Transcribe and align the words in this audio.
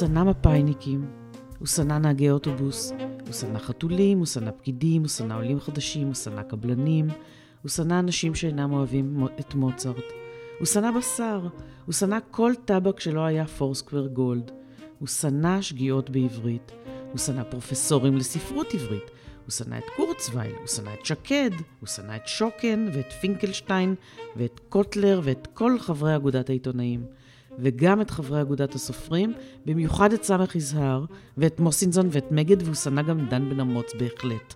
שנא 0.00 0.24
מפאיניקים, 0.24 1.06
הוא 1.58 1.66
שנא 1.66 1.98
נהגי 1.98 2.30
אוטובוס, 2.30 2.92
הוא 3.26 3.32
שנא 3.32 3.58
חתולים, 3.58 4.18
הוא 4.18 4.26
שנא 4.26 4.50
פקידים, 4.50 5.02
הוא 5.02 5.08
שנא 5.08 5.34
עולים 5.34 5.60
חדשים, 5.60 6.06
הוא 6.06 6.14
שנא 6.14 6.42
קבלנים, 6.42 7.06
הוא 7.62 7.70
שנא 7.70 7.98
אנשים 7.98 8.34
שאינם 8.34 8.72
אוהבים 8.72 9.26
את 9.40 9.54
מוצרט. 9.54 10.04
הוא 10.58 10.66
שנא 10.66 10.90
בשר, 10.90 11.48
הוא 11.86 11.92
שנא 11.92 12.18
כל 12.30 12.52
טבק 12.64 13.00
שלא 13.00 13.20
היה 13.20 13.46
פורסקוור 13.46 14.06
גולד. 14.06 14.50
הוא 14.98 15.08
שנא 15.08 15.62
שגיאות 15.62 16.10
בעברית. 16.10 16.72
הוא 17.10 17.18
שנא 17.18 17.42
פרופסורים 17.42 18.16
לספרות 18.16 18.74
עברית. 18.74 19.10
הוא 19.44 19.52
שנא 19.52 19.78
את 19.78 19.84
קורצווייל, 19.96 20.54
הוא 20.58 20.66
שנא 20.66 20.90
את 21.00 21.06
שקד, 21.06 21.50
הוא 21.80 21.86
שנא 21.86 22.16
את 22.16 22.26
שוקן 22.26 22.88
ואת 22.92 23.12
פינקלשטיין 23.12 23.94
ואת 24.36 24.60
קוטלר 24.68 25.20
ואת 25.24 25.48
כל 25.54 25.78
חברי 25.78 26.16
אגודת 26.16 26.50
העיתונאים. 26.50 27.17
וגם 27.58 28.00
את 28.00 28.10
חברי 28.10 28.40
אגודת 28.40 28.74
הסופרים, 28.74 29.32
במיוחד 29.66 30.12
את 30.12 30.24
סמך 30.24 30.56
יזהר, 30.56 31.04
ואת 31.36 31.60
מוסינזון 31.60 32.08
ואת 32.10 32.32
מגד, 32.32 32.62
והוא 32.62 32.74
שנא 32.74 33.02
גם 33.02 33.26
דן 33.28 33.50
בן 33.50 33.60
אמוץ 33.60 33.92
בהחלט. 33.98 34.54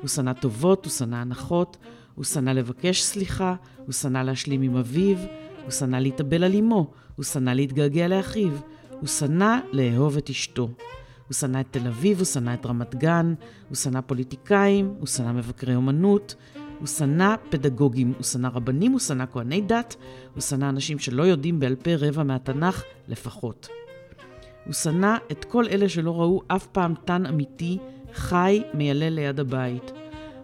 הוא 0.00 0.08
שנא 0.08 0.32
טובות, 0.32 0.84
הוא 0.84 0.92
שנא 0.92 1.16
הנחות, 1.16 1.76
הוא 2.14 2.24
שנא 2.24 2.50
לבקש 2.50 3.02
סליחה, 3.02 3.54
הוא 3.86 3.92
שנא 3.92 4.18
להשלים 4.18 4.62
עם 4.62 4.76
אביו, 4.76 5.16
הוא 5.62 5.70
שנא 5.70 5.96
להתאבל 5.96 6.44
על 6.44 6.54
אמו, 6.54 6.90
הוא 7.16 7.24
שנא 7.24 7.50
להתגעגע 7.50 8.08
לאחיו, 8.08 8.52
הוא 9.00 9.08
שנא 9.08 9.58
לאהוב 9.72 10.16
את 10.16 10.30
אשתו. 10.30 10.68
הוא 11.28 11.34
שנא 11.34 11.60
את 11.60 11.66
תל 11.70 11.86
אביב, 11.86 12.18
הוא 12.18 12.24
שנא 12.24 12.54
את 12.54 12.66
רמת 12.66 12.94
גן, 12.94 13.34
הוא 13.68 13.76
שנא 13.76 14.00
פוליטיקאים, 14.00 14.94
הוא 14.98 15.06
שנא 15.06 15.32
מבקרי 15.32 15.74
אומנות, 15.74 16.34
הוא 16.78 16.86
שנא 16.86 17.34
פדגוגים, 17.50 18.12
הוא 18.16 18.24
שנא 18.24 18.48
רבנים, 18.54 18.92
הוא 18.92 19.00
שנא 19.00 19.24
כהני 19.32 19.60
דת, 19.60 19.96
הוא 20.34 20.40
שנא 20.40 20.68
אנשים 20.68 20.98
שלא 20.98 21.22
יודעים 21.22 21.60
בעל 21.60 21.74
פה 21.74 21.90
רבע 21.98 22.22
מהתנ"ך 22.22 22.82
לפחות. 23.08 23.68
הוא 24.66 24.74
שנא 24.74 25.16
את 25.32 25.44
כל 25.44 25.64
אלה 25.68 25.88
שלא 25.88 26.20
ראו 26.20 26.42
אף 26.48 26.66
פעם 26.66 26.94
תן 27.04 27.26
אמיתי 27.26 27.78
חי 28.14 28.62
מיילל 28.74 29.08
ליד 29.08 29.40
הבית. 29.40 29.92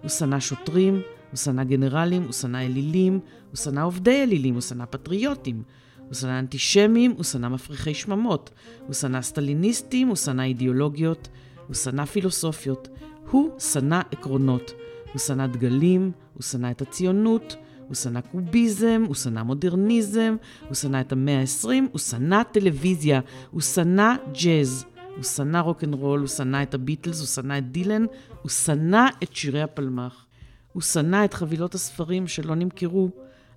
הוא 0.02 0.08
שנא 0.08 0.41
שוטרים, 0.41 0.94
הוא 1.30 1.36
שנא 1.36 1.64
גנרלים, 1.64 2.22
הוא 2.22 2.33
שנא 2.33 2.58
אלילים, 2.58 3.20
הוא 3.50 3.56
שנא 3.56 3.80
עובדי 3.80 4.22
אלילים, 4.22 4.55
הוא 4.55 4.61
שנא 4.61 4.84
פטריוטים, 4.91 5.62
הוא 5.98 6.14
שנא 6.14 6.39
אנטישמים, 6.39 7.11
הוא 7.11 7.24
שנא 7.24 7.48
מפריחי 7.48 7.94
שממות, 7.94 8.50
הוא 8.86 8.94
שנא 8.94 9.22
סטליניסטים, 9.22 10.08
הוא 10.08 10.17
שנא 10.17 10.42
אידיאולוגיות, 10.42 11.28
הוא 11.67 11.74
שנא 11.74 12.05
פילוסופיות, 12.05 12.89
הוא 13.30 13.61
שנא 13.61 14.00
עקרונות, 14.11 14.72
הוא 15.12 15.18
שנא 15.18 15.46
דגלים, 15.46 16.12
הוא 16.34 16.42
שנא 16.42 16.70
את 16.70 16.82
הציונות, 16.82 17.56
הוא 17.86 17.94
שנא 17.94 18.20
קוביזם, 18.20 19.05
הוא 19.06 19.14
שנא 19.14 19.42
מודרניזם, 19.42 20.36
הוא 20.68 20.74
שנא 20.74 21.00
את 21.00 21.12
המאה 21.12 21.41
ה-20, 21.41 21.68
הוא 21.92 21.98
שנא 21.98 22.42
טלוויזיה, 22.42 23.20
הוא 23.50 23.60
שנא 23.60 24.14
ג'אז, 24.42 24.84
הוא 25.16 25.24
שנא 25.24 25.58
רוקנרול, 25.58 26.20
הוא 26.20 26.28
שנא 26.28 26.62
את 26.62 26.74
הביטלס, 26.74 27.18
הוא 27.20 27.27
שנא 27.27 27.58
את 27.58 27.72
דילן, 27.72 28.05
הוא 28.42 28.50
שנא 28.50 29.06
את 29.22 29.36
שירי 29.36 29.62
הפלמ"ח. 29.62 30.27
הוא 30.72 30.83
שנא 30.83 31.24
את 31.24 31.34
חבילות 31.34 31.74
הספרים 31.74 32.27
שלא 32.27 32.55
נמכרו, 32.55 33.10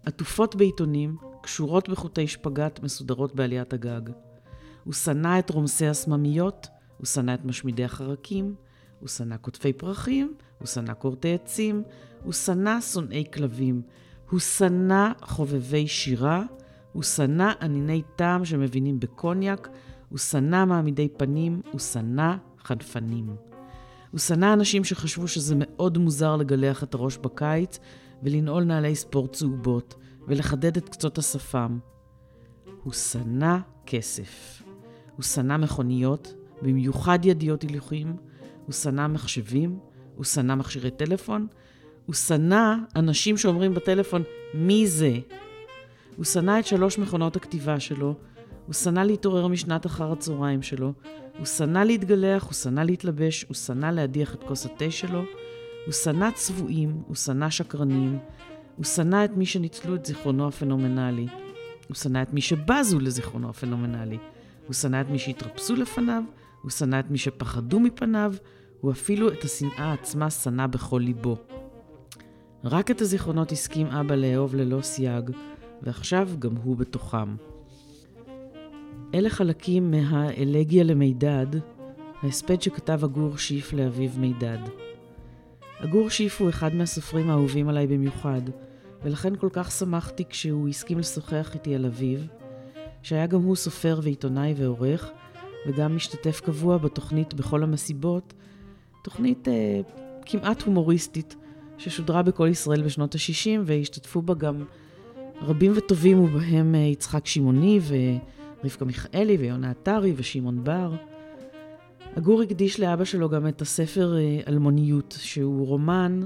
עטופות 0.05 0.55
בעיתונים, 0.55 1.15
קשורות 1.41 1.89
בחוטי 1.89 2.27
שפגאט 2.27 2.83
מסודרות 2.83 3.35
בעליית 3.35 3.73
הגג. 3.73 4.01
הוא 4.83 4.93
שנא 4.93 5.39
את 5.39 5.49
רומסי 5.49 5.87
הסממיות, 5.87 6.67
הוא 6.97 7.05
שנא 7.05 7.33
את 7.33 7.45
משמידי 7.45 7.83
החרקים, 7.83 8.55
הוא 8.99 9.09
שנא 9.09 9.37
קוטפי 9.37 9.73
פרחים, 9.73 10.33
הוא 10.59 10.67
שנא 10.67 10.93
כורתי 10.99 11.33
עצים, 11.33 11.83
הוא 12.23 12.33
שנא 12.33 12.81
שונאי 12.81 13.23
כלבים, 13.33 13.81
הוא 14.29 14.39
שנא 14.39 15.11
חובבי 15.21 15.87
שירה, 15.87 16.43
הוא 16.91 17.03
שנא 17.03 17.51
עניני 17.61 18.01
טעם 18.15 18.45
שמבינים 18.45 18.99
בקוניאק, 18.99 19.69
הוא 20.09 20.19
שנא 20.19 20.65
מעמידי 20.65 21.09
פנים, 21.17 21.61
הוא 21.71 21.79
שנא 21.79 22.35
חנפנים. 22.63 23.35
הוא 24.11 24.19
שנא 24.19 24.53
אנשים 24.53 24.83
שחשבו 24.83 25.27
שזה 25.27 25.55
מאוד 25.57 25.97
מוזר 25.97 26.35
לגלח 26.35 26.83
את 26.83 26.93
הראש 26.93 27.17
בקיץ 27.17 27.79
ולנעול 28.23 28.63
נעלי 28.63 28.95
ספורט 28.95 29.33
צהובות 29.33 29.95
ולחדד 30.27 30.77
את 30.77 30.89
קצות 30.89 31.17
השפם. 31.17 31.79
הוא 32.83 32.93
שנא 32.93 33.57
כסף. 33.85 34.63
הוא 35.15 35.23
שנא 35.23 35.57
מכוניות, 35.57 36.33
במיוחד 36.61 37.19
ידיות 37.25 37.61
הילוכים, 37.61 38.15
הוא 38.65 38.73
שנא 38.73 39.07
מחשבים, 39.07 39.79
הוא 40.15 40.25
שנא 40.25 40.55
מכשירי 40.55 40.91
טלפון, 40.91 41.47
הוא 42.05 42.15
שנא 42.15 42.75
אנשים 42.95 43.37
שאומרים 43.37 43.73
בטלפון, 43.73 44.23
מי 44.53 44.87
זה? 44.87 45.19
הוא 46.15 46.25
שנא 46.25 46.59
את 46.59 46.65
שלוש 46.65 46.97
מכונות 46.97 47.35
הכתיבה 47.35 47.79
שלו, 47.79 48.15
הוא 48.65 48.73
שנא 48.73 48.99
להתעורר 48.99 49.47
משנת 49.47 49.85
אחר 49.85 50.11
הצהריים 50.11 50.61
שלו, 50.61 50.93
הוא 51.37 51.45
שנא 51.45 51.79
להתגלח, 51.79 52.43
הוא 52.43 52.53
שנא 52.53 52.81
להתלבש, 52.81 53.45
הוא 53.47 53.55
שנא 53.55 53.85
להדיח 53.85 54.35
את 54.35 54.43
כוס 54.43 54.65
התה 54.65 54.91
שלו, 54.91 55.23
הוא 55.85 55.93
שנא 55.93 56.31
צבועים, 56.31 57.01
הוא 57.07 57.15
שנא 57.15 57.49
שקרנים, 57.49 58.19
הוא 58.75 58.85
שנא 58.85 59.25
את 59.25 59.37
מי 59.37 59.45
שניצלו 59.45 59.95
את 59.95 60.05
זיכרונו 60.05 60.47
הפנומנלי, 60.47 61.27
הוא 61.87 61.95
שנא 61.95 62.21
את 62.21 62.33
מי 62.33 62.41
שבזו 62.41 62.99
לזיכרונו 62.99 63.49
הפנומנלי, 63.49 64.17
הוא 64.65 64.73
שנא 64.73 65.01
את 65.01 65.09
מי 65.09 65.19
שהתרפסו 65.19 65.75
לפניו, 65.75 66.23
הוא 66.65 66.71
שנא 66.71 66.99
את 66.99 67.11
מי 67.11 67.17
שפחדו 67.17 67.79
מפניו, 67.79 68.33
הוא 68.81 68.91
אפילו 68.91 69.29
את 69.31 69.43
השנאה 69.43 69.93
עצמה 69.93 70.29
שנא 70.29 70.67
בכל 70.67 71.01
ליבו. 71.03 71.37
רק 72.63 72.91
את 72.91 73.01
הזיכרונות 73.01 73.51
הסכים 73.51 73.87
אבא 73.87 74.15
לאהוב 74.15 74.55
ללא 74.55 74.81
סייג, 74.81 75.29
ועכשיו 75.81 76.29
גם 76.39 76.55
הוא 76.55 76.77
בתוכם. 76.77 77.35
אלה 79.13 79.29
חלקים 79.29 79.91
מהאלגיה 79.91 80.83
למידד, 80.83 81.47
ההספד 82.21 82.61
שכתב 82.61 83.03
הגור 83.03 83.37
שיף 83.37 83.73
לאביו 83.73 84.09
מידד. 84.17 84.59
הגור 85.79 86.09
שיף 86.09 86.41
הוא 86.41 86.49
אחד 86.49 86.75
מהסופרים 86.75 87.29
האהובים 87.29 87.69
עליי 87.69 87.87
במיוחד, 87.87 88.41
ולכן 89.03 89.35
כל 89.35 89.49
כך 89.53 89.71
שמחתי 89.71 90.23
כשהוא 90.29 90.69
הסכים 90.69 90.99
לשוחח 90.99 91.51
איתי 91.53 91.75
על 91.75 91.85
אביו, 91.85 92.19
שהיה 93.01 93.27
גם 93.27 93.41
הוא 93.41 93.55
סופר 93.55 93.99
ועיתונאי 94.03 94.53
ועורך, 94.57 95.11
וגם 95.67 95.95
משתתף 95.95 96.41
קבוע 96.45 96.77
בתוכנית 96.77 97.33
בכל 97.33 97.63
המסיבות, 97.63 98.33
תוכנית 99.03 99.47
אה, 99.47 99.81
כמעט 100.25 100.61
הומוריסטית, 100.61 101.35
ששודרה 101.77 102.23
בכל 102.23 102.47
ישראל 102.47 102.83
בשנות 102.83 103.15
ה-60, 103.15 103.59
והשתתפו 103.65 104.21
בה 104.21 104.33
גם 104.33 104.63
רבים 105.41 105.73
וטובים, 105.75 106.23
ובהם 106.23 106.75
אה, 106.75 106.79
יצחק 106.79 107.25
שמעוני 107.25 107.79
ורבקה 107.87 108.85
מיכאלי 108.85 109.37
ויונה 109.37 109.69
עטרי 109.71 110.13
ושמעון 110.15 110.63
בר. 110.63 110.91
הגור 112.15 112.41
הקדיש 112.41 112.79
לאבא 112.79 113.05
שלו 113.05 113.29
גם 113.29 113.47
את 113.47 113.61
הספר 113.61 114.17
אה, 114.17 114.39
אלמוניות, 114.47 115.17
שהוא 115.19 115.67
רומן 115.67 116.21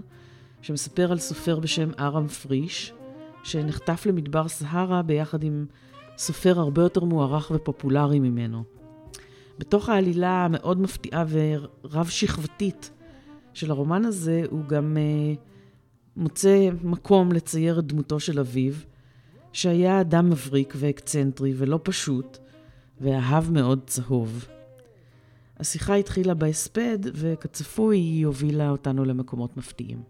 שמספר 0.61 1.11
על 1.11 1.17
סופר 1.17 1.59
בשם 1.59 1.89
ארם 1.99 2.27
פריש, 2.27 2.93
שנחטף 3.43 4.05
למדבר 4.05 4.47
סהרה 4.47 5.01
ביחד 5.01 5.43
עם 5.43 5.65
סופר 6.17 6.59
הרבה 6.59 6.81
יותר 6.81 7.03
מוערך 7.03 7.51
ופופולרי 7.55 8.19
ממנו. 8.19 8.78
בתוך 9.59 9.89
העלילה 9.89 10.45
המאוד 10.45 10.81
מפתיעה 10.81 11.25
ורב-שכבתית 11.29 12.91
של 13.53 13.71
הרומן 13.71 14.05
הזה, 14.05 14.43
הוא 14.49 14.65
גם 14.65 14.97
uh, 14.97 15.39
מוצא 16.17 16.69
מקום 16.83 17.31
לצייר 17.31 17.79
את 17.79 17.85
דמותו 17.85 18.19
של 18.19 18.39
אביו, 18.39 18.73
שהיה 19.53 20.01
אדם 20.01 20.29
מבריק 20.29 20.73
ואקצנטרי 20.77 21.53
ולא 21.57 21.79
פשוט, 21.83 22.37
ואהב 23.01 23.51
מאוד 23.51 23.79
צהוב. 23.87 24.45
השיחה 25.59 25.95
התחילה 25.95 26.33
בהספד, 26.33 26.97
וכצפוי 27.13 27.97
היא 27.97 28.25
הובילה 28.25 28.69
אותנו 28.69 29.05
למקומות 29.05 29.57
מפתיעים. 29.57 30.03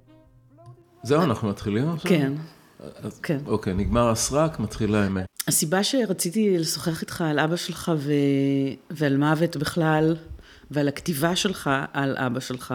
זהו, 1.03 1.21
אנחנו 1.23 1.49
מתחילים 1.49 1.89
עכשיו? 1.89 2.11
כן. 2.11 2.33
כן. 3.23 3.37
אוקיי, 3.45 3.73
נגמר 3.73 4.09
הסרק, 4.09 4.59
מתחילה 4.59 5.03
האמת. 5.03 5.25
הסיבה 5.47 5.83
שרציתי 5.83 6.57
לשוחח 6.57 7.01
איתך 7.01 7.21
על 7.21 7.39
אבא 7.39 7.55
שלך 7.55 7.91
ו... 7.97 8.11
ועל 8.89 9.17
מוות 9.17 9.57
בכלל, 9.57 10.15
ועל 10.71 10.87
הכתיבה 10.87 11.35
שלך 11.35 11.69
על 11.93 12.17
אבא 12.17 12.39
שלך, 12.39 12.73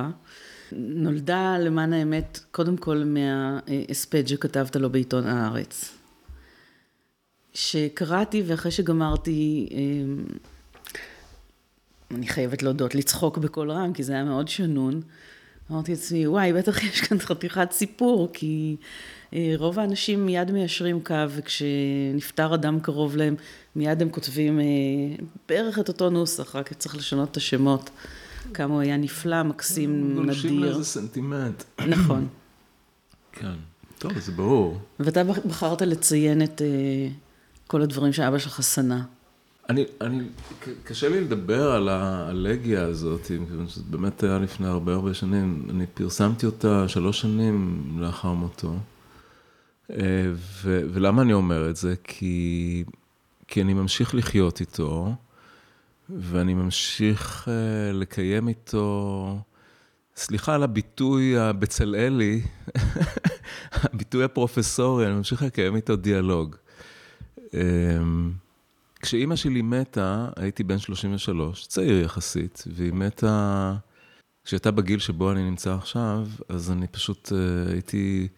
נולדה 0.72 1.58
למען 1.58 1.92
האמת, 1.92 2.40
קודם 2.50 2.76
כל 2.76 3.04
מההספד 3.04 4.26
שכתבת 4.26 4.76
לו 4.76 4.90
בעיתון 4.90 5.26
הארץ. 5.26 5.90
שקראתי 7.54 8.42
ואחרי 8.46 8.70
שגמרתי, 8.70 9.68
אמ, 9.70 10.24
אני 12.10 12.26
חייבת 12.26 12.62
להודות, 12.62 12.94
לצחוק 12.94 13.38
בקול 13.38 13.70
רם, 13.70 13.92
כי 13.92 14.02
זה 14.02 14.12
היה 14.12 14.24
מאוד 14.24 14.48
שנון. 14.48 15.00
אמרתי 15.70 15.92
לעצמי, 15.92 16.26
וואי, 16.26 16.52
בטח 16.52 16.82
יש 16.84 17.00
כאן 17.00 17.18
חתיכת 17.18 17.72
סיפור, 17.72 18.28
כי 18.32 18.76
רוב 19.56 19.78
האנשים 19.78 20.26
מיד 20.26 20.50
מיישרים 20.50 21.00
קו, 21.00 21.14
וכשנפטר 21.28 22.54
אדם 22.54 22.80
קרוב 22.80 23.16
להם, 23.16 23.34
מיד 23.76 24.02
הם 24.02 24.10
כותבים 24.10 24.60
אה, 24.60 24.64
בערך 25.48 25.78
את 25.78 25.88
אותו 25.88 26.10
נוסח, 26.10 26.56
רק 26.56 26.72
צריך 26.72 26.96
לשנות 26.96 27.30
את 27.30 27.36
השמות. 27.36 27.90
כמה 28.54 28.74
הוא 28.74 28.82
היה 28.82 28.96
נפלא, 28.96 29.42
מקסים, 29.42 30.10
נדיר. 30.10 30.22
גולשים 30.22 30.58
לאיזה 30.58 30.84
סנטימנט. 30.84 31.64
נכון. 31.88 32.26
כן. 33.32 33.52
טוב, 33.98 34.18
זה 34.18 34.32
ברור. 34.32 34.78
ואתה 35.00 35.24
בחרת 35.24 35.82
לציין 35.82 36.42
את 36.42 36.62
אה, 36.62 37.08
כל 37.66 37.82
הדברים 37.82 38.12
שאבא 38.12 38.38
שלך 38.38 38.62
שנא. 38.62 38.98
אני, 39.68 39.84
אני, 40.00 40.24
קשה 40.84 41.08
לי 41.08 41.20
לדבר 41.20 41.72
על 41.72 41.88
האלגיה 41.88 42.84
הזאת, 42.84 43.30
מכיוון 43.40 43.68
שזה 43.68 43.82
באמת 43.90 44.22
היה 44.22 44.38
לפני 44.38 44.66
הרבה 44.66 44.94
הרבה 44.94 45.14
שנים. 45.14 45.66
אני 45.70 45.86
פרסמתי 45.94 46.46
אותה 46.46 46.88
שלוש 46.88 47.20
שנים 47.20 47.84
לאחר 47.98 48.32
מותו. 48.32 48.74
אה, 49.90 49.96
ו, 50.34 50.80
ולמה 50.92 51.22
אני 51.22 51.32
אומר 51.32 51.70
את 51.70 51.76
זה? 51.76 51.94
כי, 52.04 52.84
כי 53.48 53.62
אני 53.62 53.74
ממשיך 53.74 54.14
לחיות 54.14 54.60
איתו, 54.60 55.14
ואני 56.08 56.54
ממשיך 56.54 57.48
אה, 57.48 57.92
לקיים 57.92 58.48
איתו, 58.48 59.38
סליחה 60.16 60.54
על 60.54 60.62
הביטוי 60.62 61.38
הבצלאלי, 61.38 62.42
הביטוי 63.82 64.24
הפרופסורי, 64.24 65.06
אני 65.06 65.14
ממשיך 65.14 65.42
לקיים 65.42 65.76
איתו 65.76 65.96
דיאלוג. 65.96 66.56
אמ, 67.54 68.32
כשאימא 69.00 69.36
שלי 69.36 69.62
מתה, 69.62 70.28
הייתי 70.36 70.64
בן 70.64 70.78
33, 70.78 71.66
צעיר 71.66 72.00
יחסית, 72.00 72.64
והיא 72.74 72.92
מתה, 72.92 73.74
כשהייתה 74.44 74.70
בגיל 74.70 74.98
שבו 74.98 75.32
אני 75.32 75.42
נמצא 75.42 75.74
עכשיו, 75.74 76.26
אז 76.48 76.70
אני 76.70 76.86
פשוט 76.86 77.32
uh, 77.32 77.72
הייתי, 77.72 78.28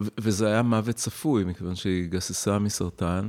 וזה 0.00 0.46
היה 0.46 0.62
מוות 0.62 0.96
צפוי, 0.96 1.44
מכיוון 1.44 1.74
שהיא 1.74 2.08
גססה 2.08 2.58
מסרטן, 2.58 3.28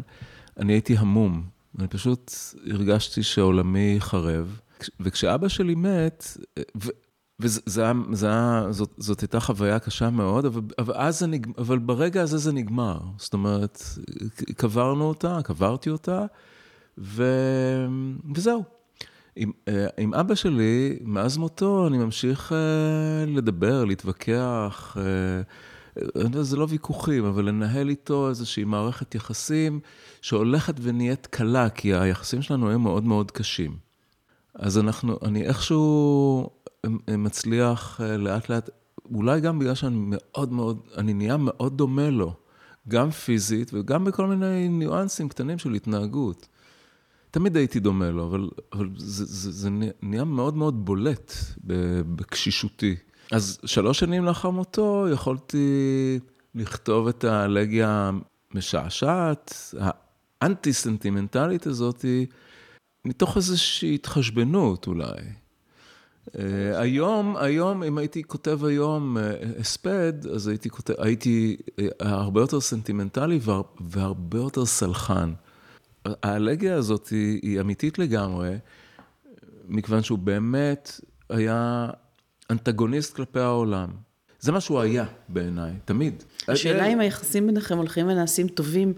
אני 0.57 0.73
הייתי 0.73 0.97
המום. 0.97 1.43
אני 1.79 1.87
פשוט 1.87 2.31
הרגשתי 2.71 3.23
שעולמי 3.23 3.95
חרב. 3.99 4.59
וכשאבא 4.99 5.47
שלי 5.47 5.75
מת, 5.75 6.37
וזאת 7.39 9.21
הייתה 9.21 9.39
חוויה 9.39 9.79
קשה 9.79 10.09
מאוד, 10.09 10.45
אבל, 10.45 10.61
אבל, 10.79 11.11
זה 11.11 11.27
נגמר, 11.27 11.53
אבל 11.57 11.79
ברגע 11.79 12.21
הזה 12.21 12.37
זה 12.37 12.53
נגמר. 12.53 12.99
זאת 13.17 13.33
אומרת, 13.33 13.83
קברנו 14.55 15.03
אותה, 15.03 15.39
קברתי 15.43 15.89
אותה, 15.89 16.25
ו... 16.97 17.25
וזהו. 18.35 18.63
עם, 19.35 19.51
אה, 19.67 19.87
עם 19.97 20.13
אבא 20.13 20.35
שלי, 20.35 20.99
מאז 21.01 21.37
מותו, 21.37 21.87
אני 21.87 21.97
ממשיך 21.97 22.51
uh, 22.51 23.29
לדבר, 23.29 23.85
להתווכח, 23.85 24.97
uh, 24.97 25.01
זה 26.41 26.57
לא 26.57 26.67
ויכוחים, 26.69 27.25
אבל 27.25 27.45
לנהל 27.45 27.89
איתו 27.89 28.29
איזושהי 28.29 28.63
מערכת 28.63 29.15
יחסים 29.15 29.79
שהולכת 30.21 30.75
ונהיית 30.81 31.27
קלה, 31.27 31.69
כי 31.69 31.93
היחסים 31.93 32.41
שלנו 32.41 32.69
היו 32.69 32.79
מאוד 32.79 33.03
מאוד 33.03 33.31
קשים. 33.31 33.77
אז 34.55 34.77
אנחנו, 34.77 35.19
אני 35.23 35.47
איכשהו 35.47 36.49
מצליח 37.07 38.01
לאט 38.01 38.49
לאט, 38.49 38.69
אולי 39.15 39.41
גם 39.41 39.59
בגלל 39.59 39.75
שאני 39.75 39.95
מאוד 39.99 40.53
מאוד, 40.53 40.79
אני 40.97 41.13
נהיה 41.13 41.37
מאוד 41.37 41.77
דומה 41.77 42.09
לו, 42.09 42.33
גם 42.87 43.11
פיזית 43.11 43.71
וגם 43.73 44.05
בכל 44.05 44.27
מיני 44.27 44.69
ניואנסים 44.69 45.29
קטנים 45.29 45.57
של 45.57 45.73
התנהגות. 45.73 46.47
תמיד 47.31 47.57
הייתי 47.57 47.79
דומה 47.79 48.11
לו, 48.11 48.27
אבל, 48.27 48.49
אבל 48.73 48.89
זה, 48.97 49.25
זה, 49.25 49.51
זה 49.51 49.69
נהיה 50.01 50.23
מאוד 50.23 50.55
מאוד 50.55 50.85
בולט 50.85 51.33
בקשישותי. 52.15 52.95
אז 53.31 53.59
שלוש 53.65 53.99
שנים 53.99 54.25
לאחר 54.25 54.49
מותו 54.49 55.07
יכולתי 55.13 56.19
לכתוב 56.55 57.07
את 57.07 57.23
האלגיה 57.23 58.11
המשעשעת, 58.53 59.73
האנטי-סנטימנטלית 60.41 61.67
הזאת, 61.67 62.05
מתוך 63.05 63.37
איזושהי 63.37 63.95
התחשבנות 63.95 64.87
אולי. 64.87 65.21
אה, 66.39 66.79
היום, 66.79 67.37
היום, 67.37 67.83
אם 67.83 67.97
הייתי 67.97 68.23
כותב 68.23 68.65
היום 68.65 69.17
אה, 69.17 69.33
הספד, 69.59 70.13
אז 70.33 70.47
הייתי 70.47 70.69
כותב, 70.69 70.93
הייתי 70.97 71.57
אה, 71.79 71.85
הרבה 71.99 72.41
יותר 72.41 72.61
סנטימנטלי 72.61 73.39
והרבה 73.79 74.37
יותר 74.37 74.65
סלחן. 74.65 75.33
האלגיה 76.05 76.75
הזאת 76.75 77.07
היא, 77.07 77.39
היא 77.41 77.61
אמיתית 77.61 77.99
לגמרי, 77.99 78.57
מכיוון 79.67 80.03
שהוא 80.03 80.19
באמת 80.19 81.01
היה 81.29 81.89
אנטגוניסט 82.51 83.15
כלפי 83.15 83.39
העולם. 83.39 83.89
זה 84.39 84.51
מה 84.51 84.61
שהוא 84.61 84.79
היה 84.79 85.05
בעיניי, 85.29 85.71
תמיד. 85.85 86.23
השאלה 86.47 86.85
אם 86.85 86.99
היחסים 86.99 87.47
ביניכם 87.47 87.77
הולכים 87.77 88.07
ונעשים 88.07 88.47
טובים 88.47 88.93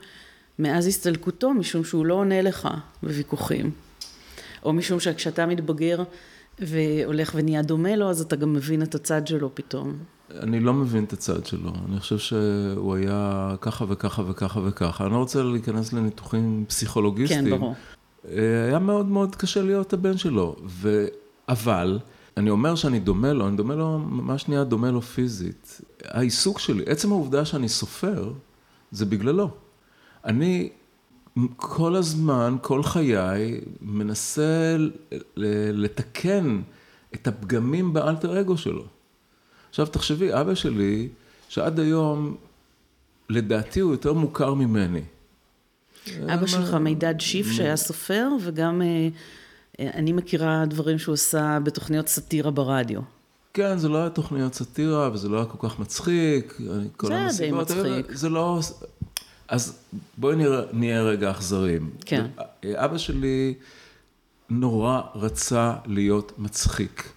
מאז 0.59 0.87
הסתלקותו, 0.87 1.53
משום 1.53 1.83
שהוא 1.83 2.05
לא 2.05 2.13
עונה 2.13 2.41
לך 2.41 2.67
בוויכוחים. 3.03 3.71
או 4.63 4.73
משום 4.73 4.99
שכשאתה 4.99 5.45
מתבגר 5.45 6.03
והולך 6.59 7.31
ונהיה 7.35 7.61
דומה 7.61 7.95
לו, 7.95 8.09
אז 8.09 8.21
אתה 8.21 8.35
גם 8.35 8.53
מבין 8.53 8.81
את 8.81 8.95
הצד 8.95 9.27
שלו 9.27 9.49
פתאום. 9.53 9.97
אני 10.39 10.59
לא 10.59 10.73
מבין 10.73 11.03
את 11.03 11.13
הצד 11.13 11.45
שלו, 11.45 11.71
אני 11.89 11.99
חושב 11.99 12.17
שהוא 12.17 12.95
היה 12.95 13.55
ככה 13.61 13.85
וככה 13.89 14.23
וככה 14.29 14.59
וככה. 14.65 15.05
אני 15.05 15.13
לא 15.13 15.17
רוצה 15.17 15.43
להיכנס 15.43 15.93
לניתוחים 15.93 16.65
פסיכולוגיסטיים. 16.67 17.43
כן, 17.43 17.49
ברור. 17.49 17.75
אה, 18.27 18.65
היה 18.65 18.79
מאוד 18.79 19.05
מאוד 19.05 19.35
קשה 19.35 19.61
להיות 19.61 19.93
הבן 19.93 20.17
שלו, 20.17 20.55
ו... 20.65 21.05
אבל 21.49 21.99
אני 22.37 22.49
אומר 22.49 22.75
שאני 22.75 22.99
דומה 22.99 23.33
לו, 23.33 23.47
אני 23.47 23.57
דומה 23.57 23.75
לו, 23.75 23.99
ממש 23.99 24.47
נהיה 24.47 24.63
דומה 24.63 24.91
לו 24.91 25.01
פיזית. 25.01 25.81
העיסוק 26.03 26.59
שלי, 26.59 26.83
עצם 26.87 27.11
העובדה 27.11 27.45
שאני 27.45 27.69
סופר, 27.69 28.33
זה 28.91 29.05
בגללו. 29.05 29.49
אני 30.25 30.69
כל 31.55 31.95
הזמן, 31.95 32.57
כל 32.61 32.83
חיי, 32.83 33.61
מנסה 33.81 34.75
לתקן 35.73 36.61
את 37.13 37.27
הפגמים 37.27 37.93
באלטר 37.93 38.39
אגו 38.41 38.57
שלו. 38.57 38.85
עכשיו 39.69 39.85
תחשבי, 39.85 40.33
אבא 40.33 40.55
שלי, 40.55 41.09
שעד 41.49 41.79
היום, 41.79 42.35
לדעתי 43.29 43.79
הוא 43.79 43.91
יותר 43.91 44.13
מוכר 44.13 44.53
ממני. 44.53 45.01
אבא 46.33 46.47
שלך 46.47 46.73
מידד 46.73 47.15
שיף 47.19 47.51
שהיה 47.51 47.75
סופר, 47.75 48.29
וגם 48.41 48.81
אה, 48.81 48.87
אה, 48.87 49.07
אני 49.79 50.11
מכירה 50.11 50.65
דברים 50.65 50.99
שהוא 50.99 51.13
עשה 51.13 51.59
בתוכניות 51.63 52.07
סאטירה 52.07 52.51
ברדיו. 52.51 53.01
כן, 53.53 53.77
זה 53.77 53.89
לא 53.89 53.97
היה 53.97 54.09
תוכניות 54.09 54.53
סאטירה, 54.53 55.09
וזה 55.13 55.29
לא 55.29 55.37
היה 55.37 55.45
כל 55.45 55.69
כך 55.69 55.79
מצחיק. 55.79 56.57
זה 57.01 57.15
היה 57.15 57.29
די 57.37 57.51
מצחיק. 57.51 58.11
זה 58.11 58.29
לא... 58.29 58.59
אז 59.47 59.79
בואי 60.17 60.35
נהיה 60.73 61.01
רגע 61.01 61.31
אכזרים. 61.31 61.89
כן. 62.05 62.25
אבא 62.75 62.97
שלי 62.97 63.53
נורא 64.49 65.01
רצה 65.15 65.73
להיות 65.85 66.31
מצחיק. 66.37 67.12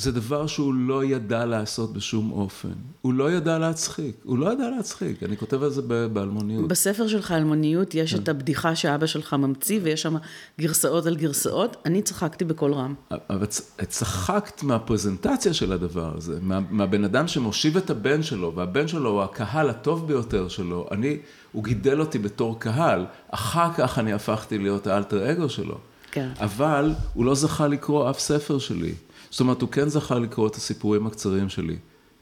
זה 0.00 0.12
דבר 0.12 0.46
שהוא 0.46 0.74
לא 0.74 1.04
ידע 1.04 1.46
לעשות 1.46 1.92
בשום 1.92 2.32
אופן. 2.32 2.72
הוא 3.02 3.14
לא 3.14 3.32
ידע 3.32 3.58
להצחיק, 3.58 4.16
הוא 4.24 4.38
לא 4.38 4.52
ידע 4.52 4.70
להצחיק, 4.70 5.22
אני 5.22 5.36
כותב 5.36 5.62
על 5.62 5.70
זה 5.70 5.82
באלמוניות. 6.12 6.68
בספר 6.68 7.08
שלך, 7.08 7.32
אלמוניות, 7.32 7.94
יש 7.94 8.14
כן. 8.14 8.22
את 8.22 8.28
הבדיחה 8.28 8.76
שאבא 8.76 9.06
שלך 9.06 9.34
ממציא, 9.34 9.80
ויש 9.82 10.02
שם 10.02 10.16
גרסאות 10.60 11.06
על 11.06 11.16
גרסאות. 11.16 11.76
אני 11.86 12.02
צחקתי 12.02 12.44
בקול 12.44 12.74
רם. 12.74 12.94
אבל 13.30 13.46
צחקת 13.88 14.62
מהפרזנטציה 14.62 15.54
של 15.54 15.72
הדבר 15.72 16.16
הזה, 16.16 16.38
מה, 16.42 16.60
מהבן 16.70 17.04
אדם 17.04 17.28
שמושיב 17.28 17.76
את 17.76 17.90
הבן 17.90 18.22
שלו, 18.22 18.52
והבן 18.54 18.88
שלו 18.88 19.10
הוא 19.10 19.22
הקהל 19.22 19.70
הטוב 19.70 20.06
ביותר 20.06 20.48
שלו. 20.48 20.86
אני, 20.90 21.18
הוא 21.52 21.64
גידל 21.64 22.00
אותי 22.00 22.18
בתור 22.18 22.60
קהל, 22.60 23.06
אחר 23.30 23.72
כך 23.76 23.98
אני 23.98 24.12
הפכתי 24.12 24.58
להיות 24.58 24.86
האלטר 24.86 25.32
אגו 25.32 25.48
שלו. 25.48 25.78
כן. 26.12 26.28
אבל 26.40 26.94
הוא 27.14 27.24
לא 27.24 27.34
זכה 27.34 27.68
לקרוא 27.68 28.10
אף 28.10 28.18
ספר 28.18 28.58
שלי. 28.58 28.92
זאת 29.30 29.40
אומרת, 29.40 29.60
הוא 29.60 29.68
כן 29.68 29.88
זכה 29.88 30.18
לקרוא 30.18 30.48
את 30.48 30.54
הסיפורים 30.54 31.06
הקצרים 31.06 31.48
שלי, 31.48 31.76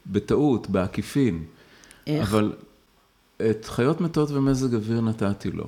בטעות, 0.07 0.69
בעקיפין. 0.69 1.43
איך? 2.07 2.29
אבל 2.29 2.53
את 3.37 3.65
חיות 3.65 4.01
מתות 4.01 4.31
ומזג 4.31 4.75
אוויר 4.75 5.01
נתתי 5.01 5.51
לו. 5.51 5.67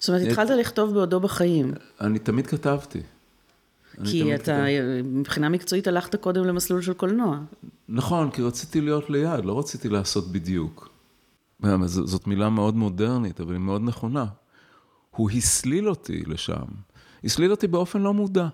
זאת 0.00 0.08
אומרת, 0.08 0.26
התחלת 0.26 0.50
לכתוב 0.50 0.94
בעודו 0.94 1.20
בחיים. 1.20 1.72
אני 2.00 2.18
תמיד 2.18 2.46
כתבתי. 2.46 3.00
כי 4.04 4.34
אתה, 4.34 4.64
מבחינה 5.04 5.48
מקצועית, 5.48 5.86
הלכת 5.86 6.16
קודם 6.16 6.44
למסלול 6.44 6.82
של 6.82 6.92
קולנוע. 6.92 7.38
נכון, 7.88 8.30
כי 8.30 8.42
רציתי 8.42 8.80
להיות 8.80 9.10
ליד, 9.10 9.44
לא 9.44 9.58
רציתי 9.58 9.88
לעשות 9.88 10.32
בדיוק. 10.32 10.88
זאת 11.86 12.26
מילה 12.26 12.50
מאוד 12.50 12.76
מודרנית, 12.76 13.40
אבל 13.40 13.52
היא 13.52 13.60
מאוד 13.60 13.82
נכונה. 13.84 14.26
הוא 15.10 15.30
הסליל 15.30 15.88
אותי 15.88 16.22
לשם. 16.26 16.64
הסליל 17.24 17.50
אותי 17.50 17.66
באופן 17.66 18.00
לא 18.00 18.14
מודע. 18.14 18.48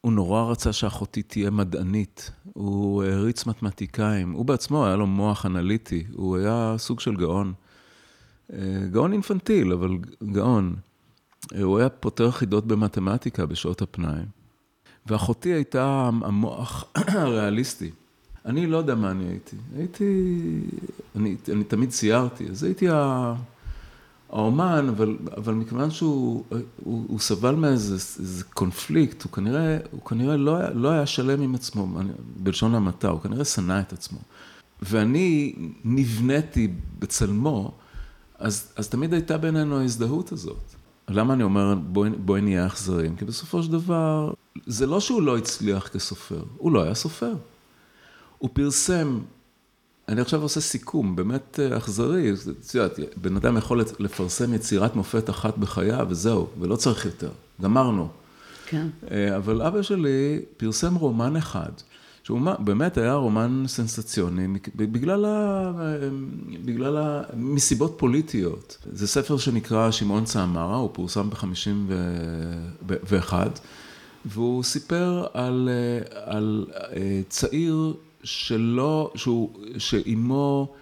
הוא 0.00 0.12
נורא 0.12 0.42
רצה 0.42 0.72
שאחותי 0.72 1.22
תהיה 1.22 1.50
מדענית, 1.50 2.30
הוא 2.52 3.04
הריץ 3.04 3.46
מתמטיקאים, 3.46 4.32
הוא 4.32 4.44
בעצמו 4.44 4.86
היה 4.86 4.96
לו 4.96 5.06
מוח 5.06 5.46
אנליטי, 5.46 6.04
הוא 6.14 6.36
היה 6.36 6.74
סוג 6.78 7.00
של 7.00 7.16
גאון. 7.16 7.52
אה, 8.52 8.58
גאון 8.90 9.12
אינפנטיל, 9.12 9.72
אבל 9.72 9.90
גאון. 10.32 10.76
אה, 11.54 11.62
הוא 11.62 11.78
היה 11.78 11.88
פותר 11.88 12.30
חידות 12.30 12.66
במתמטיקה 12.66 13.46
בשעות 13.46 13.82
הפנאי. 13.82 14.22
ואחותי 15.06 15.48
הייתה 15.48 16.10
המוח 16.22 16.84
הריאליסטי. 16.94 17.90
אני 18.44 18.66
לא 18.66 18.76
יודע 18.76 18.94
מה 18.94 19.10
אני 19.10 19.24
הייתי. 19.24 19.56
הייתי, 19.76 20.32
אני, 21.16 21.36
אני 21.52 21.64
תמיד 21.64 21.90
ציירתי, 21.90 22.48
אז 22.48 22.64
הייתי 22.64 22.88
ה... 22.88 23.34
האומן, 24.32 24.86
אבל, 24.88 25.16
אבל 25.36 25.54
מכיוון 25.54 25.90
שהוא 25.90 26.44
הוא, 26.84 27.04
הוא 27.08 27.18
סבל 27.18 27.54
מאיזה 27.54 28.44
קונפליקט, 28.54 29.22
הוא 29.22 29.32
כנראה, 29.32 29.78
הוא 29.90 30.00
כנראה 30.00 30.36
לא, 30.36 30.56
היה, 30.56 30.70
לא 30.70 30.88
היה 30.88 31.06
שלם 31.06 31.42
עם 31.42 31.54
עצמו, 31.54 31.86
בלשון 32.36 32.74
המעטה, 32.74 33.08
הוא 33.08 33.20
כנראה 33.20 33.44
שנא 33.44 33.80
את 33.80 33.92
עצמו. 33.92 34.18
ואני 34.82 35.54
נבניתי 35.84 36.72
בצלמו, 36.98 37.72
אז, 38.38 38.72
אז 38.76 38.88
תמיד 38.88 39.12
הייתה 39.12 39.38
בינינו 39.38 39.78
ההזדהות 39.78 40.32
הזאת. 40.32 40.74
למה 41.08 41.34
אני 41.34 41.42
אומר 41.42 41.74
בואי, 41.74 42.10
בואי 42.10 42.40
נהיה 42.40 42.66
אכזריים? 42.66 43.16
כי 43.16 43.24
בסופו 43.24 43.62
של 43.62 43.72
דבר, 43.72 44.32
זה 44.66 44.86
לא 44.86 45.00
שהוא 45.00 45.22
לא 45.22 45.38
הצליח 45.38 45.88
כסופר, 45.88 46.42
הוא 46.56 46.72
לא 46.72 46.82
היה 46.82 46.94
סופר. 46.94 47.34
הוא 48.38 48.50
פרסם, 48.52 49.18
אני 50.08 50.20
עכשיו 50.20 50.42
עושה 50.42 50.60
סיכום, 50.60 51.16
באמת 51.16 51.60
אה, 51.62 51.76
אכזרי, 51.76 52.32
את 52.32 52.74
יודעת, 52.74 52.98
בן 53.16 53.36
אדם 53.36 53.56
יכול 53.56 53.84
לפרסם 53.98 54.54
יצירת 54.54 54.96
מופת 54.96 55.30
אחת 55.30 55.58
בחייו 55.58 56.06
וזהו, 56.10 56.48
ולא 56.60 56.76
צריך 56.76 57.04
יותר, 57.04 57.30
גמרנו. 57.62 58.08
כן. 58.66 58.86
אה, 59.10 59.36
אבל 59.36 59.62
אבא 59.62 59.82
שלי 59.82 60.40
פרסם 60.56 60.94
רומן 60.94 61.36
אחד. 61.36 61.70
שהוא 62.22 62.40
באמת 62.58 62.98
היה 62.98 63.14
רומן 63.14 63.64
סנסציוני, 63.66 64.46
בגלל 64.76 65.24
ה... 65.24 65.72
בגלל 66.64 66.96
ה... 66.96 67.22
מסיבות 67.36 67.94
פוליטיות. 67.96 68.78
זה 68.92 69.08
ספר 69.08 69.36
שנקרא 69.36 69.90
שמעון 69.90 70.24
צעמרה, 70.24 70.76
הוא 70.76 70.90
פורסם 70.92 71.30
ב-51, 71.30 73.32
והוא 74.24 74.62
סיפר 74.62 75.26
על, 75.34 75.68
על 76.24 76.66
אה, 76.96 77.20
צעיר 77.28 77.94
שלא, 78.28 79.12
שהוא, 79.14 79.50
שאימו... 79.78 80.74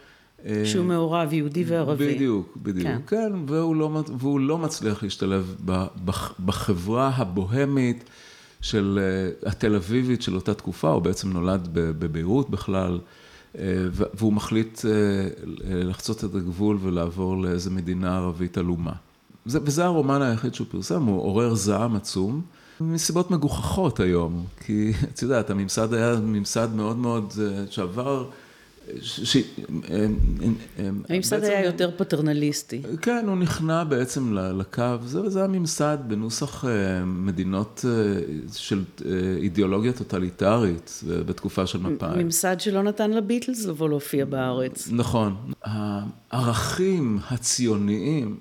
אה, 0.46 0.62
שהוא 0.64 0.84
מעורב, 0.84 1.32
יהודי 1.32 1.64
וערבי. 1.64 2.14
בדיוק, 2.14 2.56
בדיוק, 2.62 2.86
כן, 2.86 3.00
כן 3.06 3.32
והוא, 3.46 3.76
לא, 3.76 4.02
והוא 4.18 4.40
לא 4.40 4.58
מצליח 4.58 5.02
להשתלב 5.02 5.56
בחברה 6.44 7.08
הבוהמית. 7.16 8.04
של 8.60 8.98
אה, 9.02 9.50
התל 9.50 9.74
אביבית 9.74 10.22
של 10.22 10.34
אותה 10.34 10.54
תקופה, 10.54 10.88
הוא 10.88 11.02
בעצם 11.02 11.32
נולד 11.32 11.68
בביירות 11.72 12.50
בכלל, 12.50 12.98
אה, 13.58 13.62
והוא 13.92 14.32
מחליט 14.32 14.84
אה, 14.84 15.28
לחצות 15.64 16.24
את 16.24 16.34
הגבול 16.34 16.78
ולעבור 16.80 17.42
לאיזה 17.42 17.70
מדינה 17.70 18.16
ערבית 18.16 18.58
עלומה. 18.58 18.92
וזה 19.46 19.84
הרומן 19.84 20.22
היחיד 20.22 20.54
שהוא 20.54 20.66
פרסם, 20.70 21.02
הוא 21.02 21.22
עורר 21.22 21.54
זעם 21.54 21.96
עצום, 21.96 22.42
מסיבות 22.80 23.30
מגוחכות 23.30 24.00
היום, 24.00 24.44
כי 24.66 24.92
את 25.14 25.22
יודעת, 25.22 25.50
הממסד 25.50 25.94
היה 25.94 26.16
ממסד 26.16 26.68
מאוד 26.74 26.96
מאוד, 26.96 27.32
שעבר 27.70 28.24
הממסד 31.08 31.44
היה 31.44 31.64
יותר 31.64 31.90
פטרנליסטי. 31.96 32.82
כן, 33.02 33.24
הוא 33.28 33.36
נכנע 33.36 33.84
בעצם 33.84 34.34
לקו, 34.34 34.82
זה, 35.04 35.44
הממסד 35.44 35.98
בנוסח 36.06 36.64
אה, 36.64 37.04
מדינות 37.04 37.84
אה, 37.88 38.20
של 38.52 38.84
אה, 39.04 39.10
אידיאולוגיה 39.36 39.92
טוטליטרית 39.92 41.00
בתקופה 41.26 41.66
של 41.66 41.78
מפא"י. 41.78 42.24
ממסד 42.24 42.60
שלא 42.60 42.82
נתן 42.82 43.10
לביטלס 43.10 43.64
לבוא 43.64 43.88
להופיע 43.88 44.24
בארץ. 44.24 44.88
נכון. 44.92 45.36
הערכים 45.62 47.18
הציוניים, 47.30 48.38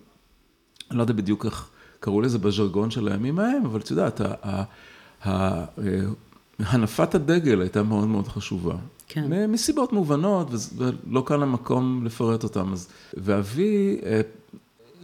אני 0.92 0.98
לא 0.98 1.04
יודע 1.04 1.14
בדיוק 1.14 1.46
איך 1.46 1.70
קראו 2.00 2.22
לזה 2.22 2.38
בז'רגון 2.38 2.92
של 2.92 3.08
הימים 3.08 3.40
ההם, 3.40 3.66
אבל 3.66 3.80
את 3.80 3.92
יודעת, 3.92 4.22
הנפת 6.60 7.16
הדגל 7.16 7.62
הייתה 7.62 7.84
מאוד 7.84 8.08
מאוד 8.08 8.28
חשובה. 8.28 8.76
כן. 9.08 9.52
מסיבות 9.52 9.94
מובנות, 9.94 10.48
ולא 10.78 11.24
כאן 11.26 11.44
המקום 11.44 12.06
לפרט 12.06 12.44
אותם. 12.44 12.74
אז, 12.74 12.88
ואבי 13.14 13.98
אה, 14.06 14.22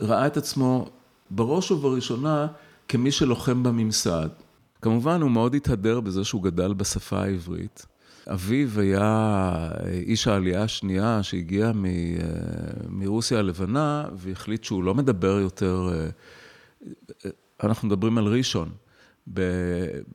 ראה 0.02 0.28
את 0.28 0.38
עצמו 0.38 0.88
בראש 1.32 1.72
ובראשונה 1.72 2.48
כמי 2.88 3.12
שלוחם 3.12 3.64
בממסד. 3.64 4.28
כמובן, 4.82 5.22
הוא 5.22 5.32
מאוד 5.32 5.56
התהדר 5.56 6.00
בזה 6.00 6.24
שהוא 6.24 6.44
גדל 6.44 6.74
בשפה 6.74 7.22
העברית. 7.24 7.86
אביו 8.28 8.80
היה 8.80 9.02
אה, 9.02 9.92
איש 9.92 10.28
העלייה 10.28 10.64
השנייה 10.64 11.24
שהגיע 11.24 11.72
מ, 11.72 11.86
אה, 11.86 11.92
מרוסיה 12.90 13.40
הלבנה, 13.40 14.06
והחליט 14.16 14.64
שהוא 14.64 14.84
לא 14.84 14.96
מדבר 14.96 15.40
יותר, 15.40 15.90
אנחנו 17.64 17.88
מדברים 17.88 18.18
על 18.18 18.28
ראשון. 18.28 18.70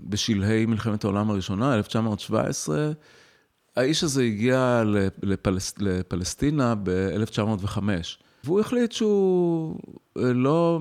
בשלהי 0.03 0.67
מלחמת 0.67 1.05
העולם 1.05 1.31
הראשונה, 1.31 1.75
1917, 1.75 2.93
האיש 3.77 4.05
הזה 4.05 4.23
הגיע 4.23 4.83
לפלס, 5.23 5.75
לפלסטינה 5.79 6.75
ב-1905, 6.83 7.79
והוא 8.45 8.61
החליט 8.61 8.93
שהוא 8.93 9.79
אה, 10.19 10.33
לא 10.33 10.81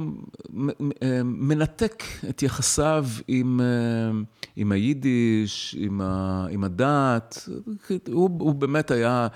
אה, 1.04 1.24
מנתק 1.24 2.04
את 2.30 2.44
יחסיו 2.44 3.06
עם, 3.28 3.62
אה, 3.62 4.20
עם 4.56 4.72
היידיש, 4.72 5.76
עם, 5.80 6.02
ה, 6.02 6.46
עם 6.50 6.64
הדת, 6.64 7.50
הוא, 8.12 8.30
הוא 8.40 8.56
באמת 8.56 8.92
היה... 8.92 9.28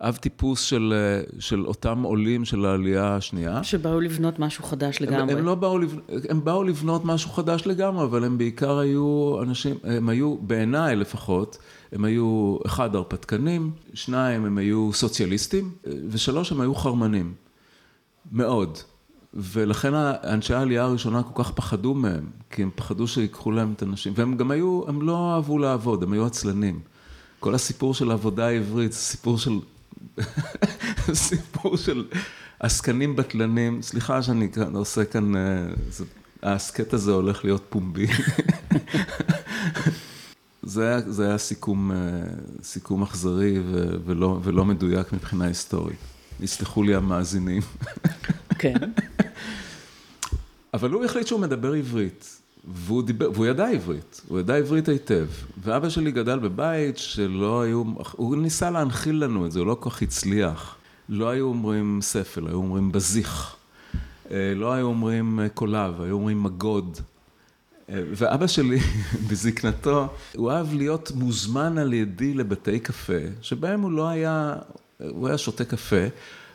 אב 0.00 0.16
טיפוס 0.16 0.60
של, 0.60 0.94
של 1.38 1.66
אותם 1.66 2.02
עולים 2.02 2.44
של 2.44 2.64
העלייה 2.64 3.16
השנייה. 3.16 3.64
שבאו 3.64 4.00
לבנות 4.00 4.38
משהו 4.38 4.64
חדש 4.64 5.00
לגמרי. 5.00 5.32
הם, 5.32 5.38
הם 5.38 5.44
לא 5.44 5.54
באו, 5.54 5.78
הם 6.28 6.44
באו 6.44 6.64
לבנות 6.64 7.04
משהו 7.04 7.30
חדש 7.30 7.66
לגמרי, 7.66 8.04
אבל 8.04 8.24
הם 8.24 8.38
בעיקר 8.38 8.78
היו 8.78 9.38
אנשים, 9.42 9.76
הם 9.84 10.08
היו, 10.08 10.36
בעיניי 10.36 10.96
לפחות, 10.96 11.58
הם 11.92 12.04
היו, 12.04 12.56
אחד, 12.66 12.94
הרפתקנים, 12.94 13.70
שניים, 13.94 14.44
הם 14.44 14.58
היו 14.58 14.90
סוציאליסטים, 14.92 15.70
ושלוש, 16.08 16.52
הם 16.52 16.60
היו 16.60 16.74
חרמנים. 16.74 17.34
מאוד. 18.32 18.78
ולכן 19.34 19.94
אנשי 20.24 20.54
העלייה 20.54 20.84
הראשונה 20.84 21.22
כל 21.22 21.44
כך 21.44 21.52
פחדו 21.52 21.94
מהם, 21.94 22.26
כי 22.50 22.62
הם 22.62 22.70
פחדו 22.74 23.06
שיקחו 23.06 23.50
להם 23.50 23.72
את 23.76 23.82
הנשים, 23.82 24.12
והם 24.16 24.36
גם 24.36 24.50
היו, 24.50 24.82
הם 24.88 25.02
לא 25.02 25.34
אהבו 25.34 25.58
לעבוד, 25.58 26.02
הם 26.02 26.12
היו 26.12 26.26
עצלנים. 26.26 26.80
כל 27.40 27.54
הסיפור 27.54 27.94
של 27.94 28.10
העבודה 28.10 28.46
העברית, 28.46 28.92
זה 28.92 28.98
סיפור 28.98 29.38
של 29.38 29.58
סיפור 31.12 31.76
של 31.76 32.04
עסקנים 32.60 33.16
בטלנים, 33.16 33.82
סליחה 33.82 34.22
שאני 34.22 34.48
עושה 34.74 35.04
כאן, 35.04 35.36
אה, 35.36 35.66
ההסכת 36.42 36.92
הזה 36.92 37.12
הולך 37.12 37.44
להיות 37.44 37.66
פומבי. 37.68 38.06
זה 40.62 40.88
היה, 40.88 41.00
זה 41.00 41.28
היה 41.28 41.38
סיכום, 41.38 41.92
אה, 41.92 41.96
סיכום 42.62 43.02
אכזרי 43.02 43.58
ולא, 44.04 44.40
ולא 44.42 44.64
מדויק 44.64 45.12
מבחינה 45.12 45.44
היסטורית. 45.44 45.98
יסלחו 46.40 46.82
לי 46.82 46.94
המאזינים. 46.94 47.62
כן. 48.58 48.74
אבל 50.74 50.90
הוא 50.90 51.04
החליט 51.04 51.26
שהוא 51.26 51.40
מדבר 51.40 51.72
עברית. 51.72 52.40
והוא, 52.64 53.02
דיבר, 53.02 53.30
והוא 53.34 53.46
ידע 53.46 53.68
עברית, 53.68 54.20
הוא 54.28 54.40
ידע 54.40 54.54
עברית 54.54 54.88
היטב. 54.88 55.26
ואבא 55.62 55.88
שלי 55.88 56.12
גדל 56.12 56.38
בבית 56.38 56.98
שלא 56.98 57.62
היו, 57.62 57.82
הוא 58.12 58.36
ניסה 58.36 58.70
להנחיל 58.70 59.24
לנו 59.24 59.46
את 59.46 59.52
זה, 59.52 59.58
הוא 59.58 59.66
לא 59.66 59.76
כל 59.80 59.90
כך 59.90 60.02
הצליח. 60.02 60.76
לא 61.08 61.28
היו 61.28 61.46
אומרים 61.46 61.98
ספל, 62.02 62.46
היו 62.46 62.56
אומרים 62.56 62.92
בזיך. 62.92 63.56
אה, 64.30 64.52
לא 64.56 64.72
היו 64.72 64.86
אומרים 64.86 65.40
אה, 65.40 65.48
קולב, 65.48 66.00
היו 66.00 66.14
אומרים 66.14 66.42
מגוד. 66.42 66.98
אה, 67.90 68.02
ואבא 68.16 68.46
שלי, 68.46 68.78
בזקנתו, 69.30 70.08
הוא 70.36 70.50
אהב 70.50 70.74
להיות 70.74 71.12
מוזמן 71.14 71.78
על 71.78 71.92
ידי 71.92 72.34
לבתי 72.34 72.78
קפה, 72.78 73.12
שבהם 73.42 73.80
הוא 73.80 73.92
לא 73.92 74.08
היה, 74.08 74.56
הוא 74.98 75.28
היה 75.28 75.38
שותה 75.38 75.64
קפה, 75.64 76.06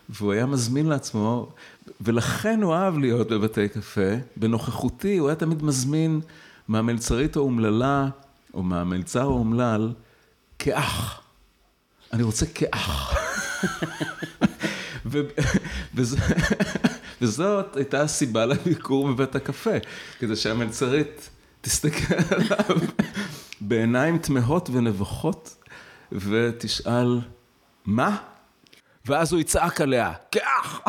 והוא 0.10 0.34
היה 0.34 0.46
מזמין 0.46 0.86
לעצמו, 0.86 1.50
ולכן 2.02 2.62
הוא 2.62 2.74
אהב 2.74 2.98
להיות 2.98 3.28
בבתי 3.28 3.70
קפה. 3.70 4.10
בנוכחותי 4.38 5.18
הוא 5.18 5.28
היה 5.30 5.36
תמיד 5.36 5.64
מזמין 5.64 6.22
מהמלצרית 6.68 7.36
האומללה, 7.36 8.10
או 8.54 8.64
מהמלצר 8.64 9.22
האומלל, 9.22 9.94
כאח. 10.60 11.22
אני 12.14 12.24
רוצה 12.24 12.46
כאח. 12.46 13.14
וזאת 17.22 17.76
הייתה 17.76 18.02
הסיבה 18.02 18.46
לביקור 18.46 19.08
בבית 19.08 19.36
הקפה, 19.36 19.78
כדי 20.20 20.36
שהמלצרית 20.36 21.30
תסתכל 21.62 22.16
עליו 22.36 22.78
בעיניים 23.62 24.18
תמהות 24.18 24.70
ונבוכות, 24.74 25.56
ותשאל, 26.12 27.20
מה? 27.86 28.18
ואז 29.06 29.34
הוא 29.34 29.42
יצעק 29.42 29.82
עליה, 29.82 30.14
כאח! 30.32 30.82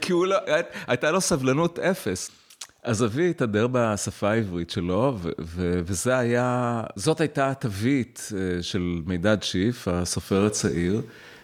כי 0.00 0.12
הוא 0.12 0.26
לא, 0.26 0.36
הייתה 0.86 1.10
לו 1.10 1.20
סבלנות 1.20 1.78
אפס. 1.78 2.30
אז 2.82 3.04
אבי 3.04 3.30
התהדר 3.30 3.66
בשפה 3.72 4.30
העברית 4.30 4.70
שלו, 4.70 5.16
ו- 5.20 5.30
ו- 5.40 5.80
וזה 5.84 6.18
היה, 6.18 6.82
זאת 6.96 7.20
הייתה 7.20 7.50
התווית 7.50 8.32
אה, 8.36 8.62
של 8.62 9.02
מידד 9.06 9.42
שיף, 9.42 9.88
הסופר 9.88 10.46
הצעיר, 10.46 11.02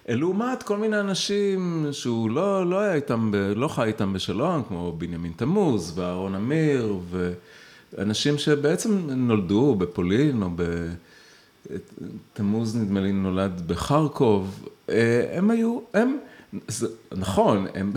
לעומת 0.09 0.62
כל 0.62 0.77
מיני 0.77 1.00
אנשים 1.00 1.87
שהוא 1.93 2.31
לא, 2.31 2.71
לא 2.71 2.81
היה 2.81 2.95
איתם, 2.95 3.33
לא 3.57 3.69
חי 3.69 3.85
איתם 3.85 4.12
בשלום, 4.12 4.62
כמו 4.69 4.93
בנימין 4.93 5.33
תמוז 5.37 5.99
ואהרון 5.99 6.35
אמיר, 6.35 6.97
ואנשים 7.93 8.38
שבעצם 8.38 9.11
נולדו 9.11 9.75
בפולין 9.75 10.43
או 10.43 10.50
ב... 10.57 10.62
תמוז 12.33 12.77
נדמה 12.77 13.00
לי 13.00 13.12
נולד 13.12 13.62
בחרקוב, 13.67 14.65
אה, 14.65 14.78
הם 15.33 15.50
היו, 15.50 15.78
הם, 15.95 16.18
זה, 16.68 16.87
נכון, 17.12 17.66
הם, 17.75 17.92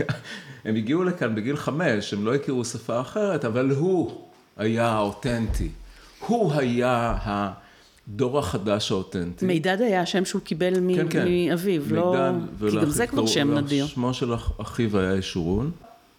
הם 0.64 0.76
הגיעו 0.76 1.04
לכאן 1.04 1.34
בגיל 1.34 1.56
חמש, 1.56 2.12
הם 2.12 2.26
לא 2.26 2.34
הכירו 2.34 2.64
שפה 2.64 3.00
אחרת, 3.00 3.44
אבל 3.44 3.70
הוא 3.70 4.20
היה 4.56 4.88
האותנטי. 4.88 5.68
הוא 6.26 6.52
היה 6.52 7.16
הדור 7.24 8.38
החדש 8.38 8.92
האותנטי. 8.92 9.46
מידד 9.46 9.80
היה 9.80 10.02
השם 10.02 10.24
שהוא 10.24 10.42
קיבל 10.42 10.74
כן, 10.74 11.08
כן. 11.10 11.24
מאביו, 11.28 11.82
לא... 11.90 12.16
כי 12.70 12.76
גם 12.76 12.90
זה 12.90 13.06
כבר 13.06 13.26
שם 13.26 13.58
נדיר. 13.58 13.86
שמו 13.86 14.14
של 14.14 14.34
אחיו 14.58 14.98
היה 14.98 15.16
ישורון. 15.16 15.70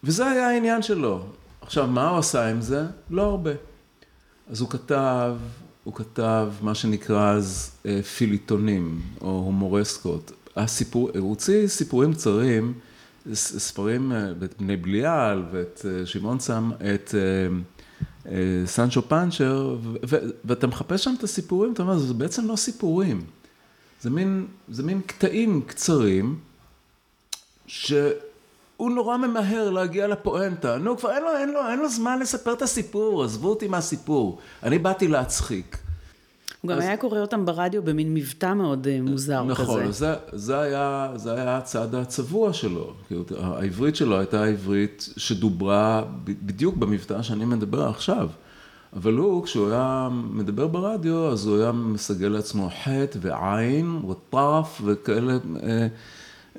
וזה 0.03 0.27
היה 0.27 0.49
העניין 0.49 0.81
שלו. 0.81 1.23
עכשיו, 1.61 1.87
מה 1.87 2.09
הוא 2.09 2.19
עשה 2.19 2.49
עם 2.49 2.61
זה? 2.61 2.85
לא 3.09 3.21
הרבה. 3.21 3.51
אז 4.49 4.61
הוא 4.61 4.69
כתב, 4.69 5.35
הוא 5.87 5.93
כתב 5.93 6.49
מה 6.61 6.75
שנקרא 6.75 7.31
אז 7.31 7.71
אה, 7.85 8.03
פיליטונים, 8.03 9.01
או 9.21 9.27
הומורסקות. 9.27 10.31
הסיפור, 10.55 11.09
הוא 11.19 11.29
הוציא 11.29 11.67
סיפורים 11.67 12.13
קצרים, 12.13 12.73
ספרים, 13.33 14.11
את 14.43 14.53
בני 14.59 14.77
בליעל 14.77 15.43
ואת 15.51 15.85
שמעון 16.05 16.39
סם, 16.39 16.71
את 16.93 17.15
סנצ'ו 18.65 19.01
פאנצ'ר, 19.01 19.77
ואתה 20.45 20.67
מחפש 20.67 21.03
שם 21.03 21.13
את 21.17 21.23
הסיפורים, 21.23 21.73
אתה 21.73 21.83
אומר, 21.83 21.97
זה 21.97 22.13
בעצם 22.13 22.47
לא 22.47 22.55
סיפורים. 22.55 23.21
זה 24.01 24.09
מין, 24.09 24.47
זה 24.69 24.83
מין 24.83 25.01
קטעים 25.01 25.61
קצרים, 25.61 26.39
שהוא 28.77 28.91
נורא 28.91 29.17
ממהר 29.17 29.69
להגיע 29.69 30.07
לפואנטה. 30.07 30.77
נו, 30.77 30.97
כבר 30.97 31.11
אין 31.11 31.23
לו, 31.23 31.29
אין 31.37 31.49
לו, 31.49 31.59
אין 31.69 31.79
לו 31.79 31.89
זמן 31.89 32.19
לספר 32.19 32.53
את 32.53 32.61
הסיפור, 32.61 33.23
עזבו 33.23 33.49
אותי 33.49 33.67
מהסיפור. 33.67 34.37
אני 34.63 34.79
באתי 34.79 35.07
להצחיק. 35.07 35.77
הוא 36.61 36.69
גם 36.69 36.77
אז... 36.77 36.83
היה 36.83 36.97
קורא 36.97 37.19
אותם 37.19 37.45
ברדיו 37.45 37.83
במין 37.83 38.13
מבטא 38.13 38.53
מאוד 38.53 38.87
אה, 38.87 39.01
מוזר 39.01 39.43
נכון, 39.43 39.65
כזה. 39.65 39.73
נכון, 39.73 39.91
זה, 39.91 40.15
זה, 40.31 40.59
היה, 40.59 41.09
זה 41.15 41.33
היה 41.33 41.57
הצד 41.57 41.95
הצבוע 41.95 42.53
שלו. 42.53 42.93
העברית 43.37 43.95
שלו 43.95 44.17
הייתה 44.19 44.45
עברית 44.45 45.09
שדוברה 45.17 46.03
בדיוק 46.23 46.75
במבטא 46.77 47.21
שאני 47.21 47.45
מדבר 47.45 47.89
עכשיו. 47.89 48.29
אבל 48.93 49.13
הוא, 49.13 49.43
כשהוא 49.43 49.69
היה 49.71 50.09
מדבר 50.11 50.67
ברדיו, 50.67 51.31
אז 51.31 51.45
הוא 51.45 51.61
היה 51.61 51.71
מסגל 51.71 52.27
לעצמו 52.27 52.69
חטא 52.83 53.19
ועין 53.21 54.01
וטרף 54.09 54.81
וכאלה, 54.85 55.33
אה, 55.63 55.87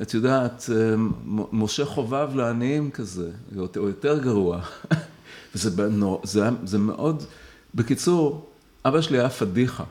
את 0.03 0.15
יודעת, 0.15 0.71
אה, 0.73 0.95
משה 1.53 1.85
חובב 1.85 2.29
לעניים 2.35 2.91
כזה, 2.91 3.31
או 3.57 3.89
יותר 3.89 4.19
גרוע. 4.19 4.61
וזה 5.55 5.71
זה, 6.25 6.49
זה 6.65 6.79
מאוד, 6.79 7.23
בקיצור, 7.75 8.51
אבא 8.85 9.01
שלי 9.01 9.19
היה 9.19 9.31
פדיחה. 9.31 9.85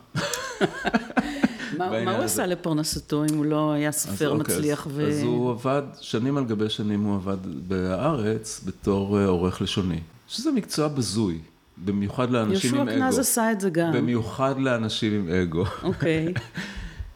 מה 1.77 2.15
הוא 2.15 2.23
עשה 2.23 2.45
לפרנסתו 2.45 3.23
אם 3.25 3.37
הוא 3.37 3.45
לא 3.45 3.71
היה 3.71 3.91
סופר 3.91 4.29
אוקיי, 4.29 4.55
מצליח? 4.55 4.87
ו... 4.91 5.07
אז 5.07 5.21
הוא 5.21 5.51
עבד, 5.51 5.81
שנים 6.01 6.37
על 6.37 6.45
גבי 6.45 6.69
שנים 6.69 7.03
הוא 7.03 7.15
עבד 7.15 7.37
בארץ 7.67 8.61
בתור 8.65 9.19
אה, 9.19 9.25
עורך 9.25 9.61
לשוני, 9.61 9.99
שזה 10.27 10.51
מקצוע 10.51 10.87
בזוי. 10.87 11.39
במיוחד 11.85 12.29
לאנשים 12.29 12.75
עם 12.75 12.81
אגו. 12.81 12.91
יהושע 12.91 13.05
קנז 13.05 13.19
עשה 13.19 13.51
את 13.51 13.61
זה 13.61 13.69
גם. 13.69 13.91
במיוחד 13.91 14.59
לאנשים 14.59 15.13
עם 15.13 15.29
אגו. 15.29 15.65
אוקיי. 15.83 16.27
אה, 16.27 16.31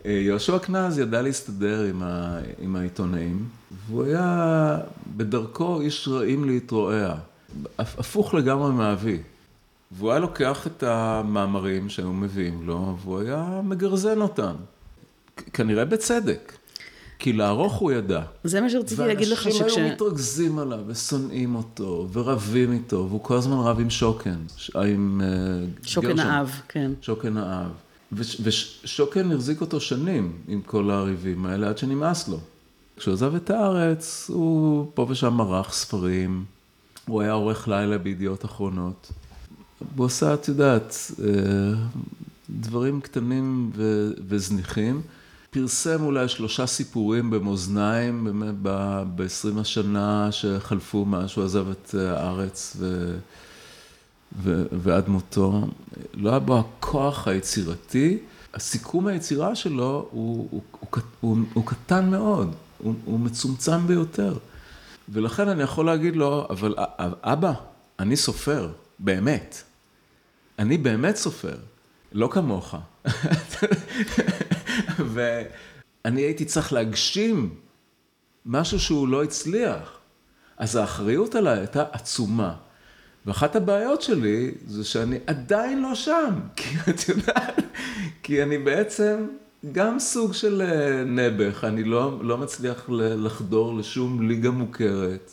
יהושע 0.05 0.59
קנז 0.59 0.99
ידע 0.99 1.21
להסתדר 1.21 1.81
עם, 1.81 2.03
ה, 2.03 2.39
עם 2.59 2.75
העיתונאים, 2.75 3.45
והוא 3.87 4.03
היה 4.03 4.77
בדרכו 5.17 5.81
איש 5.81 6.07
רעים 6.07 6.45
להתרועע, 6.45 7.15
הפוך 7.77 8.33
לגמרי 8.33 8.71
מאבי. 8.71 9.17
והוא 9.91 10.11
היה 10.11 10.19
לוקח 10.19 10.67
את 10.67 10.83
המאמרים 10.83 11.89
שהיו 11.89 12.13
מביאים 12.13 12.67
לו, 12.67 12.97
והוא 13.01 13.19
היה 13.19 13.61
מגרזן 13.63 14.21
אותם. 14.21 14.53
כנראה 15.53 15.85
בצדק. 15.85 16.53
כי 17.19 17.33
לערוך 17.33 17.73
הוא 17.73 17.91
ידע. 17.91 18.21
זה 18.43 18.61
מה 18.61 18.69
שרציתי 18.69 19.01
להגיד 19.01 19.27
לך 19.27 19.43
שכש... 19.43 19.61
ואנשים 19.61 19.83
היו 19.83 19.93
מתרכזים 19.93 20.59
עליו 20.59 20.79
ושונאים 20.87 21.55
אותו 21.55 22.07
ורבים 22.13 22.71
איתו, 22.71 23.05
והוא 23.09 23.23
כל 23.23 23.35
הזמן 23.35 23.57
רב 23.57 23.79
עם 23.79 23.89
שוקן, 23.89 24.39
עם 24.75 25.21
uh, 25.21 25.87
שוקן. 25.87 26.19
האב, 26.19 26.61
כן. 26.67 26.91
שוקן 27.01 27.37
האב. 27.37 27.71
ושוקן 28.13 29.31
החזיק 29.31 29.61
אותו 29.61 29.79
שנים 29.79 30.31
עם 30.47 30.61
כל 30.61 30.91
הריבים 30.91 31.45
האלה, 31.45 31.69
עד 31.69 31.77
שנמאס 31.77 32.27
לו. 32.27 32.39
כשהוא 32.97 33.13
עזב 33.13 33.35
את 33.35 33.49
הארץ, 33.49 34.29
הוא 34.33 34.91
פה 34.93 35.07
ושם 35.09 35.41
ערך 35.41 35.73
ספרים, 35.73 36.45
הוא 37.05 37.21
היה 37.21 37.31
עורך 37.31 37.67
לילה 37.67 37.97
בידיעות 37.97 38.45
אחרונות. 38.45 39.11
הוא 39.95 40.05
עשה, 40.05 40.33
את 40.33 40.47
יודעת, 40.47 40.95
אה, 41.23 41.73
דברים 42.49 43.01
קטנים 43.01 43.71
וזניחים. 44.27 45.01
פרסם 45.51 46.03
אולי 46.03 46.27
שלושה 46.27 46.67
סיפורים 46.67 47.29
במאזניים, 47.29 48.23
באמת 48.23 48.55
ב-20 49.15 49.59
השנה 49.59 50.31
שחלפו 50.31 51.05
מאז 51.05 51.29
שהוא 51.29 51.43
עזב 51.43 51.69
את 51.69 51.95
הארץ 51.95 52.75
ו... 52.79 53.15
ו... 54.39 54.63
ועד 54.71 55.09
מותו. 55.09 55.67
לא 56.13 56.29
היה 56.29 56.39
בו 56.39 56.59
הכוח 56.59 57.27
היצירתי, 57.27 58.17
הסיכום 58.53 59.07
היצירה 59.07 59.55
שלו 59.55 60.07
הוא, 60.11 60.47
הוא, 60.51 60.61
הוא, 60.79 61.01
הוא, 61.19 61.37
הוא 61.53 61.65
קטן 61.65 62.09
מאוד, 62.09 62.55
הוא, 62.77 62.93
הוא 63.05 63.19
מצומצם 63.19 63.87
ביותר. 63.87 64.37
ולכן 65.09 65.47
אני 65.47 65.63
יכול 65.63 65.85
להגיד 65.85 66.15
לו, 66.15 66.47
אבל 66.49 66.75
אבא, 67.23 67.53
אני 67.99 68.15
סופר, 68.15 68.69
באמת. 68.99 69.63
אני 70.59 70.77
באמת 70.77 71.15
סופר, 71.15 71.55
לא 72.11 72.29
כמוך. 72.31 72.75
ואני 75.13 76.21
הייתי 76.21 76.45
צריך 76.45 76.73
להגשים 76.73 77.55
משהו 78.45 78.79
שהוא 78.79 79.07
לא 79.07 79.23
הצליח. 79.23 79.97
אז 80.57 80.75
האחריות 80.75 81.35
עליי 81.35 81.59
הייתה 81.59 81.83
עצומה. 81.91 82.55
ואחת 83.25 83.55
הבעיות 83.55 84.01
שלי 84.01 84.51
זה 84.67 84.83
שאני 84.83 85.17
עדיין 85.27 85.81
לא 85.81 85.95
שם, 85.95 86.35
כי 86.55 86.75
את 86.89 87.09
יודעת, 87.09 87.63
כי 88.23 88.43
אני 88.43 88.57
בעצם 88.57 89.27
גם 89.71 89.99
סוג 89.99 90.33
של 90.33 90.61
אה, 90.61 91.03
נעבך, 91.03 91.63
אני 91.63 91.83
לא, 91.83 92.19
לא 92.21 92.37
מצליח 92.37 92.85
לחדור 92.89 93.77
לשום 93.77 94.27
ליגה 94.27 94.51
מוכרת. 94.51 95.31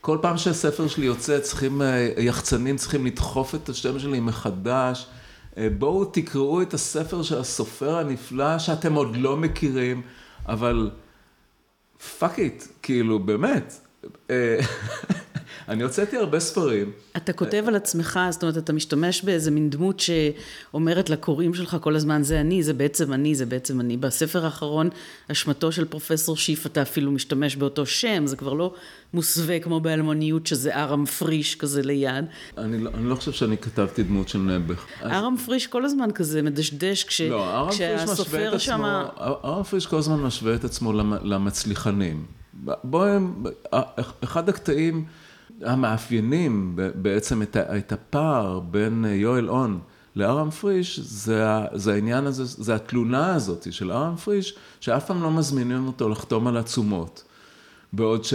כל 0.00 0.18
פעם 0.22 0.36
שהספר 0.36 0.88
שלי 0.88 1.06
יוצא, 1.06 1.40
צריכים, 1.40 1.82
אה, 1.82 2.12
יחצנים 2.18 2.76
צריכים 2.76 3.06
לדחוף 3.06 3.54
את 3.54 3.68
השם 3.68 3.98
שלי 3.98 4.20
מחדש. 4.20 5.06
אה, 5.56 5.68
בואו 5.78 6.04
תקראו 6.04 6.62
את 6.62 6.74
הספר 6.74 7.22
של 7.22 7.38
הסופר 7.38 7.98
הנפלא 7.98 8.58
שאתם 8.58 8.94
עוד 8.94 9.16
לא 9.16 9.36
מכירים, 9.36 10.02
אבל 10.46 10.90
fuck 12.18 12.38
it, 12.38 12.64
כאילו, 12.82 13.18
באמת. 13.18 13.81
אה, 14.32 14.60
אני 15.68 15.82
הוצאתי 15.82 16.16
הרבה 16.16 16.40
ספרים. 16.40 16.92
אתה 17.16 17.32
כותב 17.32 17.64
על 17.66 17.76
עצמך, 17.76 18.20
זאת 18.30 18.42
אומרת, 18.42 18.56
אתה 18.58 18.72
משתמש 18.72 19.22
באיזה 19.22 19.50
מין 19.50 19.70
דמות 19.70 20.00
שאומרת 20.00 21.10
לקוראים 21.10 21.54
שלך 21.54 21.76
כל 21.80 21.96
הזמן, 21.96 22.22
זה 22.22 22.40
אני, 22.40 22.62
זה 22.62 22.74
בעצם 22.74 23.12
אני, 23.12 23.34
זה 23.34 23.46
בעצם 23.46 23.80
אני. 23.80 23.96
בספר 23.96 24.44
האחרון, 24.44 24.88
אשמתו 25.32 25.72
של 25.72 25.84
פרופסור 25.84 26.36
שיף, 26.36 26.66
אתה 26.66 26.82
אפילו 26.82 27.12
משתמש 27.12 27.56
באותו 27.56 27.86
שם, 27.86 28.26
זה 28.26 28.36
כבר 28.36 28.52
לא 28.52 28.74
מוסווה 29.14 29.60
כמו 29.60 29.80
באלמוניות, 29.80 30.46
שזה 30.46 30.74
ארם 30.74 31.06
פריש 31.06 31.54
כזה 31.54 31.82
ליד. 31.82 32.24
אני 32.58 32.78
לא, 32.78 32.90
אני 32.94 33.08
לא 33.08 33.14
חושב 33.14 33.32
שאני 33.32 33.58
כתבתי 33.58 34.02
דמות 34.02 34.28
של 34.28 34.38
נעבך. 34.38 34.86
ארם 35.02 35.36
פריש 35.46 35.66
כל 35.66 35.84
הזמן 35.84 36.10
כזה 36.14 36.42
מדשדש, 36.42 37.04
כש, 37.04 37.20
לא, 37.20 37.68
כשהסופר 37.70 38.58
שמה... 38.58 39.08
ארם 39.20 39.62
פריש 39.62 39.86
כל 39.86 39.96
הזמן 39.96 40.20
משווה 40.20 40.54
את 40.54 40.64
עצמו 40.64 40.92
למצליחנים. 41.22 42.41
בואי, 42.84 43.18
אחד 44.24 44.48
הקטעים... 44.48 45.04
המאפיינים 45.60 46.78
בעצם 46.94 47.42
את 47.56 47.92
הפער 47.92 48.60
בין 48.60 49.04
יואל 49.08 49.48
און 49.48 49.78
לארם 50.16 50.50
פריש, 50.50 51.00
זה, 51.00 51.44
זה 51.74 51.92
העניין 51.92 52.26
הזה, 52.26 52.44
זה 52.44 52.74
התלונה 52.74 53.34
הזאת 53.34 53.72
של 53.72 53.92
ארם 53.92 54.16
פריש, 54.16 54.54
שאף 54.80 55.06
פעם 55.06 55.22
לא 55.22 55.30
מזמינים 55.30 55.86
אותו 55.86 56.08
לחתום 56.08 56.46
על 56.46 56.56
עצומות. 56.56 57.24
בעוד 57.92 58.24
ש... 58.24 58.34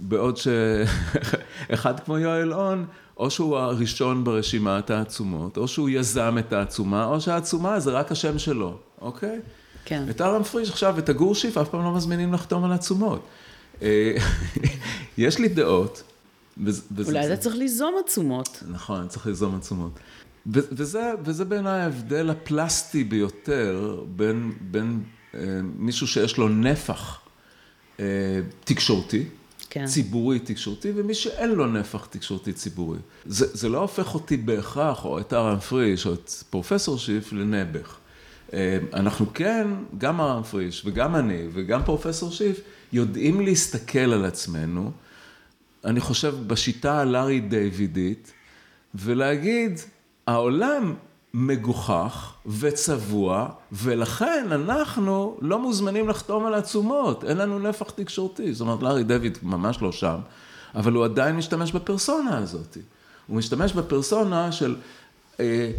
בעוד 0.00 0.36
שאחד 0.36 2.00
כמו 2.04 2.18
יואל 2.18 2.54
און, 2.54 2.84
או 3.16 3.30
שהוא 3.30 3.56
הראשון 3.56 4.24
ברשימת 4.24 4.90
העצומות, 4.90 5.56
או 5.56 5.68
שהוא 5.68 5.88
יזם 5.88 6.36
את 6.38 6.52
העצומה, 6.52 7.04
או 7.04 7.20
שהעצומה 7.20 7.80
זה 7.80 7.90
רק 7.90 8.12
השם 8.12 8.38
שלו, 8.38 8.78
אוקיי? 9.00 9.40
כן. 9.86 10.04
את 10.10 10.20
ארם 10.20 10.42
פריש 10.42 10.70
עכשיו, 10.70 10.98
את 10.98 11.08
הגור 11.08 11.34
שיף, 11.34 11.58
אף 11.58 11.68
פעם 11.68 11.84
לא 11.84 11.94
מזמינים 11.94 12.32
לחתום 12.32 12.64
על 12.64 12.72
עצומות. 12.72 13.26
אה, 13.82 14.16
יש 15.18 15.38
לי 15.38 15.48
דעות, 15.48 16.02
אולי 17.06 17.26
אתה 17.26 17.36
צריך 17.36 17.56
ליזום 17.56 17.94
עצומות. 18.04 18.62
נכון, 18.68 19.08
צריך 19.08 19.26
ליזום 19.26 19.56
עצומות. 19.56 19.92
וזה, 20.46 21.12
וזה 21.24 21.44
בעיניי 21.44 21.80
ההבדל 21.80 22.30
הפלסטי 22.30 23.04
ביותר 23.04 24.02
בין, 24.16 24.52
בין 24.60 25.02
אה, 25.34 25.40
מישהו 25.76 26.06
שיש 26.06 26.36
לו 26.36 26.48
נפח 26.48 27.20
אה, 28.00 28.04
תקשורתי, 28.64 29.24
כן. 29.70 29.86
ציבורי 29.86 30.38
תקשורתי, 30.38 30.92
ומי 30.96 31.14
שאין 31.14 31.50
לו 31.50 31.66
נפח 31.66 32.06
תקשורתי 32.10 32.52
ציבורי. 32.52 32.98
זה, 33.26 33.46
זה 33.52 33.68
לא 33.68 33.78
הופך 33.78 34.14
אותי 34.14 34.36
בהכרח, 34.36 35.04
או 35.04 35.20
את 35.20 35.32
ארם 35.32 35.58
פריש, 35.58 36.06
או 36.06 36.14
את 36.14 36.30
פרופסור 36.50 36.98
שיף, 36.98 37.32
לנעבך. 37.32 37.96
אה, 38.54 38.78
אנחנו 38.94 39.26
כן, 39.34 39.68
גם 39.98 40.20
ארם 40.20 40.42
פריש, 40.42 40.82
וגם 40.84 41.16
אני, 41.16 41.42
וגם 41.52 41.82
פרופסור 41.84 42.30
שיף, 42.30 42.60
יודעים 42.92 43.40
להסתכל 43.40 43.98
על 43.98 44.24
עצמנו. 44.24 44.90
אני 45.84 46.00
חושב, 46.00 46.34
בשיטה 46.46 47.00
הלארי 47.00 47.40
דיווידית, 47.40 48.32
ולהגיד, 48.94 49.80
העולם 50.26 50.94
מגוחך 51.34 52.34
וצבוע, 52.46 53.48
ולכן 53.72 54.46
אנחנו 54.50 55.38
לא 55.40 55.58
מוזמנים 55.58 56.08
לחתום 56.08 56.46
על 56.46 56.54
עצומות, 56.54 57.24
אין 57.24 57.36
לנו 57.36 57.58
נפח 57.58 57.90
תקשורתי. 57.90 58.52
זאת 58.52 58.60
אומרת, 58.60 58.82
לארי 58.82 59.04
דיוויד 59.04 59.38
ממש 59.42 59.82
לא 59.82 59.92
שם, 59.92 60.18
אבל 60.74 60.92
הוא 60.92 61.04
עדיין 61.04 61.36
משתמש 61.36 61.72
בפרסונה 61.72 62.38
הזאת. 62.38 62.76
הוא 63.26 63.36
משתמש 63.36 63.72
בפרסונה 63.72 64.52
של... 64.52 64.76
אה, 65.40 65.70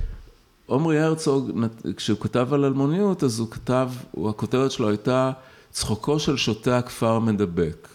עמרי 0.69 0.99
הרצוג, 0.99 1.51
כשהוא 1.97 2.19
כתב 2.19 2.53
על 2.53 2.65
אלמוניות, 2.65 3.23
אז 3.23 3.39
הוא 3.39 3.51
כתב, 3.51 3.89
הכותרת 4.30 4.71
שלו 4.71 4.89
הייתה 4.89 5.32
צחוקו 5.71 6.19
של 6.19 6.38
שוטה 6.38 6.77
הכפר 6.77 7.19
מדבק. 7.19 7.88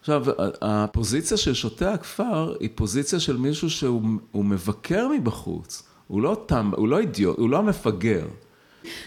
עכשיו, 0.00 0.24
הפוזיציה 0.62 1.36
של 1.36 1.54
שוטה 1.54 1.92
הכפר 1.92 2.54
היא 2.60 2.70
פוזיציה 2.74 3.20
של 3.20 3.36
מישהו 3.36 3.70
שהוא 3.70 4.44
מבקר 4.44 5.08
מבחוץ, 5.08 5.82
הוא 6.08 6.22
לא 6.22 6.42
תם, 6.46 6.70
הוא 6.76 6.88
לא 6.88 6.98
אידיוט, 6.98 7.38
הוא 7.38 7.50
לא 7.50 7.58
המפגר. 7.58 8.26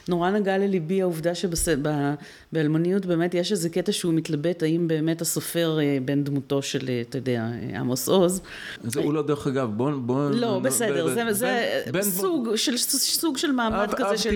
נורא 0.07 0.29
נגע 0.29 0.57
לליבי 0.57 1.01
העובדה 1.01 1.31
שבאלמוניות 1.35 3.05
באמת 3.05 3.33
יש 3.33 3.51
איזה 3.51 3.69
קטע 3.69 3.91
שהוא 3.91 4.13
מתלבט 4.13 4.63
האם 4.63 4.87
באמת 4.87 5.21
הסופר 5.21 5.79
אה, 5.79 5.97
בן 6.05 6.23
דמותו 6.23 6.61
של, 6.61 6.89
אה, 6.89 7.01
אתה 7.01 7.17
יודע, 7.17 7.41
אה, 7.41 7.79
עמוס 7.79 8.09
עוז. 8.09 8.41
זה 8.83 8.99
הוא 8.99 9.13
לא, 9.13 9.21
דרך 9.21 9.47
אגב, 9.47 9.69
בוא... 9.77 9.91
בוא 9.91 10.29
לא, 10.29 10.59
בסדר, 10.59 11.13
זה, 11.13 11.23
זה 11.33 12.01
סוג, 12.01 12.55
של, 12.55 12.77
סוג 12.77 13.37
של 13.37 13.51
מעמד 13.51 13.93
כזה 13.93 14.17
של 14.17 14.33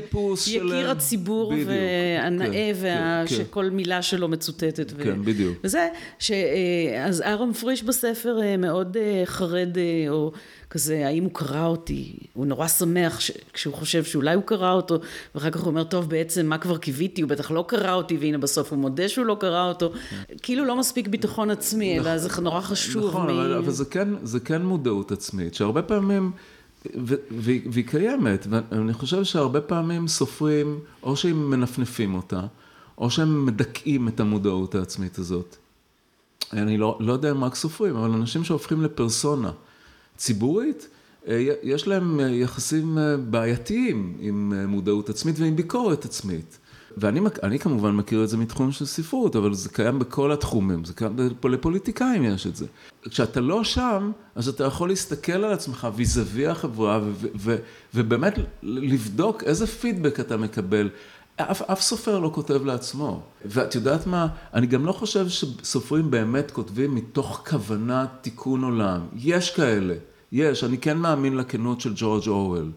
יקיר 0.47 0.91
הציבור 0.91 1.53
והנאה, 1.67 2.45
כן, 2.45 3.25
כן, 3.27 3.35
שכל 3.35 3.69
מילה 3.69 4.01
שלו 4.01 4.27
מצוטטת. 4.27 4.93
כן, 5.03 5.25
בדיוק. 5.25 5.57
וזה, 5.63 5.89
אז 7.05 7.21
ארם 7.21 7.53
פריש 7.53 7.83
בספר 7.83 8.39
מאוד 8.57 8.97
חרד, 9.25 9.77
או... 10.09 10.31
כזה, 10.73 11.07
האם 11.07 11.23
הוא 11.23 11.31
קרא 11.33 11.65
אותי? 11.65 12.15
הוא 12.33 12.45
נורא 12.45 12.67
שמח 12.67 13.19
ש... 13.19 13.31
כשהוא 13.53 13.73
חושב 13.73 14.03
שאולי 14.03 14.35
הוא 14.35 14.43
קרא 14.43 14.71
אותו, 14.71 14.99
ואחר 15.35 15.49
כך 15.49 15.59
הוא 15.59 15.67
אומר, 15.67 15.83
טוב, 15.83 16.09
בעצם 16.09 16.45
מה 16.45 16.57
כבר 16.57 16.77
קיוויתי? 16.77 17.21
הוא 17.21 17.29
בטח 17.29 17.51
לא 17.51 17.65
קרא 17.67 17.93
אותי, 17.93 18.17
והנה 18.17 18.37
בסוף 18.37 18.71
הוא 18.71 18.79
מודה 18.79 19.09
שהוא 19.09 19.25
לא 19.25 19.37
קרא 19.39 19.69
אותו. 19.69 19.91
כאילו 20.41 20.65
לא 20.65 20.79
מספיק 20.79 21.07
ביטחון 21.07 21.49
עצמי, 21.49 21.99
אלא 21.99 22.17
זה 22.17 22.41
נורא 22.41 22.61
חשוב. 22.61 23.07
נכון, 23.07 23.27
מ... 23.27 23.29
אבל, 23.29 23.53
אבל 23.53 23.71
זה, 23.71 23.85
כן, 23.85 24.09
זה 24.23 24.39
כן 24.39 24.61
מודעות 24.61 25.11
עצמית, 25.11 25.53
שהרבה 25.53 25.81
פעמים... 25.81 26.31
והיא 27.31 27.87
קיימת, 27.87 28.47
ואני 28.49 28.93
חושב 28.93 29.23
שהרבה 29.23 29.61
פעמים 29.61 30.07
סופרים, 30.07 30.79
או 31.03 31.15
שהם 31.15 31.49
מנפנפים 31.49 32.15
אותה, 32.15 32.41
או 32.97 33.09
שהם 33.09 33.45
מדכאים 33.45 34.07
את 34.07 34.19
המודעות 34.19 34.75
העצמית 34.75 35.17
הזאת. 35.17 35.55
אני 36.53 36.77
לא, 36.77 36.97
לא 36.99 37.13
יודע 37.13 37.31
אם 37.31 37.43
רק 37.43 37.55
סופרים, 37.55 37.95
אבל 37.95 38.11
אנשים 38.11 38.43
שהופכים 38.43 38.83
לפרסונה. 38.83 39.51
ציבורית, 40.17 40.87
אה, 41.27 41.45
יש 41.63 41.87
להם 41.87 42.19
אה, 42.19 42.25
יחסים 42.25 42.97
אה, 42.97 43.17
בעייתיים 43.17 44.17
עם 44.19 44.53
מודעות 44.67 45.09
עצמית 45.09 45.39
ועם 45.39 45.55
ביקורת 45.55 46.05
עצמית. 46.05 46.59
ואני 46.97 47.59
כמובן 47.59 47.91
מכיר 47.91 48.23
את 48.23 48.29
זה 48.29 48.37
מתחום 48.37 48.71
של 48.71 48.85
ספרות, 48.85 49.35
אבל 49.35 49.53
זה 49.53 49.69
קיים 49.69 49.99
בכל 49.99 50.31
התחומים, 50.31 50.85
זה 50.85 50.93
קיים, 50.93 51.17
לפוליטיקאים 51.43 52.23
יש 52.23 52.47
את 52.47 52.55
זה. 52.55 52.65
כשאתה 53.09 53.41
לא 53.41 53.63
שם, 53.63 54.11
אז 54.35 54.47
אתה 54.47 54.63
יכול 54.63 54.89
להסתכל 54.89 55.31
על 55.31 55.53
עצמך 55.53 55.87
ויזווי 55.95 56.47
החברה, 56.47 57.01
ובאמת 57.93 58.39
לבדוק 58.63 59.43
איזה 59.43 59.67
פידבק 59.67 60.19
אתה 60.19 60.37
מקבל. 60.37 60.89
אף, 61.37 61.61
אף 61.61 61.81
סופר 61.81 62.19
לא 62.19 62.31
כותב 62.33 62.65
לעצמו. 62.65 63.21
ואת 63.45 63.75
יודעת 63.75 64.07
מה, 64.07 64.27
אני 64.53 64.67
גם 64.67 64.85
לא 64.85 64.91
חושב 64.91 65.29
שסופרים 65.29 66.11
באמת 66.11 66.51
כותבים 66.51 66.95
מתוך 66.95 67.43
כוונת 67.49 68.09
תיקון 68.21 68.63
עולם. 68.63 69.01
יש 69.15 69.51
כאלה, 69.51 69.95
יש, 70.31 70.63
אני 70.63 70.77
כן 70.77 70.97
מאמין 70.97 71.37
לכנות 71.37 71.81
של 71.81 71.93
ג'ורג' 71.95 72.27
אורוול. 72.27 72.71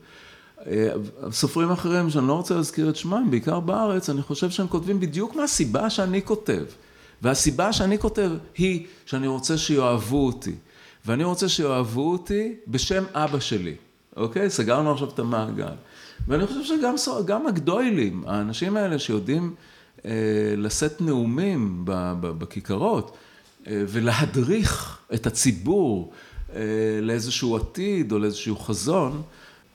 אה, 0.66 0.88
סופרים 1.31 1.71
אחרים 1.71 2.11
שאני 2.11 2.29
לא 2.29 2.33
רוצה 2.33 2.55
להזכיר 2.55 2.88
את 2.88 2.97
שמם, 2.97 3.27
בעיקר 3.31 3.61
בארץ, 3.61 4.11
אני 4.11 4.23
חושב 4.23 4.51
שהם 4.51 4.69
כותבים 4.69 5.01
בדיוק 5.01 5.37
מהסיבה 5.37 5.90
שאני 5.90 6.23
כותב. 6.23 6.64
והסיבה 7.23 7.73
שאני 7.73 7.99
כותב 7.99 8.31
היא 8.57 8.87
שאני 9.07 9.27
רוצה 9.27 9.59
שיאהבו 9.59 10.27
אותי. 10.27 10.55
ואני 11.07 11.25
רוצה 11.25 11.49
שיאהבו 11.49 12.12
אותי 12.12 12.55
בשם 12.69 13.05
אבא 13.14 13.40
שלי, 13.40 13.75
אוקיי? 14.16 14.51
סגרנו 14.51 14.92
עכשיו 14.92 15.09
את 15.09 15.19
המעגל. 15.19 15.75
ואני 16.29 16.47
חושב 16.47 16.65
שגם 16.65 17.47
הגדוילים, 17.47 18.25
האנשים 18.27 18.77
האלה 18.77 18.99
שיודעים 18.99 19.55
אה, 20.05 20.11
לשאת 20.57 21.01
נאומים 21.01 21.83
בכיכרות 22.21 23.17
אה, 23.67 23.85
ולהדריך 23.89 24.99
את 25.15 25.27
הציבור 25.27 26.12
אה, 26.55 26.61
לאיזשהו 27.03 27.57
עתיד 27.57 28.12
או 28.12 28.19
לאיזשהו 28.19 28.57
חזון, 28.57 29.23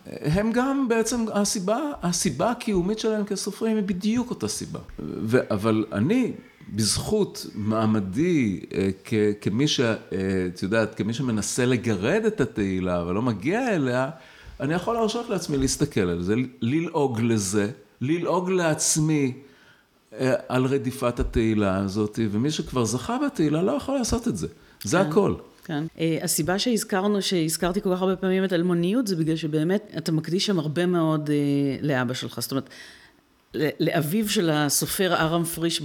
הם 0.06 0.52
גם 0.52 0.88
בעצם, 0.88 1.26
הסיבה, 1.34 1.80
הסיבה 2.02 2.52
הקיומית 2.52 3.00
שלהם 3.00 3.26
כסופרים 3.26 3.76
היא 3.76 3.86
בדיוק 3.86 4.30
אותה 4.30 4.48
סיבה. 4.48 4.80
ו, 5.00 5.40
אבל 5.52 5.86
אני, 5.94 6.32
בזכות 6.76 7.46
מעמדי 7.56 8.60
כ, 9.04 9.14
כמי 9.42 9.68
ש... 9.68 9.80
את 10.54 10.64
יודעת, 10.64 10.96
כמי 10.96 11.14
שמנסה 11.14 11.66
לגרד 11.66 12.26
את 12.28 12.42
התהילה 12.42 13.04
ולא 13.08 13.22
מגיע 13.22 13.76
אליה, 13.76 14.10
אני 14.62 14.74
יכול 14.74 14.96
להרשות 14.96 15.30
לעצמי 15.30 15.58
להסתכל 15.58 16.02
על 16.10 16.22
זה, 16.22 16.36
ללעוג 16.62 17.22
לזה, 17.22 17.72
ללעוג 18.02 18.50
לעצמי 18.50 19.34
אה, 20.20 20.34
על 20.48 20.66
רדיפת 20.66 21.20
התהילה 21.20 21.78
הזאת, 21.78 22.20
ומי 22.32 22.52
שכבר 22.52 22.86
זכה 22.86 23.18
בתהילה 23.26 23.62
לא 23.62 23.72
יכול 23.72 23.96
לעשות 23.96 24.28
את 24.28 24.38
זה. 24.38 24.48
זה 24.84 24.98
כן. 24.98 25.10
הכל. 25.10 25.36
כן. 25.64 25.84
אה, 26.00 26.18
הסיבה 26.22 26.60
שהזכרנו, 26.60 27.22
שהזכרתי 27.22 27.82
כל 27.82 27.96
כך 27.96 28.02
הרבה 28.02 28.16
פעמים 28.16 28.44
את 28.44 28.54
אלמוניות, 28.54 29.08
זה 29.08 29.16
בגלל 29.16 29.36
שבאמת 29.36 29.92
אתה 29.98 30.12
מקדיש 30.12 30.46
שם 30.46 30.60
הרבה 30.60 30.86
מאוד 30.86 31.30
אה, 31.30 31.36
לאבא 31.82 32.14
שלך. 32.14 32.40
זאת 32.40 32.52
אומרת, 32.52 32.70
לאביו 33.80 34.30
של 34.30 34.50
הסופר 34.50 35.14
ארם 35.14 35.44
פריש 35.44 35.82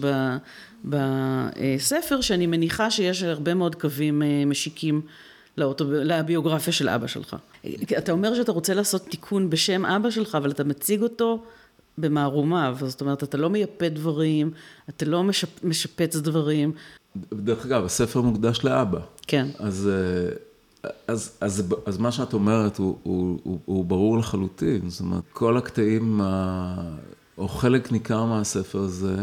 בספר, 0.85 2.21
שאני 2.21 2.47
מניחה 2.47 2.91
שיש 2.91 3.23
הרבה 3.23 3.55
מאוד 3.55 3.75
קווים 3.75 4.23
משיקים 4.47 5.01
לביוגרפיה 5.91 6.73
של 6.73 6.89
אבא 6.89 7.07
שלך. 7.07 7.37
אתה 7.99 8.13
אומר 8.13 8.35
שאתה 8.35 8.53
רוצה 8.53 8.75
לעשות 8.75 9.03
תיקון 9.03 9.51
בשם 9.51 9.85
אבא 9.85 10.11
שלך, 10.11 10.35
אבל 10.35 10.51
אתה 10.51 10.65
מציג 10.65 11.03
אותו 11.03 11.43
במערומיו, 11.99 12.77
זאת 12.81 13.01
אומרת, 13.01 13.23
אתה 13.23 13.37
לא 13.37 13.51
מייפה 13.51 13.89
דברים, 13.89 14.51
אתה 14.89 15.05
לא 15.05 15.25
משפ, 15.25 15.65
משפץ 15.65 16.17
דברים. 16.17 16.73
דרך 17.33 17.67
אגב, 17.67 17.85
הספר 17.85 18.21
מוקדש 18.21 18.65
לאבא. 18.65 19.01
כן. 19.27 19.47
אז, 19.59 19.91
אה, 19.93 20.91
אז, 21.09 21.33
אז, 21.41 21.75
אז 21.87 21.99
מה 21.99 22.13
שאת 22.13 22.33
אומרת 22.33 22.79
הוא, 22.79 22.99
הוא, 23.03 23.39
הוא, 23.43 23.59
הוא 23.65 23.85
ברור 23.85 24.19
לחלוטין, 24.19 24.91
זאת 24.91 25.01
אומרת, 25.01 25.23
כל 25.33 25.57
הקטעים, 25.57 26.21
או 27.39 27.49
חלק 27.49 27.93
ניכר 27.93 28.25
מהספר 28.25 28.79
הזה, 28.79 29.17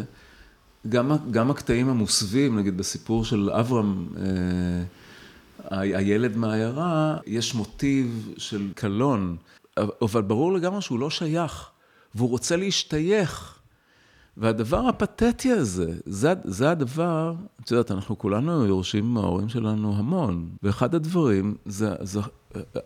גם, 0.89 1.11
גם 1.31 1.51
הקטעים 1.51 1.89
המוסווים, 1.89 2.59
נגיד 2.59 2.77
בסיפור 2.77 3.25
של 3.25 3.49
אברהם, 3.49 4.07
אה, 4.17 4.23
הילד 5.79 6.37
מהעיירה, 6.37 7.17
יש 7.25 7.55
מוטיב 7.55 8.33
של 8.37 8.71
קלון, 8.75 9.37
אבל 10.01 10.21
ברור 10.21 10.53
לגמרי 10.53 10.81
שהוא 10.81 10.99
לא 10.99 11.09
שייך, 11.09 11.69
והוא 12.15 12.29
רוצה 12.29 12.55
להשתייך. 12.55 13.59
והדבר 14.37 14.87
הפתטי 14.87 15.51
הזה, 15.51 15.93
זה, 16.05 16.33
זה 16.43 16.69
הדבר, 16.69 17.33
את 17.63 17.71
יודעת, 17.71 17.91
אנחנו 17.91 18.17
כולנו 18.17 18.65
יורשים 18.65 19.05
מההורים 19.05 19.49
שלנו 19.49 19.95
המון, 19.97 20.49
ואחד 20.63 20.95
הדברים 20.95 21.55
זה, 21.65 21.95
זה 22.01 22.19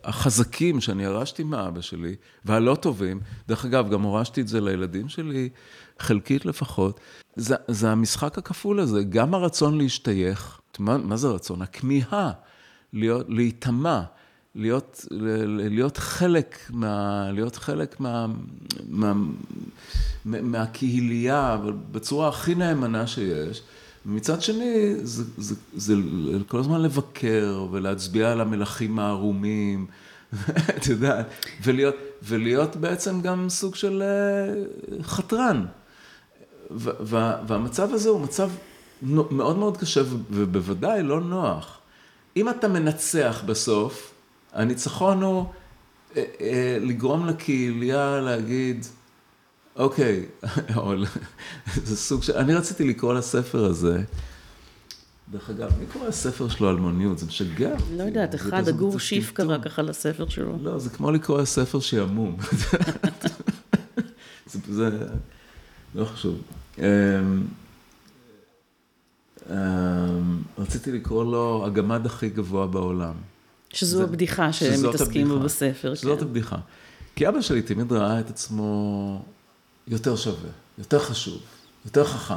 החזקים 0.04 0.82
שאני 0.82 1.04
ירשתי 1.04 1.43
מאבא 1.43 1.82
שלי, 1.82 2.15
והלא 2.45 2.76
טובים, 2.76 3.19
דרך 3.47 3.65
אגב, 3.65 3.89
גם 3.89 4.02
הורשתי 4.02 4.41
את 4.41 4.47
זה 4.47 4.62
לילדים 4.62 5.10
שלי, 5.10 5.50
חלקית 6.00 6.45
לפחות, 6.45 7.00
זה, 7.36 7.56
זה 7.67 7.91
המשחק 7.91 8.38
הכפול 8.38 8.80
הזה, 8.80 9.04
גם 9.04 9.34
הרצון 9.34 9.78
להשתייך, 9.78 10.60
מה, 10.80 10.97
מה 10.97 11.17
זה 11.17 11.28
רצון? 11.28 11.62
הכמיהה 11.62 12.32
להיות, 12.93 13.26
להיטמע, 13.30 14.02
להיות, 14.56 15.06
להיות 15.69 15.97
חלק 15.97 16.58
מה... 16.69 17.30
להיות 17.32 17.56
חלק 17.56 18.00
מה... 18.00 18.28
מה... 18.89 19.13
מהקהילייה, 20.26 21.58
בצורה 21.91 22.28
הכי 22.28 22.56
נאמנה 22.56 23.08
שיש. 23.08 23.62
ומצד 24.06 24.41
שני, 24.41 24.95
זה, 25.04 25.23
זה, 25.38 25.56
זה 25.76 25.93
כל 26.47 26.60
הזמן 26.60 26.82
לבקר 26.82 27.65
ולהצביע 27.71 28.32
על 28.32 28.41
המלכים 28.41 29.00
הערומים, 29.00 29.86
את 30.78 30.88
יודעת, 30.88 31.26
ולהיות, 31.63 31.95
ולהיות 32.23 32.76
בעצם 32.76 33.21
גם 33.21 33.50
סוג 33.50 33.76
של 33.76 34.04
אה, 34.04 35.04
חתרן. 35.04 35.65
והמצב 36.71 37.93
הזה 37.93 38.10
הוא 38.10 38.21
מצב 38.21 38.50
מאוד 39.02 39.58
מאוד 39.58 39.78
קשה 39.78 40.02
ובוודאי 40.32 41.04
לא 41.04 41.21
נוח. 41.21 41.76
אם 42.38 42.50
אתה 42.50 42.67
מנצח 42.67 43.43
בסוף, 43.45 44.13
הניצחון 44.54 45.21
הוא 45.21 45.45
אה, 46.15 46.23
אה, 46.41 46.78
לגרום 46.82 47.26
לקהילייה 47.28 48.19
להגיד, 48.21 48.86
אוקיי, 49.76 50.26
זה 51.88 51.97
סוג 51.97 52.23
של, 52.23 52.38
אני 52.38 52.56
רציתי 52.56 52.84
לקרוא 52.84 53.13
לספר 53.13 53.65
הזה. 53.65 54.04
דרך 55.32 55.50
אגב, 55.50 55.71
מי 55.80 55.86
קורא 55.93 56.08
לספר 56.08 56.50
שלו 56.50 56.69
אלמוניות? 56.69 57.19
זה 57.19 57.26
משגע. 57.26 57.76
לא 57.97 58.04
יודעת, 58.04 58.36
אחד, 58.36 58.67
הגור 58.67 59.00
שיף 59.00 59.32
קרא 59.32 59.58
ככה 59.62 59.82
לספר 59.82 60.30
שלו. 60.30 60.58
לא, 60.62 60.80
זה 60.80 60.89
כמו 60.89 61.12
לקרוא 61.12 61.41
לספר 61.41 61.80
שעמום. 61.80 62.38
זה, 64.71 64.89
לא 65.95 66.06
חשוב. 66.06 66.41
אמ, 69.51 70.41
רציתי 70.57 70.91
לקרוא 70.91 71.31
לו 71.31 71.63
הגמד 71.65 72.05
הכי 72.05 72.29
גבוה 72.29 72.67
בעולם. 72.67 73.13
שזו 73.73 73.97
זה, 73.97 74.03
הבדיחה 74.03 74.53
שהם 74.53 74.89
מתעסקים 74.89 75.29
בה 75.29 75.36
בספר. 75.36 75.95
שזאת 75.95 76.19
כן. 76.19 76.25
הבדיחה. 76.25 76.57
כי 77.15 77.27
אבא 77.27 77.41
שלי 77.41 77.62
תמיד 77.62 77.91
ראה 77.91 78.19
את 78.19 78.29
עצמו 78.29 79.21
יותר 79.88 80.15
שווה, 80.15 80.49
יותר 80.77 80.99
חשוב, 80.99 81.41
יותר 81.86 82.03
חכם. 82.03 82.33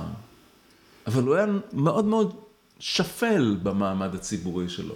אבל 1.07 1.23
הוא 1.23 1.35
היה 1.35 1.47
מאוד 1.73 2.05
מאוד 2.05 2.35
שפל 2.79 3.57
במעמד 3.63 4.15
הציבורי 4.15 4.69
שלו, 4.69 4.95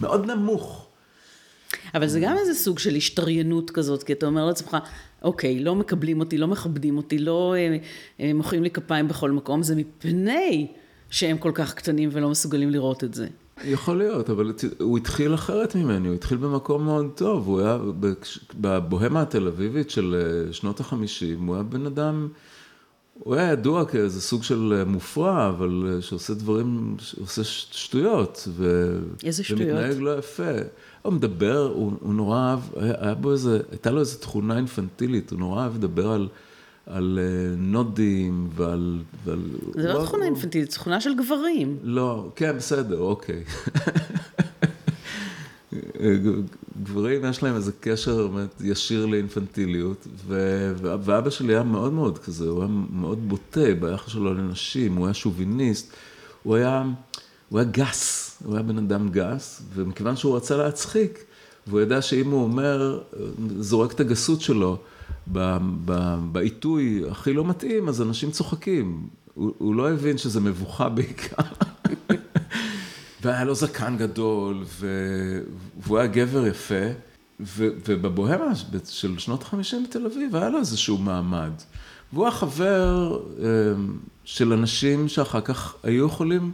מאוד 0.00 0.30
נמוך. 0.30 0.86
אבל 1.94 2.06
זה 2.06 2.20
גם 2.20 2.36
איזה 2.38 2.54
סוג 2.54 2.78
של 2.78 2.94
השתריינות 2.94 3.70
כזאת, 3.70 4.02
כי 4.02 4.12
אתה 4.12 4.26
אומר 4.26 4.46
לעצמך, 4.46 4.76
אוקיי, 5.22 5.60
לא 5.60 5.74
מקבלים 5.74 6.20
אותי, 6.20 6.38
לא 6.38 6.46
מכבדים 6.46 6.96
אותי, 6.96 7.18
לא 7.18 7.54
אה, 7.56 7.76
אה, 8.20 8.34
מוחאים 8.34 8.62
לי 8.62 8.70
כפיים 8.70 9.08
בכל 9.08 9.30
מקום, 9.30 9.62
זה 9.62 9.74
מפני 9.74 10.66
שהם 11.10 11.38
כל 11.38 11.52
כך 11.54 11.74
קטנים 11.74 12.08
ולא 12.12 12.30
מסוגלים 12.30 12.70
לראות 12.70 13.04
את 13.04 13.14
זה. 13.14 13.26
יכול 13.64 13.98
להיות, 13.98 14.30
אבל 14.30 14.52
הוא 14.78 14.98
התחיל 14.98 15.34
אחרת 15.34 15.74
ממני, 15.74 16.08
הוא 16.08 16.14
התחיל 16.14 16.38
במקום 16.38 16.84
מאוד 16.84 17.10
טוב, 17.14 17.46
הוא 17.46 17.60
היה 17.60 17.78
בבוהמה 18.60 19.22
התל 19.22 19.46
אביבית 19.46 19.90
של 19.90 20.16
אה, 20.18 20.52
שנות 20.52 20.80
החמישים, 20.80 21.46
הוא 21.46 21.54
היה 21.54 21.64
בן 21.64 21.86
אדם, 21.86 22.28
הוא 23.18 23.34
היה 23.34 23.52
ידוע 23.52 23.84
כאיזה 23.84 24.20
סוג 24.20 24.42
של 24.42 24.74
אה, 24.76 24.84
מופרע, 24.84 25.48
אבל 25.48 25.92
אה, 25.94 26.02
שעושה 26.02 26.34
דברים, 26.34 26.96
עושה 27.20 27.44
שטויות. 27.44 28.48
ו... 28.48 28.90
איזה 29.24 29.44
שטויות? 29.44 29.62
ומתנהג 29.62 29.98
לא 29.98 30.18
יפה. 30.18 30.52
הוא 31.02 31.12
מדבר, 31.12 31.70
הוא, 31.74 31.92
הוא 32.00 32.14
נורא 32.14 32.38
אהב, 32.38 32.60
היה, 32.76 32.94
היה 32.98 33.14
בו 33.14 33.32
איזה, 33.32 33.60
הייתה 33.70 33.90
לו 33.90 34.00
איזו 34.00 34.18
תכונה 34.18 34.56
אינפנטילית, 34.56 35.30
הוא 35.30 35.38
נורא 35.38 35.62
אהב 35.62 35.74
לדבר 35.74 36.12
על... 36.12 36.28
על 36.86 37.18
נודים 37.56 38.48
ועל... 38.54 38.98
ועל 39.24 39.40
זה 39.74 39.88
לא 39.92 40.04
תכונה 40.04 40.24
אינפנטילית, 40.24 40.70
זה 40.70 40.76
תכונה 40.76 41.00
של 41.00 41.14
גברים. 41.14 41.76
לא, 41.82 42.30
כן, 42.36 42.56
בסדר, 42.56 42.98
אוקיי. 42.98 43.44
גברים 46.82 47.24
יש 47.24 47.42
להם 47.42 47.56
איזה 47.56 47.72
קשר 47.80 48.26
באמת 48.26 48.60
ישיר 48.60 49.06
לאינפנטיליות, 49.06 50.06
ו... 50.26 50.72
ואבא 50.82 51.30
שלי 51.30 51.52
היה 51.52 51.62
מאוד 51.62 51.92
מאוד 51.92 52.18
כזה, 52.18 52.48
הוא 52.48 52.60
היה 52.60 52.70
מאוד 52.92 53.28
בוטה 53.28 53.74
ביחס 53.80 54.08
שלו 54.08 54.34
לנשים, 54.34 54.96
הוא 54.96 55.06
היה 55.06 55.14
שוביניסט, 55.14 55.92
הוא 56.42 56.56
היה, 56.56 56.84
הוא 57.48 57.58
היה 57.58 57.68
גס, 57.70 58.36
הוא 58.44 58.54
היה 58.54 58.62
בן 58.62 58.78
אדם 58.78 59.08
גס, 59.08 59.62
ומכיוון 59.74 60.16
שהוא 60.16 60.36
רצה 60.36 60.56
להצחיק, 60.56 61.24
והוא 61.66 61.80
ידע 61.80 62.02
שאם 62.02 62.30
הוא 62.30 62.42
אומר, 62.42 63.00
זורק 63.58 63.92
את 63.92 64.00
הגסות 64.00 64.40
שלו, 64.40 64.78
בעיתוי 66.32 67.02
הכי 67.10 67.32
לא 67.32 67.44
מתאים, 67.44 67.88
אז 67.88 68.02
אנשים 68.02 68.30
צוחקים. 68.30 69.08
הוא, 69.34 69.52
הוא 69.58 69.74
לא 69.74 69.90
הבין 69.90 70.18
שזה 70.18 70.40
מבוכה 70.40 70.88
בעיקר. 70.88 71.42
והיה 73.22 73.44
לו 73.44 73.54
זקן 73.54 73.96
גדול, 73.96 74.64
ו... 74.66 74.86
והוא 75.78 75.98
היה 75.98 76.06
גבר 76.06 76.46
יפה, 76.46 76.84
ו... 77.40 77.68
ובבוהמה 77.88 78.52
של 78.88 79.18
שנות 79.18 79.42
ה-50 79.42 79.76
בתל 79.88 80.06
אביב 80.06 80.36
היה 80.36 80.48
לו 80.48 80.58
איזשהו 80.58 80.98
מעמד. 80.98 81.52
והוא 82.12 82.24
היה 82.24 82.32
חבר 82.34 83.18
אמ, 83.38 83.98
של 84.24 84.52
אנשים 84.52 85.08
שאחר 85.08 85.40
כך 85.40 85.74
היו 85.82 86.06
יכולים, 86.06 86.52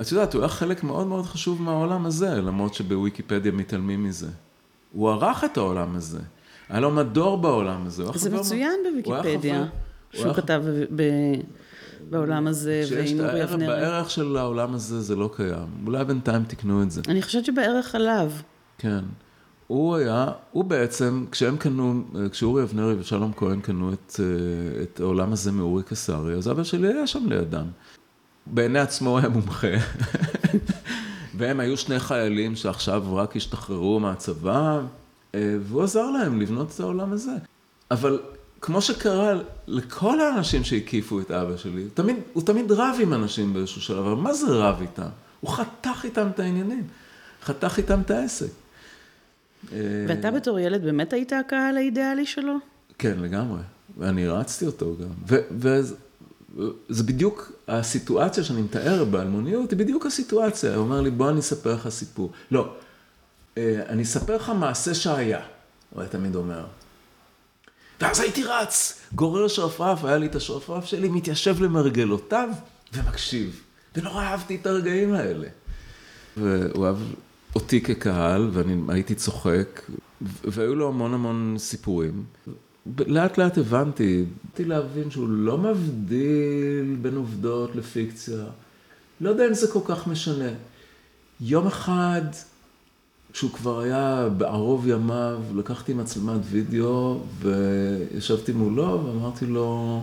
את 0.00 0.12
יודעת, 0.12 0.34
הוא 0.34 0.42
היה 0.42 0.48
חלק 0.48 0.84
מאוד 0.84 1.06
מאוד 1.06 1.26
חשוב 1.26 1.62
מהעולם 1.62 2.06
הזה, 2.06 2.34
למרות 2.34 2.74
שבוויקיפדיה 2.74 3.52
מתעלמים 3.52 4.04
מזה. 4.04 4.28
הוא 4.92 5.10
ערך 5.10 5.44
את 5.44 5.56
העולם 5.56 5.96
הזה. 5.96 6.20
היה 6.68 6.80
לו 6.80 6.90
מדור 6.90 7.38
בעולם 7.38 7.86
הזה. 7.86 8.04
זה 8.14 8.30
מצוין 8.30 8.80
בוויקיפדיה, 8.90 9.64
שהוא 10.12 10.32
כתב 10.32 10.62
בעולם 12.10 12.46
הזה, 12.46 12.84
ועם 12.90 13.20
אורי 13.20 13.44
אבנר. 13.44 13.66
בערך 13.66 14.10
של 14.10 14.36
העולם 14.36 14.74
הזה 14.74 15.00
זה 15.00 15.16
לא 15.16 15.30
קיים. 15.36 15.68
אולי 15.86 16.04
בינתיים 16.04 16.44
תקנו 16.44 16.82
את 16.82 16.90
זה. 16.90 17.00
אני 17.08 17.22
חושבת 17.22 17.44
שבערך 17.44 17.94
עליו. 17.94 18.30
כן. 18.78 19.04
הוא 19.66 19.96
היה, 19.96 20.26
הוא 20.52 20.64
בעצם, 20.64 21.24
כשהם 21.30 21.56
קנו, 21.56 22.04
כשאורי 22.32 22.62
אבנרי 22.62 22.94
ושלום 22.94 23.32
כהן 23.36 23.60
קנו 23.60 23.92
את, 23.92 24.20
אה, 24.20 24.82
את 24.82 25.00
העולם 25.00 25.32
הזה 25.32 25.52
מאורי 25.52 25.82
קסרי, 25.82 26.34
אז 26.34 26.50
אבא 26.50 26.64
שלי 26.64 26.88
היה 26.88 27.06
שם 27.06 27.26
לידם. 27.28 27.66
בעיני 28.46 28.78
עצמו 28.78 29.10
הוא 29.10 29.18
היה 29.18 29.28
מומחה. 29.28 29.66
והם 31.36 31.60
היו 31.60 31.76
שני 31.76 31.98
חיילים 31.98 32.56
שעכשיו 32.56 33.16
רק 33.16 33.36
השתחררו 33.36 34.00
מהצבא, 34.00 34.80
והוא 35.60 35.82
עזר 35.82 36.10
להם 36.10 36.40
לבנות 36.40 36.70
את 36.74 36.80
העולם 36.80 37.12
הזה. 37.12 37.32
אבל 37.90 38.20
כמו 38.60 38.82
שקרה 38.82 39.40
לכל 39.66 40.20
האנשים 40.20 40.64
שהקיפו 40.64 41.20
את 41.20 41.30
אבא 41.30 41.56
שלי, 41.56 41.84
תמיד, 41.94 42.16
הוא 42.32 42.42
תמיד 42.42 42.72
רב 42.72 42.96
עם 43.02 43.14
אנשים 43.14 43.52
באיזשהו 43.52 43.80
שלב, 43.80 43.98
אבל 43.98 44.14
מה 44.22 44.34
זה 44.34 44.46
רב 44.48 44.80
איתם? 44.80 45.08
הוא 45.40 45.50
חתך 45.50 46.00
איתם 46.04 46.26
את 46.34 46.40
העניינים, 46.40 46.84
חתך 47.42 47.74
איתם 47.78 48.00
את 48.00 48.10
העסק. 48.10 48.46
אה, 49.72 49.78
ואתה 50.08 50.30
בתור 50.30 50.58
ילד 50.58 50.84
באמת 50.84 51.12
היית 51.12 51.32
הקהל 51.32 51.76
האידיאלי 51.76 52.26
שלו? 52.26 52.54
כן, 52.98 53.18
לגמרי. 53.18 53.60
ואני 53.98 54.26
הרצתי 54.26 54.66
אותו 54.66 54.96
גם. 55.00 55.38
וזה 55.50 57.02
בדיוק 57.04 57.52
הסיטואציה 57.68 58.44
שאני 58.44 58.62
מתאר 58.62 59.04
באלמוניות, 59.04 59.70
היא 59.70 59.78
בדיוק 59.78 60.06
הסיטואציה. 60.06 60.74
הוא 60.74 60.84
אומר 60.84 61.00
לי, 61.00 61.10
בוא 61.10 61.30
אני 61.30 61.40
אספר 61.40 61.74
לך 61.74 61.88
סיפור. 61.88 62.30
לא, 62.50 62.60
אה, 62.60 62.68
אני 63.58 64.02
אספר 64.02 64.36
לך 64.36 64.52
מעשה 64.58 64.94
שהיה, 64.94 65.40
הוא 65.90 66.00
היה 66.00 66.10
תמיד 66.10 66.34
אומר. 66.34 66.66
ואז 68.00 68.20
הייתי 68.20 68.44
רץ, 68.44 69.00
גורר 69.14 69.48
שרפרף, 69.48 70.04
היה 70.04 70.18
לי 70.18 70.26
את 70.26 70.34
השרפרף 70.34 70.84
שלי, 70.84 71.08
מתיישב 71.08 71.62
למרגלותיו 71.62 72.48
ומקשיב. 72.92 73.62
ונורא 73.96 74.22
אהבתי 74.22 74.56
את 74.56 74.66
הרגעים 74.66 75.14
האלה. 75.14 75.48
והוא 76.36 76.86
אהב 76.86 76.96
אותי 77.54 77.80
כקהל, 77.80 78.50
ואני 78.52 78.76
הייתי 78.88 79.14
צוחק, 79.14 79.82
והיו 80.44 80.74
לו 80.74 80.88
המון 80.88 81.14
המון 81.14 81.54
סיפורים. 81.58 82.24
לאט 83.06 83.38
לאט 83.38 83.58
הבנתי, 83.58 84.24
התחלתי 84.44 84.64
להבין 84.64 85.10
שהוא 85.10 85.28
לא 85.28 85.58
מבדיל 85.58 86.96
בין 87.02 87.16
עובדות 87.16 87.76
לפיקציה. 87.76 88.44
לא 89.20 89.30
יודע 89.30 89.48
אם 89.48 89.54
זה 89.54 89.72
כל 89.72 89.80
כך 89.84 90.06
משנה. 90.06 90.50
יום 91.40 91.66
אחד 91.66 92.22
כשהוא 93.36 93.50
כבר 93.50 93.80
היה 93.80 94.28
בערוב 94.36 94.88
ימיו, 94.88 95.38
לקחתי 95.56 95.94
מצלמת 95.94 96.40
וידאו 96.50 97.20
וישבתי 97.40 98.52
מולו 98.52 99.00
ואמרתי 99.04 99.46
לו, 99.46 100.02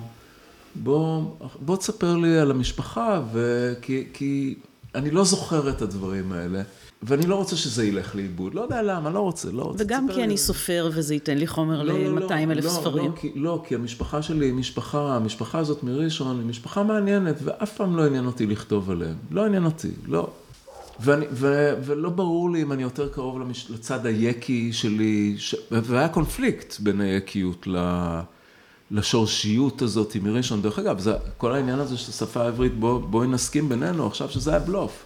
בוא, 0.76 1.24
בוא 1.60 1.78
תספר 1.78 2.16
לי 2.16 2.40
על 2.40 2.52
המשפחה, 2.52 3.22
וכי, 3.34 4.08
כי 4.14 4.56
אני 4.96 5.12
לא 5.12 5.24
זוכר 5.24 5.70
את 5.70 5.82
הדברים 5.82 6.32
האלה. 6.32 6.62
ואני 7.04 7.26
לא 7.26 7.36
רוצה 7.36 7.56
שזה 7.56 7.86
ילך 7.86 8.16
לאיבוד, 8.16 8.54
לא 8.54 8.62
יודע 8.62 8.82
למה, 8.82 9.10
לא 9.10 9.20
רוצה, 9.20 9.52
לא 9.52 9.64
רוצה. 9.64 9.84
וגם 9.84 10.08
כי 10.10 10.16
לי. 10.16 10.24
אני 10.24 10.38
סופר 10.38 10.90
וזה 10.94 11.14
ייתן 11.14 11.38
לי 11.38 11.48
חומר 11.48 11.84
לא, 11.84 11.94
ל-200 11.94 12.30
לא, 12.30 12.52
אלף 12.52 12.66
לא, 12.66 12.70
ספרים. 12.70 13.12
לא, 13.12 13.16
כי, 13.16 13.32
לא, 13.36 13.64
כי 13.68 13.76
המשפחה 13.76 14.22
שלי 14.22 14.46
היא 14.46 14.54
משפחה, 14.54 15.16
המשפחה 15.16 15.60
הזאת 15.60 15.84
מראשון 15.84 16.40
היא 16.40 16.48
משפחה 16.48 16.84
מעניינת, 16.84 17.36
ואף 17.44 17.78
פעם 17.78 17.98
לא 17.98 18.06
עניין 18.06 18.26
אותי 18.26 18.46
לכתוב 18.46 18.92
עליהם. 18.92 19.16
לא 19.32 19.46
עניין 19.46 19.66
אותי, 19.66 19.92
לא. 20.08 20.30
ואני, 21.00 21.26
ו, 21.32 21.74
ולא 21.86 22.10
ברור 22.10 22.52
לי 22.52 22.62
אם 22.62 22.72
אני 22.72 22.84
יותר 22.84 23.10
קרוב 23.10 23.40
למש, 23.40 23.72
לצד 23.72 24.06
היקי 24.06 24.74
שלי, 24.74 25.36
ש, 25.38 25.56
והיה 25.72 26.10
קונפליקט 26.10 26.80
בין 26.80 27.02
היקיות 27.02 27.68
ל, 27.68 27.78
לשורשיות 28.92 29.82
הזאת 29.82 30.16
מראשון. 30.22 30.62
דרך 30.62 30.80
אגב, 30.80 31.00
זה, 31.00 31.14
כל 31.38 31.54
העניין 31.54 31.80
הזה 31.80 31.98
של 31.98 32.10
השפה 32.12 32.42
העברית, 32.42 32.80
בוא, 32.80 33.00
בואי 33.00 33.28
נסכים 33.28 33.70
בינינו 33.70 34.08
עכשיו 34.08 34.30
שזה 34.30 34.52
היה 34.52 34.60
בלוף. 34.60 35.04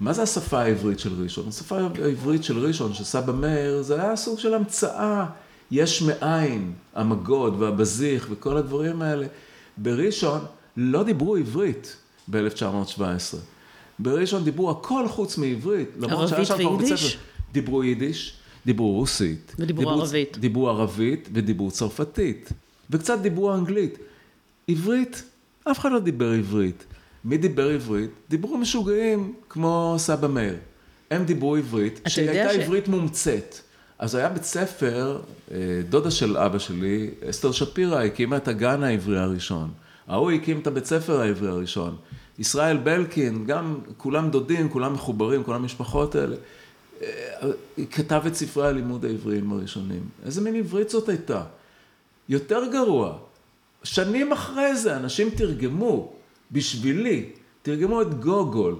מה 0.00 0.12
זה 0.12 0.22
השפה 0.22 0.60
העברית 0.60 0.98
של 0.98 1.22
ראשון? 1.22 1.48
השפה 1.48 1.78
העברית 2.02 2.44
של 2.44 2.58
ראשון, 2.58 2.94
של 2.94 3.04
סבא 3.04 3.32
מאיר, 3.32 3.82
זה 3.82 4.02
היה 4.02 4.16
סוג 4.16 4.38
של 4.38 4.54
המצאה, 4.54 5.26
יש 5.70 6.02
מאין, 6.02 6.72
המגוד 6.94 7.62
והבזיך 7.62 8.26
וכל 8.30 8.56
הדברים 8.56 9.02
האלה. 9.02 9.26
בראשון 9.76 10.40
לא 10.76 11.02
דיברו 11.02 11.36
עברית 11.36 11.96
ב-1917. 12.28 13.36
בראשון 13.98 14.44
דיברו 14.44 14.70
הכל 14.70 15.08
חוץ 15.08 15.38
מעברית. 15.38 15.88
ערבית 16.02 16.50
ויידיש? 16.50 17.18
דיברו 17.52 17.84
יידיש, 17.84 18.34
דיברו 18.66 18.92
רוסית. 18.92 19.54
ודיברו 19.58 19.82
דיברו, 19.82 20.00
ערבית. 20.00 20.38
דיברו 20.38 20.68
ערבית 20.68 21.28
ודיברו 21.32 21.70
צרפתית. 21.70 22.52
וקצת 22.90 23.18
דיברו 23.18 23.54
אנגלית. 23.54 23.98
עברית, 24.68 25.22
אף 25.70 25.78
אחד 25.78 25.92
לא 25.92 25.98
דיבר 25.98 26.30
עברית. 26.30 26.84
מי 27.24 27.38
דיבר 27.38 27.68
עברית? 27.70 28.10
דיברו 28.28 28.58
משוגעים 28.58 29.34
כמו 29.48 29.94
סבא 29.98 30.28
מאיר. 30.28 30.56
הם 31.10 31.24
דיברו 31.24 31.56
עברית, 31.56 32.00
שהיא 32.08 32.30
הייתה 32.30 32.54
ש... 32.54 32.56
עברית 32.56 32.88
מומצאת. 32.88 33.58
אז 33.98 34.14
היה 34.14 34.28
בית 34.28 34.44
ספר, 34.44 35.20
אה, 35.50 35.56
דודה 35.88 36.10
של 36.10 36.36
אבא 36.36 36.58
שלי, 36.58 37.10
אסתר 37.30 37.52
שפירא, 37.52 38.02
הקימה 38.02 38.36
את 38.36 38.48
הגן 38.48 38.82
העברי 38.82 39.18
הראשון. 39.18 39.70
ההוא 40.08 40.30
הקים 40.30 40.58
את 40.58 40.66
הבית 40.66 40.84
ספר 40.84 41.20
העברי 41.20 41.48
הראשון. 41.48 41.96
ישראל 42.38 42.76
בלקין, 42.76 43.44
גם 43.44 43.78
כולם 43.96 44.30
דודים, 44.30 44.68
כולם 44.68 44.92
מחוברים, 44.92 45.44
כל 45.44 45.54
המשפחות 45.54 46.14
האלה. 46.14 46.36
אה, 47.02 47.06
כתב 47.90 48.22
את 48.26 48.34
ספרי 48.34 48.68
הלימוד 48.68 49.04
העבריים 49.04 49.52
הראשונים. 49.52 50.02
איזה 50.26 50.40
מין 50.40 50.56
עברית 50.56 50.90
זאת 50.90 51.08
הייתה? 51.08 51.42
יותר 52.28 52.72
גרוע, 52.72 53.18
שנים 53.82 54.32
אחרי 54.32 54.76
זה 54.76 54.96
אנשים 54.96 55.30
תרגמו 55.30 56.12
בשבילי 56.52 57.30
תרגמו 57.62 58.02
את 58.02 58.20
גוגול. 58.20 58.76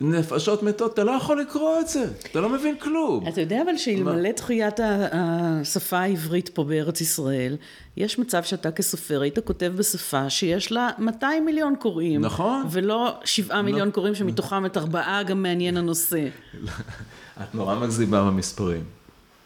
נפשות 0.00 0.62
מתות, 0.62 0.94
אתה 0.94 1.04
לא 1.04 1.10
יכול 1.10 1.40
לקרוא 1.40 1.80
את 1.80 1.88
זה, 1.88 2.04
אתה 2.30 2.40
לא 2.40 2.48
מבין 2.48 2.76
כלום. 2.78 3.28
אתה 3.28 3.40
יודע 3.40 3.62
אבל 3.62 3.76
שאלמלא 3.76 4.32
תחיית 4.32 4.80
השפה 5.12 5.98
העברית 5.98 6.48
פה 6.48 6.64
בארץ 6.64 7.00
ישראל, 7.00 7.56
יש 7.96 8.18
מצב 8.18 8.42
שאתה 8.42 8.70
כסופר 8.70 9.20
היית 9.20 9.38
כותב 9.38 9.72
בשפה 9.76 10.30
שיש 10.30 10.72
לה 10.72 10.90
200 10.98 11.44
מיליון 11.44 11.74
קוראים. 11.78 12.20
נכון. 12.20 12.66
ולא 12.70 13.14
7 13.24 13.62
מיליון 13.62 13.90
קוראים 13.90 14.14
שמתוכם 14.14 14.66
את 14.66 14.76
ארבעה 14.76 15.22
גם 15.22 15.42
מעניין 15.42 15.76
הנושא. 15.76 16.26
את 17.42 17.54
נורא 17.54 17.74
מגזימה 17.74 18.30
במספרים. 18.30 18.84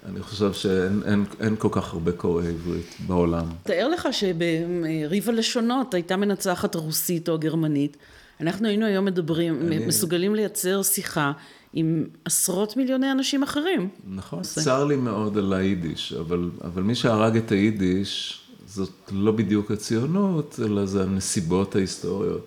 אני 0.06 0.20
חושב 0.22 0.52
שאין 0.52 1.02
אין, 1.06 1.24
אין 1.40 1.56
כל 1.56 1.68
כך 1.72 1.92
הרבה 1.92 2.12
קוראי 2.12 2.48
עברית 2.48 2.96
בעולם. 3.06 3.44
תאר 3.62 3.88
לך 3.88 4.08
שבריב 4.12 5.28
הלשונות 5.28 5.94
הייתה 5.94 6.16
מנצחת 6.16 6.74
הרוסית 6.74 7.28
או 7.28 7.34
הגרמנית. 7.34 7.96
אנחנו 8.40 8.68
היינו 8.68 8.86
היום 8.86 9.04
מדברים, 9.04 9.60
אני... 9.60 9.86
מסוגלים 9.86 10.34
לייצר 10.34 10.82
שיחה 10.82 11.32
עם 11.72 12.04
עשרות 12.24 12.76
מיליוני 12.76 13.12
אנשים 13.12 13.42
אחרים. 13.42 13.88
נכון, 14.08 14.42
צר 14.42 14.84
לי 14.84 14.96
מאוד 14.96 15.38
על 15.38 15.52
היידיש, 15.52 16.12
אבל, 16.12 16.50
אבל 16.64 16.82
מי 16.82 16.94
שהרג 16.94 17.36
את 17.36 17.52
היידיש, 17.52 18.40
זאת 18.66 18.90
לא 19.12 19.32
בדיוק 19.32 19.70
הציונות, 19.70 20.60
אלא 20.64 20.86
זה 20.86 21.02
הנסיבות 21.02 21.76
ההיסטוריות 21.76 22.46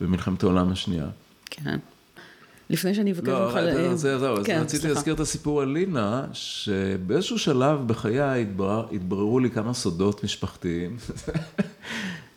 במלחמת 0.00 0.42
העולם 0.42 0.72
השנייה. 0.72 1.06
כן. 1.50 1.78
לפני 2.70 2.94
שאני 2.94 3.12
אבקש 3.12 3.28
לא, 3.28 3.46
ממך... 3.46 3.54
לא, 3.54 3.94
זה, 3.94 4.18
זהו, 4.18 4.38
אז 4.38 4.46
כן, 4.46 4.60
רציתי 4.60 4.88
להזכיר 4.88 5.14
את 5.14 5.20
הסיפור 5.20 5.62
על 5.62 5.68
לינה, 5.68 6.24
שבאיזשהו 6.32 7.38
שלב 7.38 7.86
בחיי 7.86 8.40
התברר, 8.40 8.86
התבררו 8.92 9.38
לי 9.38 9.50
כמה 9.50 9.74
סודות 9.74 10.24
משפחתיים. 10.24 10.96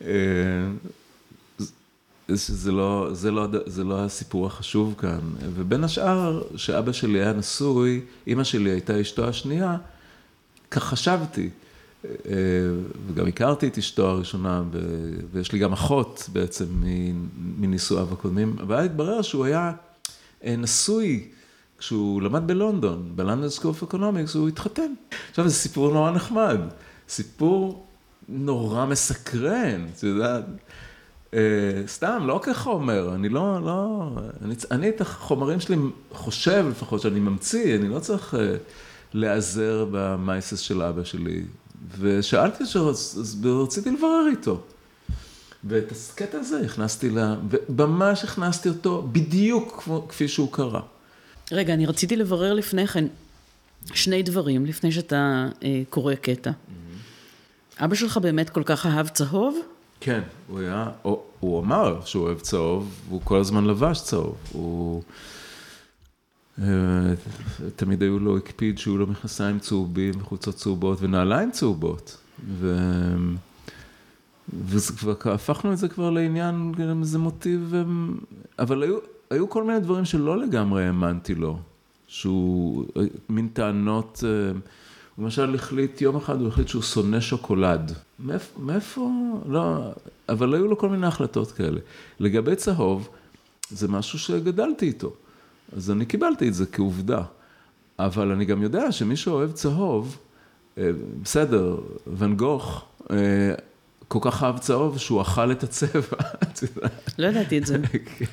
שזה 2.28 2.72
לא, 2.72 3.08
זה 3.12 3.30
לא, 3.30 3.46
זה 3.66 3.84
לא 3.84 4.04
הסיפור 4.04 4.46
החשוב 4.46 4.94
כאן. 4.98 5.20
ובין 5.54 5.84
השאר, 5.84 6.42
שאבא 6.56 6.92
שלי 6.92 7.18
היה 7.18 7.32
נשוי, 7.32 8.00
אימא 8.26 8.44
שלי 8.44 8.70
הייתה 8.70 9.00
אשתו 9.00 9.28
השנייה, 9.28 9.76
כך 10.70 10.84
חשבתי. 10.84 11.50
אה, 12.04 12.10
וגם 13.06 13.26
הכרתי 13.26 13.68
את 13.68 13.78
אשתו 13.78 14.06
הראשונה, 14.06 14.62
ויש 15.32 15.52
לי 15.52 15.58
גם 15.58 15.72
אחות 15.72 16.28
בעצם 16.32 16.64
מנישואיו 17.58 18.12
הקודמים, 18.12 18.56
אבל 18.60 18.84
התברר 18.84 19.22
שהוא 19.22 19.44
היה 19.44 19.72
אה, 20.44 20.56
נשוי 20.56 21.28
כשהוא 21.78 22.22
למד 22.22 22.46
בלונדון, 22.46 23.12
ב 23.16 23.21
London 23.21 23.48
School 23.48 23.68
of 23.68 23.82
Economics, 23.82 24.34
הוא 24.34 24.48
התחתן. 24.48 24.92
עכשיו, 25.30 25.48
זה 25.48 25.54
סיפור 25.54 25.92
נורא 25.92 26.10
נחמד, 26.10 26.60
סיפור 27.08 27.86
נורא 28.28 28.86
מסקרן, 28.86 29.86
את 29.96 30.02
יודעת. 30.02 30.44
אה, 31.34 31.82
סתם, 31.86 32.22
לא 32.26 32.40
כחומר, 32.42 33.14
אני 33.14 33.28
לא, 33.28 33.58
לא, 33.64 34.08
אני, 34.44 34.54
אני 34.70 34.88
את 34.88 35.00
החומרים 35.00 35.60
שלי 35.60 35.76
חושב 36.12 36.66
לפחות 36.70 37.00
שאני 37.00 37.20
ממציא, 37.20 37.76
אני 37.76 37.88
לא 37.88 37.98
צריך 37.98 38.34
אה, 38.34 38.56
להיעזר 39.14 39.86
במייסס 39.90 40.58
של 40.58 40.82
אבא 40.82 41.04
שלי. 41.04 41.42
ושאלתי 41.98 42.64
אותו, 42.64 42.90
אז 42.90 43.38
רציתי 43.44 43.90
לברר 43.90 44.26
איתו. 44.30 44.60
ואת 45.64 45.92
הקטע 46.12 46.38
הזה 46.38 46.60
הכנסתי 46.60 47.10
ל... 47.10 47.18
וממש 47.50 48.24
הכנסתי 48.24 48.68
אותו 48.68 49.08
בדיוק 49.12 49.82
כמו, 49.84 50.08
כפי 50.08 50.28
שהוא 50.28 50.52
קרה. 50.52 50.80
רגע, 51.52 51.74
אני 51.74 51.86
רציתי 51.86 52.16
לברר 52.16 52.54
לפני 52.54 52.86
כן 52.86 53.04
שני 53.94 54.22
דברים, 54.22 54.66
לפני 54.66 54.92
שאתה 54.92 55.48
אה, 55.62 55.82
קורא 55.90 56.14
קטע. 56.14 56.50
Mm-hmm. 56.50 57.84
אבא 57.84 57.94
שלך 57.94 58.16
באמת 58.16 58.50
כל 58.50 58.62
כך 58.66 58.86
אהב 58.86 59.08
צהוב? 59.08 59.73
כן, 60.04 60.20
הוא 60.48 60.60
היה, 60.60 60.90
הוא, 61.02 61.18
הוא 61.40 61.60
אמר 61.60 62.00
שהוא 62.04 62.24
אוהב 62.24 62.38
צהוב, 62.38 63.04
והוא 63.08 63.20
כל 63.24 63.38
הזמן 63.38 63.64
לבש 63.64 64.02
צהוב. 64.02 64.36
הוא... 64.52 65.02
אה, 66.62 66.66
תמיד 67.76 68.02
היו 68.02 68.18
לו, 68.18 68.36
הקפיד 68.36 68.78
שיהיו 68.78 68.98
לו 68.98 69.06
מכנסיים 69.06 69.58
צהובים 69.58 70.14
וחולצות 70.18 70.54
צהובות 70.54 70.98
ונעליים 71.00 71.50
צהובות. 71.50 72.16
ו... 72.48 72.76
והפכנו 74.62 75.72
את 75.72 75.78
זה 75.78 75.88
כבר 75.88 76.10
לעניין, 76.10 76.72
איזה 77.00 77.18
מוטיב, 77.18 77.74
אבל 78.58 78.82
היו, 78.82 78.98
היו 79.30 79.50
כל 79.50 79.64
מיני 79.64 79.80
דברים 79.80 80.04
שלא 80.04 80.38
לגמרי 80.38 80.86
האמנתי 80.86 81.34
לו, 81.34 81.58
שהוא, 82.06 82.84
מין 83.28 83.48
טענות, 83.48 84.24
אה, 84.26 84.50
הוא 84.50 84.60
למשל 85.18 85.54
החליט, 85.54 86.00
יום 86.00 86.16
אחד 86.16 86.40
הוא 86.40 86.48
החליט 86.48 86.68
שהוא 86.68 86.82
שונא 86.82 87.20
שוקולד. 87.20 87.92
מאיפה, 88.18 88.60
מאיפה, 88.60 89.10
לא, 89.48 89.92
אבל 90.28 90.54
היו 90.54 90.68
לו 90.68 90.78
כל 90.78 90.88
מיני 90.88 91.06
החלטות 91.06 91.52
כאלה. 91.52 91.80
לגבי 92.20 92.56
צהוב, 92.56 93.08
זה 93.70 93.88
משהו 93.88 94.18
שגדלתי 94.18 94.86
איתו, 94.86 95.12
אז 95.76 95.90
אני 95.90 96.06
קיבלתי 96.06 96.48
את 96.48 96.54
זה 96.54 96.66
כעובדה. 96.66 97.22
אבל 97.98 98.30
אני 98.30 98.44
גם 98.44 98.62
יודע 98.62 98.92
שמי 98.92 99.16
שאוהב 99.16 99.52
צהוב, 99.52 100.18
אה, 100.78 100.90
בסדר, 101.22 101.76
ואן 102.06 102.36
גוך, 102.36 102.84
אה, 103.10 103.54
כל 104.08 104.18
כך 104.22 104.42
אהב 104.42 104.58
צהוב 104.58 104.98
שהוא 104.98 105.22
אכל 105.22 105.52
את 105.52 105.62
הצבע, 105.62 106.16
את 106.42 106.62
יודעת. 106.62 107.14
לא 107.18 107.26
ידעתי 107.26 107.58
את 107.58 107.66
זה. 107.66 107.78
כן. 108.18 108.24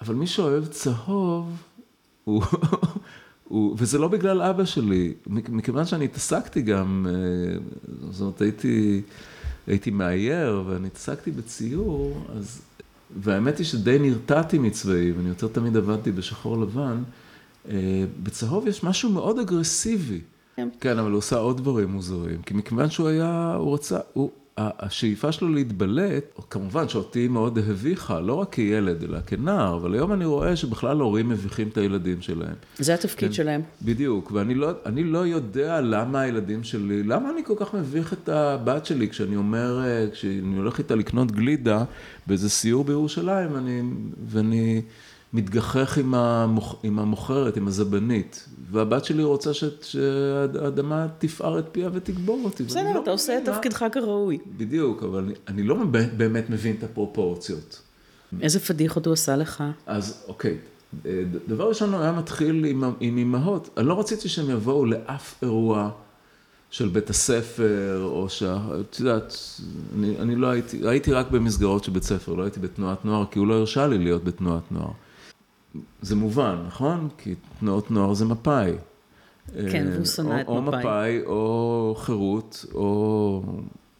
אבל 0.00 0.14
מי 0.14 0.26
שאוהב 0.26 0.66
צהוב, 0.66 1.62
הוא... 2.24 2.42
הוא, 3.48 3.76
וזה 3.78 3.98
לא 3.98 4.08
בגלל 4.08 4.42
אבא 4.42 4.64
שלי, 4.64 5.12
מכיוון 5.26 5.84
שאני 5.84 6.04
התעסקתי 6.04 6.62
גם, 6.62 7.06
אה, 7.08 7.58
זאת 8.10 8.20
אומרת, 8.20 8.40
הייתי, 8.40 9.02
הייתי 9.66 9.90
מאייר 9.90 10.62
ואני 10.66 10.86
התעסקתי 10.86 11.30
בציור, 11.30 12.26
אז, 12.36 12.62
והאמת 13.20 13.58
היא 13.58 13.66
שדי 13.66 13.98
נרתעתי 13.98 14.58
מצבעים, 14.58 15.14
אני 15.20 15.28
יותר 15.28 15.48
תמיד 15.48 15.76
עבדתי 15.76 16.12
בשחור 16.12 16.58
לבן, 16.60 17.02
אה, 17.70 18.04
בצהוב 18.22 18.66
יש 18.66 18.84
משהו 18.84 19.10
מאוד 19.10 19.38
אגרסיבי. 19.38 20.20
כן. 20.56 20.68
כן, 20.80 20.98
אבל 20.98 21.10
הוא 21.10 21.18
עושה 21.18 21.36
עוד 21.36 21.56
דברים 21.56 21.88
מוזרים, 21.88 22.42
כי 22.42 22.54
מכיוון 22.54 22.90
שהוא 22.90 23.08
היה, 23.08 23.54
הוא 23.58 23.74
רצה, 23.74 23.98
הוא, 24.12 24.30
השאיפה 24.58 25.32
שלו 25.32 25.48
להתבלט, 25.48 26.40
כמובן 26.50 26.88
שאותי 26.88 27.28
מאוד 27.28 27.58
הביכה, 27.58 28.20
לא 28.20 28.34
רק 28.34 28.52
כילד, 28.52 29.02
אלא 29.02 29.18
כנער, 29.26 29.76
אבל 29.76 29.94
היום 29.94 30.12
אני 30.12 30.24
רואה 30.24 30.56
שבכלל 30.56 31.00
הורים 31.00 31.28
מביכים 31.28 31.68
את 31.68 31.76
הילדים 31.76 32.20
שלהם. 32.20 32.54
זה 32.78 32.94
התפקיד 32.94 33.28
כן, 33.28 33.34
שלהם. 33.34 33.60
בדיוק, 33.82 34.32
ואני 34.34 34.54
לא, 34.54 34.70
לא 35.04 35.26
יודע 35.26 35.80
למה 35.80 36.20
הילדים 36.20 36.64
שלי, 36.64 37.02
למה 37.02 37.30
אני 37.30 37.44
כל 37.44 37.54
כך 37.56 37.74
מביך 37.74 38.12
את 38.12 38.28
הבת 38.28 38.86
שלי 38.86 39.08
כשאני 39.08 39.36
אומר, 39.36 39.80
אה, 39.84 40.06
כשאני 40.12 40.56
הולך 40.56 40.78
איתה 40.78 40.94
לקנות 40.94 41.32
גלידה 41.32 41.84
באיזה 42.26 42.50
סיור 42.50 42.84
בירושלים, 42.84 43.56
אני, 43.56 43.82
ואני... 44.26 44.82
מתגחך 45.32 45.98
עם, 45.98 46.14
המוכ... 46.14 46.74
עם 46.82 46.98
המוכרת, 46.98 47.56
עם 47.56 47.68
הזבנית, 47.68 48.48
והבת 48.70 49.04
שלי 49.04 49.22
רוצה 49.22 49.54
ש... 49.54 49.64
שהאדמה 49.82 51.06
תפער 51.18 51.58
את 51.58 51.64
פיה 51.72 51.88
ותקבור 51.92 52.40
אותי. 52.44 52.62
בסדר, 52.62 52.92
לא 52.94 53.02
אתה 53.02 53.10
עושה 53.10 53.38
את 53.38 53.44
תפקידך 53.44 53.84
כראוי. 53.92 54.38
בדיוק, 54.56 55.02
אבל 55.02 55.18
אני, 55.18 55.34
אני 55.48 55.62
לא 55.62 55.76
באמת 56.16 56.50
מבין 56.50 56.76
את 56.78 56.82
הפרופורציות. 56.82 57.82
איזה 58.40 58.60
פדיחות 58.60 59.06
הוא 59.06 59.12
עשה 59.12 59.36
לך? 59.36 59.64
אז 59.86 60.24
אוקיי, 60.28 60.56
דבר 61.48 61.68
ראשון 61.68 61.94
הוא 61.94 62.00
היה 62.00 62.12
מתחיל 62.12 62.64
עם, 62.64 62.84
עם 63.00 63.16
אימהות, 63.16 63.70
אני 63.76 63.86
לא 63.86 64.00
רציתי 64.00 64.28
שהם 64.28 64.50
יבואו 64.50 64.84
לאף 64.84 65.34
אירוע. 65.42 65.90
של 66.70 66.88
בית 66.88 67.10
הספר, 67.10 68.02
או 68.04 68.28
ש... 68.28 68.42
את 68.42 69.00
יודעת, 69.00 69.36
אני, 69.98 70.18
אני 70.18 70.36
לא 70.36 70.46
הייתי, 70.46 70.88
הייתי 70.88 71.12
רק 71.12 71.30
במסגרות 71.30 71.84
של 71.84 71.92
בית 71.92 72.02
ספר, 72.02 72.34
לא 72.34 72.42
הייתי 72.42 72.60
בתנועת 72.60 73.04
נוער, 73.04 73.24
כי 73.30 73.38
הוא 73.38 73.46
לא 73.46 73.54
הרשה 73.54 73.86
לי 73.86 73.98
להיות 73.98 74.24
בתנועת 74.24 74.72
נוער. 74.72 74.90
זה 76.02 76.16
מובן, 76.16 76.56
נכון? 76.66 77.08
כי 77.18 77.34
תנועות 77.60 77.90
נוער 77.90 78.14
זה 78.14 78.24
מפא"י. 78.24 78.72
כן, 79.70 79.86
והוא 79.92 80.04
שונא 80.04 80.40
את 80.40 80.48
מפא"י. 80.48 80.56
או 80.56 80.62
מפא"י, 80.62 81.20
או 81.26 81.94
חירות, 81.98 82.64
או 82.74 83.42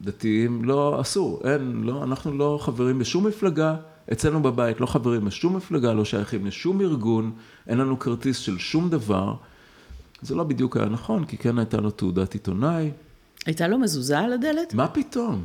דתיים, 0.01 0.65
לא, 0.65 1.01
אסור, 1.01 1.41
אין, 1.43 1.81
לא, 1.83 2.03
אנחנו 2.03 2.37
לא 2.37 2.59
חברים 2.61 2.99
בשום 2.99 3.27
מפלגה, 3.27 3.75
אצלנו 4.11 4.41
בבית 4.41 4.81
לא 4.81 4.85
חברים 4.85 5.25
בשום 5.25 5.55
מפלגה, 5.55 5.93
לא 5.93 6.05
שייכים 6.05 6.45
לשום 6.45 6.81
ארגון, 6.81 7.31
אין 7.67 7.77
לנו 7.77 7.99
כרטיס 7.99 8.37
של 8.37 8.57
שום 8.57 8.89
דבר. 8.89 9.33
זה 10.21 10.35
לא 10.35 10.43
בדיוק 10.43 10.77
היה 10.77 10.85
נכון, 10.85 11.25
כי 11.25 11.37
כן 11.37 11.59
הייתה 11.59 11.77
לו 11.77 11.91
תעודת 11.91 12.33
עיתונאי. 12.33 12.91
הייתה 13.45 13.67
לו 13.67 13.79
מזוזה 13.79 14.19
על 14.19 14.33
הדלת? 14.33 14.73
מה 14.73 14.87
פתאום? 14.87 15.43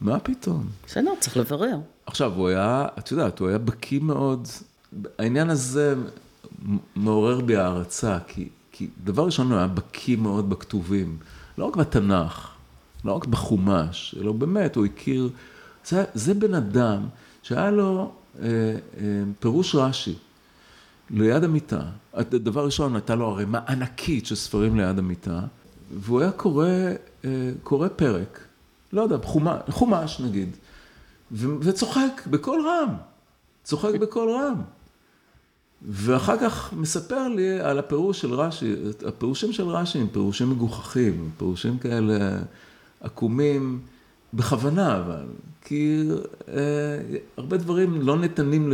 מה 0.00 0.18
פתאום? 0.18 0.66
בסדר, 0.86 1.10
צריך 1.20 1.36
לברר. 1.36 1.76
עכשיו, 2.06 2.32
הוא 2.36 2.48
היה, 2.48 2.86
את 2.98 3.10
יודעת, 3.10 3.38
הוא 3.38 3.48
היה 3.48 3.58
בקיא 3.58 4.00
מאוד 4.00 4.48
העניין 5.18 5.50
הזה 5.50 5.94
מעורר 6.96 7.40
בי 7.40 7.56
הערצה, 7.56 8.18
כי, 8.26 8.48
כי 8.72 8.88
דבר 9.04 9.24
ראשון 9.24 9.50
הוא 9.50 9.58
היה 9.58 9.66
בקיא 9.66 10.16
מאוד 10.16 10.50
בכתובים, 10.50 11.16
לא 11.58 11.64
רק 11.64 11.76
בתנ"ך, 11.76 12.50
לא 13.04 13.12
רק 13.12 13.26
בחומש, 13.26 14.14
אלא 14.20 14.32
באמת, 14.32 14.76
הוא 14.76 14.84
הכיר, 14.84 15.30
זה, 15.86 16.04
זה 16.14 16.34
בן 16.34 16.54
אדם 16.54 17.02
שהיה 17.42 17.70
לו 17.70 18.12
אה, 18.42 18.48
אה, 18.48 19.22
פירוש 19.40 19.74
רש"י 19.74 20.14
ליד 21.10 21.44
המיטה. 21.44 21.80
דבר 22.30 22.64
ראשון, 22.64 22.94
הייתה 22.94 23.14
לו 23.14 23.28
ערימה 23.30 23.60
ענקית 23.68 24.26
של 24.26 24.34
ספרים 24.34 24.76
ליד 24.76 24.98
המיטה, 24.98 25.40
והוא 26.00 26.20
היה 26.20 26.32
קורא, 26.32 26.66
אה, 27.24 27.50
קורא 27.62 27.88
פרק, 27.96 28.40
לא 28.92 29.02
יודע, 29.02 29.16
חומש, 29.24 29.58
חומש 29.68 30.20
נגיד, 30.20 30.56
ו, 31.32 31.60
וצוחק 31.60 32.22
בקול 32.30 32.66
רם. 32.66 32.94
צוחק 33.64 33.94
בקול 34.00 34.30
רם. 34.30 34.62
ואחר 35.88 36.36
כך 36.38 36.72
מספר 36.72 37.28
לי 37.28 37.60
על 37.60 37.78
הפירוש 37.78 38.20
של 38.20 38.34
רש"י, 38.34 38.74
הפירושים 39.06 39.52
של 39.52 39.68
רש"י 39.68 39.98
הם 39.98 40.08
פירושים 40.12 40.50
מגוחכים, 40.50 41.30
פירושים 41.36 41.78
כאלה 41.78 42.38
עקומים, 43.00 43.80
בכוונה 44.34 44.96
אבל, 44.96 45.24
כי 45.64 46.08
אה, 46.48 46.54
הרבה 47.36 47.56
דברים 47.56 48.02
לא 48.02 48.18
ניתנים 48.18 48.72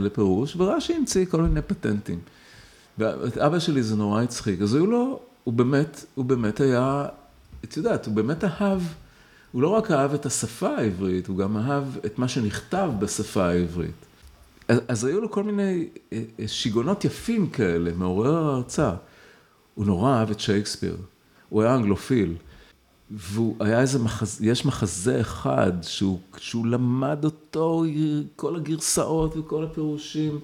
לפירוש, 0.00 0.56
ורש"י 0.56 0.94
המציא 0.94 1.26
כל 1.26 1.42
מיני 1.42 1.62
פטנטים. 1.62 2.18
ואת 2.98 3.38
אבא 3.38 3.58
שלי 3.58 3.82
זה 3.82 3.96
נורא 3.96 4.22
הצחיק, 4.22 4.62
אז 4.62 4.74
הוא 4.74 4.88
לא, 4.88 5.20
הוא 5.44 5.54
באמת, 5.54 6.04
הוא 6.14 6.24
באמת 6.24 6.60
היה, 6.60 7.06
את 7.64 7.76
יודעת, 7.76 8.06
הוא 8.06 8.14
באמת 8.14 8.44
אהב, 8.44 8.80
הוא 9.52 9.62
לא 9.62 9.68
רק 9.68 9.90
אהב 9.90 10.14
את 10.14 10.26
השפה 10.26 10.68
העברית, 10.68 11.26
הוא 11.26 11.36
גם 11.36 11.56
אהב 11.56 11.84
את 12.06 12.18
מה 12.18 12.28
שנכתב 12.28 12.90
בשפה 12.98 13.44
העברית. 13.44 14.07
אז, 14.68 14.80
אז 14.88 15.04
היו 15.04 15.20
לו 15.20 15.30
כל 15.30 15.42
מיני 15.42 15.88
אה, 16.12 16.22
אה, 16.40 16.48
שיגעונות 16.48 17.04
יפים 17.04 17.50
כאלה, 17.50 17.90
מעורר 17.96 18.36
הרצאה. 18.36 18.94
הוא 19.74 19.86
נורא 19.86 20.14
אהב 20.14 20.30
את 20.30 20.40
שייקספיר, 20.40 20.96
הוא 21.48 21.62
היה 21.62 21.74
אנגלופיל. 21.74 22.34
והוא 23.10 23.56
היה 23.60 23.80
איזה 23.80 23.98
מחזה, 23.98 24.46
יש 24.46 24.66
מחזה 24.66 25.20
אחד 25.20 25.72
שהוא, 25.82 26.20
שהוא 26.36 26.66
למד 26.66 27.24
אותו, 27.24 27.84
כל 28.36 28.56
הגרסאות 28.56 29.36
וכל 29.36 29.64
הפירושים, 29.64 30.40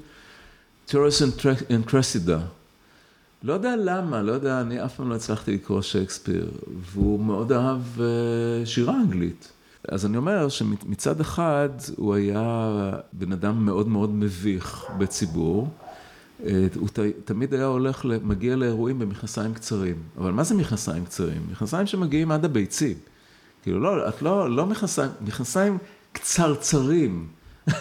and 0.91 1.91
Cressida. 1.91 2.39
לא 3.43 3.53
יודע 3.53 3.77
למה, 3.77 4.23
לא 4.23 4.33
יודע, 4.33 4.61
אני 4.61 4.85
אף 4.85 4.97
פעם 4.97 5.11
לא 5.11 5.15
הצלחתי 5.15 5.55
לקרוא 5.55 5.83
שייקספיר, 5.83 6.51
והוא 6.81 7.21
מאוד 7.21 7.53
אהב 7.53 7.81
uh, 7.97 8.01
שירה 8.67 8.97
אנגלית. 9.01 9.53
אז 9.89 10.07
אני 10.07 10.17
אומר 10.17 10.49
שמצד 10.49 11.21
אחד 11.21 11.69
הוא 11.97 12.15
היה 12.15 12.91
בן 13.13 13.33
אדם 13.33 13.67
מאוד 13.67 13.89
מאוד 13.89 14.15
מביך 14.15 14.87
בציבור. 14.99 15.69
אה, 16.47 16.67
הוא 16.75 16.89
ת, 16.89 16.99
תמיד 17.25 17.55
היה 17.55 17.65
הולך, 17.65 18.05
מגיע 18.05 18.57
לאירועים 18.57 18.99
במכנסיים 18.99 19.55
קצרים. 19.55 19.97
אבל 20.19 20.33
מה 20.33 20.45
זה 20.45 20.55
מכנסיים 20.55 21.05
קצרים? 21.05 21.43
מכנסיים 21.51 21.87
שמגיעים 21.87 22.31
עד 22.31 22.45
הביצים. 22.45 22.97
כאילו, 23.63 23.81
לא, 23.81 24.09
את 24.09 24.23
לא, 24.23 24.51
לא 24.51 24.67
מכנסיים, 24.67 25.11
מכנסיים 25.21 25.79
קצרצרים. 26.13 27.29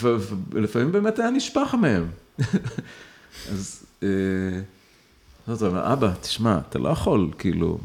ולפעמים 0.00 0.92
באמת 0.92 1.18
היה 1.18 1.30
נשפך 1.30 1.74
מהם. 1.80 2.08
אז, 3.52 3.86
אה, 4.02 4.08
זאת 5.46 5.62
אומרת, 5.62 5.84
אבא, 5.84 6.12
תשמע, 6.20 6.58
אתה 6.68 6.78
לא 6.78 6.88
יכול, 6.88 7.30
כאילו, 7.38 7.78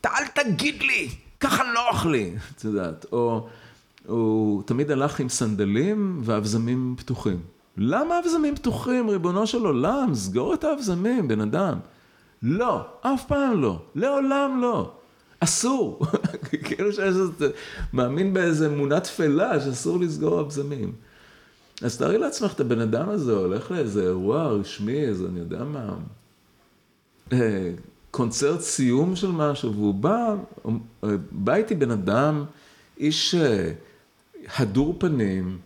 אתה 0.00 0.08
אל 0.18 0.26
תגיד 0.26 0.82
לי, 0.82 1.08
ככה 1.42 1.62
נוח 1.74 2.06
לי, 2.06 2.34
את 2.56 2.64
יודעת. 2.64 3.06
או 3.12 3.46
הוא 4.06 4.62
תמיד 4.62 4.90
הלך 4.90 5.20
עם 5.20 5.28
סנדלים 5.28 6.20
ואבזמים 6.24 6.94
פתוחים. 6.98 7.40
למה 7.76 8.18
אבזמים 8.18 8.56
פתוחים, 8.56 9.10
ריבונו 9.10 9.46
של 9.46 9.66
עולם? 9.66 10.14
סגור 10.14 10.54
את 10.54 10.64
האבזמים, 10.64 11.28
בן 11.28 11.40
אדם. 11.40 11.78
לא, 12.42 12.86
אף 13.00 13.24
פעם 13.26 13.62
לא, 13.62 13.82
לעולם 13.94 14.58
לא. 14.62 14.92
אסור. 15.40 16.00
כאילו 16.64 16.92
שיש 16.92 17.00
איזה, 17.00 17.50
מאמין 17.92 18.34
באיזה 18.34 18.66
אמונה 18.66 19.00
תפלה 19.00 19.60
שאסור 19.60 20.00
לסגור 20.00 20.40
אבזמים. 20.40 20.92
אז 21.82 21.98
תארי 21.98 22.18
לעצמך 22.18 22.52
את 22.54 22.60
הבן 22.60 22.80
אדם 22.80 23.08
הזה 23.08 23.32
הולך 23.32 23.70
לאיזה 23.70 24.02
אירוע 24.02 24.46
רשמי, 24.46 25.04
איזה, 25.04 25.26
אני 25.28 25.38
יודע 25.38 25.64
מה, 25.64 25.94
אה, 27.32 27.70
קונצרט 28.12 28.60
סיום 28.60 29.16
של 29.16 29.30
משהו, 29.30 29.72
והוא 29.74 29.94
בא, 29.94 30.34
בא 31.30 31.54
איתי 31.54 31.74
בן 31.74 31.90
אדם, 31.90 32.44
איש 32.98 33.34
אה, 33.34 33.72
הדור 34.58 34.96
פנים, 34.98 35.58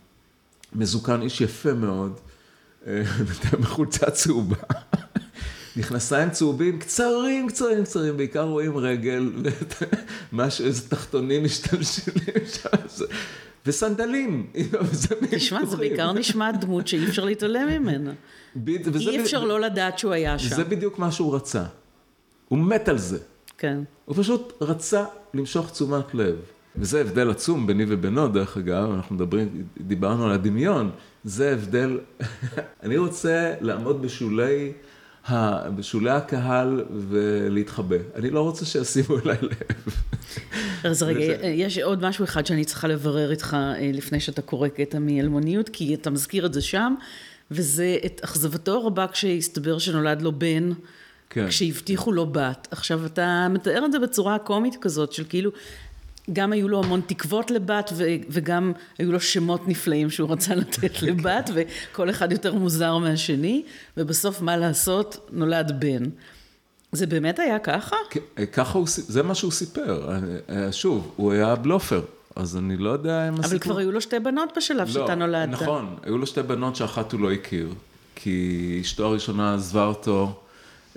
מזוקן, 0.73 1.21
איש 1.21 1.41
יפה 1.41 1.73
מאוד, 1.73 2.19
בחולצה 3.61 4.05
אה, 4.05 4.11
צהובה. 4.11 4.55
מכנסיים 5.75 6.29
צהובים, 6.29 6.79
קצרים, 6.79 7.47
קצרים, 7.47 7.83
קצרים, 7.83 8.17
בעיקר 8.17 8.43
רואים 8.43 8.77
רגל, 8.77 9.31
משהו, 10.33 10.65
איזה 10.65 10.89
תחתונים 10.89 11.43
משתלשלים 11.43 12.45
שם, 12.53 13.05
וסנדלים. 13.65 14.47
תשמע, 15.31 15.65
זה 15.65 15.77
בעיקר 15.77 16.13
נשמע 16.13 16.51
דמות 16.51 16.87
שאי 16.87 17.07
אפשר 17.07 17.25
להתעלם 17.25 17.67
ממנה. 17.67 18.13
אי 18.67 19.21
אפשר 19.21 19.43
לא 19.43 19.59
לדעת 19.59 19.99
שהוא 19.99 20.13
היה 20.13 20.39
שם. 20.39 20.55
זה 20.55 20.63
בדיוק 20.63 20.99
מה 20.99 21.11
שהוא 21.11 21.35
רצה. 21.35 21.63
הוא 22.47 22.59
מת 22.59 22.89
על 22.89 22.97
זה. 22.97 23.17
כן. 23.57 23.79
הוא 24.05 24.15
פשוט 24.15 24.53
רצה 24.61 25.05
למשוך 25.33 25.71
תשומת 25.71 26.15
לב. 26.15 26.35
וזה 26.75 27.01
הבדל 27.01 27.29
עצום 27.29 27.67
ביני 27.67 27.85
ובינו, 27.87 28.27
דרך 28.27 28.57
אגב, 28.57 28.91
אנחנו 28.91 29.15
מדברים, 29.15 29.63
דיברנו 29.77 30.25
על 30.25 30.31
הדמיון, 30.31 30.91
זה 31.23 31.53
הבדל, 31.53 31.99
אני 32.83 32.97
רוצה 32.97 33.53
לעמוד 33.61 34.01
בשולי, 34.01 34.73
ה, 35.27 35.69
בשולי 35.69 36.09
הקהל 36.09 36.85
ולהתחבא. 37.09 37.95
אני 38.15 38.29
לא 38.29 38.41
רוצה 38.41 38.65
שישימו 38.65 39.19
אליי 39.25 39.37
לב. 39.41 39.93
אז 40.89 41.03
רגע, 41.03 41.47
יש 41.47 41.77
עוד 41.77 42.05
משהו 42.05 42.25
אחד 42.25 42.45
שאני 42.45 42.65
צריכה 42.65 42.87
לברר 42.87 43.31
איתך 43.31 43.57
אה, 43.59 43.91
לפני 43.93 44.19
שאתה 44.19 44.41
קורא 44.41 44.67
קטע 44.67 44.99
מאלמוניות, 44.99 45.69
כי 45.69 45.93
אתה 45.93 46.09
מזכיר 46.09 46.45
את 46.45 46.53
זה 46.53 46.61
שם, 46.61 46.95
וזה 47.51 47.97
את 48.05 48.21
אכזבתו 48.23 48.73
הרבה 48.73 49.07
כשהסתבר 49.07 49.77
שנולד 49.77 50.21
לו 50.21 50.31
בן. 50.31 50.71
כן. 51.37 51.49
כשהבטיחו 51.49 52.11
לו 52.11 52.25
בת. 52.25 52.67
עכשיו, 52.71 53.05
אתה 53.05 53.47
מתאר 53.49 53.85
את 53.85 53.91
זה 53.91 53.99
בצורה 53.99 54.39
קומית 54.39 54.75
כזאת, 54.81 55.13
של 55.13 55.23
כאילו, 55.29 55.51
גם 56.33 56.53
היו 56.53 56.67
לו 56.67 56.83
המון 56.83 57.01
תקוות 57.07 57.51
לבת, 57.51 57.89
ו- 57.93 58.03
וגם 58.29 58.71
היו 58.97 59.11
לו 59.11 59.19
שמות 59.19 59.67
נפלאים 59.67 60.09
שהוא 60.09 60.31
רצה 60.31 60.55
לתת 60.55 61.01
לבת, 61.07 61.49
וכל 61.53 62.09
אחד 62.09 62.31
יותר 62.31 62.53
מוזר 62.53 62.97
מהשני, 62.97 63.63
ובסוף, 63.97 64.41
מה 64.41 64.57
לעשות, 64.57 65.29
נולד 65.31 65.79
בן. 65.79 66.03
זה 66.91 67.07
באמת 67.07 67.39
היה 67.39 67.59
ככה? 67.59 67.95
כן, 68.09 68.45
ככה 68.51 68.77
הוא, 68.77 68.87
זה 68.87 69.23
מה 69.23 69.35
שהוא 69.35 69.51
סיפר. 69.51 70.09
אה, 70.49 70.71
שוב, 70.71 71.11
הוא 71.15 71.31
היה 71.31 71.55
בלופר. 71.55 72.01
אז 72.35 72.57
אני 72.57 72.77
לא 72.77 72.89
יודע 72.89 73.27
אם 73.27 73.33
הסיפור... 73.33 73.49
אבל 73.49 73.59
כבר 73.59 73.77
היו 73.77 73.91
לו 73.91 74.01
שתי 74.01 74.19
בנות 74.19 74.49
בשלב 74.57 74.87
לא, 74.87 74.93
שאתה 74.93 75.15
נולדת. 75.15 75.49
נכון, 75.49 75.95
היו 76.03 76.17
לו 76.17 76.27
שתי 76.27 76.43
בנות 76.43 76.75
שאחת 76.75 77.11
הוא 77.11 77.21
לא 77.21 77.31
הכיר, 77.31 77.69
כי 78.15 78.77
אשתו 78.81 79.05
הראשונה 79.05 79.53
עזבה 79.53 79.85
אותו 79.85 80.39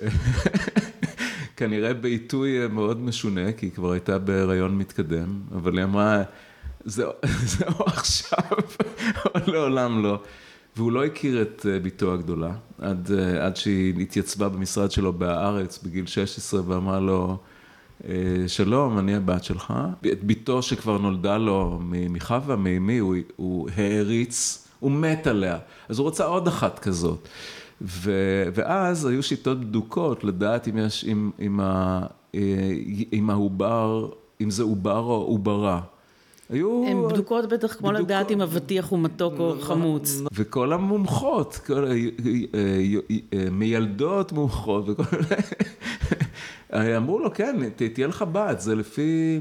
כנראה 1.57 1.93
בעיתוי 1.93 2.67
מאוד 2.67 3.01
משונה, 3.01 3.51
כי 3.51 3.65
היא 3.65 3.71
כבר 3.71 3.91
הייתה 3.91 4.19
בהיריון 4.19 4.77
מתקדם, 4.77 5.41
אבל 5.55 5.77
היא 5.77 5.83
אמרה, 5.83 6.23
זהו 6.85 7.11
עכשיו, 7.85 8.57
או 9.25 9.39
לעולם 9.51 10.03
לא. 10.03 10.19
והוא 10.75 10.91
לא 10.91 11.05
הכיר 11.05 11.41
את 11.41 11.65
אה, 11.69 11.79
בתו 11.79 12.13
הגדולה, 12.13 12.51
עד, 12.81 13.11
אה, 13.11 13.45
עד 13.45 13.55
שהיא 13.55 14.01
התייצבה 14.01 14.49
במשרד 14.49 14.91
שלו 14.91 15.13
בהארץ 15.13 15.83
בגיל 15.83 16.05
16 16.05 16.61
ואמרה 16.65 16.99
לו, 16.99 17.37
אה, 18.07 18.13
שלום, 18.47 18.99
אני 18.99 19.15
הבת 19.15 19.43
שלך. 19.43 19.73
את 20.11 20.23
בתו 20.23 20.61
שכבר 20.61 20.97
נולדה 20.97 21.37
לו 21.37 21.79
מחווה, 22.09 22.55
מאמי, 22.55 22.97
הוא, 22.97 23.15
הוא 23.35 23.69
העריץ, 23.77 24.67
הוא 24.79 24.91
מת 24.91 25.27
עליה. 25.27 25.57
אז 25.89 25.99
הוא 25.99 26.03
רוצה 26.03 26.25
עוד 26.25 26.47
אחת 26.47 26.79
כזאת. 26.79 27.27
ו, 27.81 28.11
ואז 28.53 29.05
היו 29.05 29.23
שיטות 29.23 29.59
בדוקות 29.59 30.23
לדעת 30.23 30.67
אם 30.67 30.77
יש, 30.77 31.05
אם, 31.05 31.31
אם, 31.39 31.59
ה, 31.59 32.01
אם 33.13 33.29
העובר, 33.29 34.09
אם 34.41 34.49
זה 34.49 34.63
עובר 34.63 34.99
או 34.99 35.15
עוברה. 35.15 35.81
היו... 36.49 36.85
הן 36.87 37.13
בדוקות 37.13 37.49
בטח 37.49 37.73
כמו 37.73 37.89
בדוק... 37.89 38.01
לדעת 38.01 38.31
אם 38.31 38.41
אבטיח 38.41 38.89
הוא 38.89 38.99
מתוק 38.99 39.33
או 39.39 39.55
חמוץ. 39.61 40.21
וכל 40.33 40.73
המומחות, 40.73 41.59
כל 41.65 41.85
ה... 41.85 41.93
מיילדות 43.51 44.31
מומחות, 44.31 44.89
וכל... 44.89 45.17
אמרו 46.97 47.19
לו, 47.19 47.33
כן, 47.33 47.55
תהיה 47.93 48.07
לך 48.07 48.25
בת, 48.31 48.61
זה 48.61 48.75
לפי, 48.75 49.39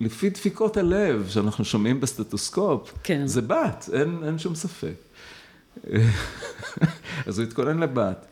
לפי 0.00 0.30
דפיקות 0.30 0.76
הלב 0.76 1.26
שאנחנו 1.28 1.64
שומעים 1.64 2.00
בסטטוסקופ, 2.00 2.92
כן. 3.02 3.26
זה 3.26 3.42
בת, 3.42 3.90
אין, 3.92 4.18
אין 4.24 4.38
שום 4.38 4.54
ספק. 4.54 5.07
אז 7.26 7.38
הוא 7.38 7.46
התכונן 7.46 7.78
לבת, 7.78 8.26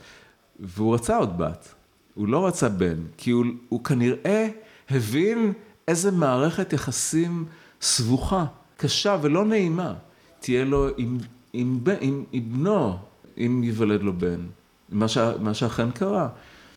והוא 0.60 0.94
רצה 0.94 1.16
עוד 1.16 1.38
בת, 1.38 1.74
הוא 2.14 2.28
לא 2.28 2.46
רצה 2.46 2.68
בן, 2.68 2.96
כי 3.16 3.30
הוא, 3.30 3.44
הוא 3.68 3.84
כנראה 3.84 4.48
הבין 4.90 5.52
איזה 5.88 6.10
מערכת 6.10 6.72
יחסים 6.72 7.44
סבוכה, 7.80 8.44
קשה 8.76 9.18
ולא 9.22 9.44
נעימה, 9.44 9.94
תהיה 10.40 10.64
לו 10.64 10.88
עם, 10.96 11.18
עם, 11.52 11.78
עם, 11.84 11.94
עם, 12.00 12.24
עם 12.32 12.42
בנו, 12.52 12.96
אם 13.38 13.60
ייוולד 13.64 14.02
לו 14.02 14.12
בן, 14.12 14.40
מה, 14.88 15.08
ש, 15.08 15.18
מה 15.40 15.54
שאכן 15.54 15.90
קרה. 15.90 16.28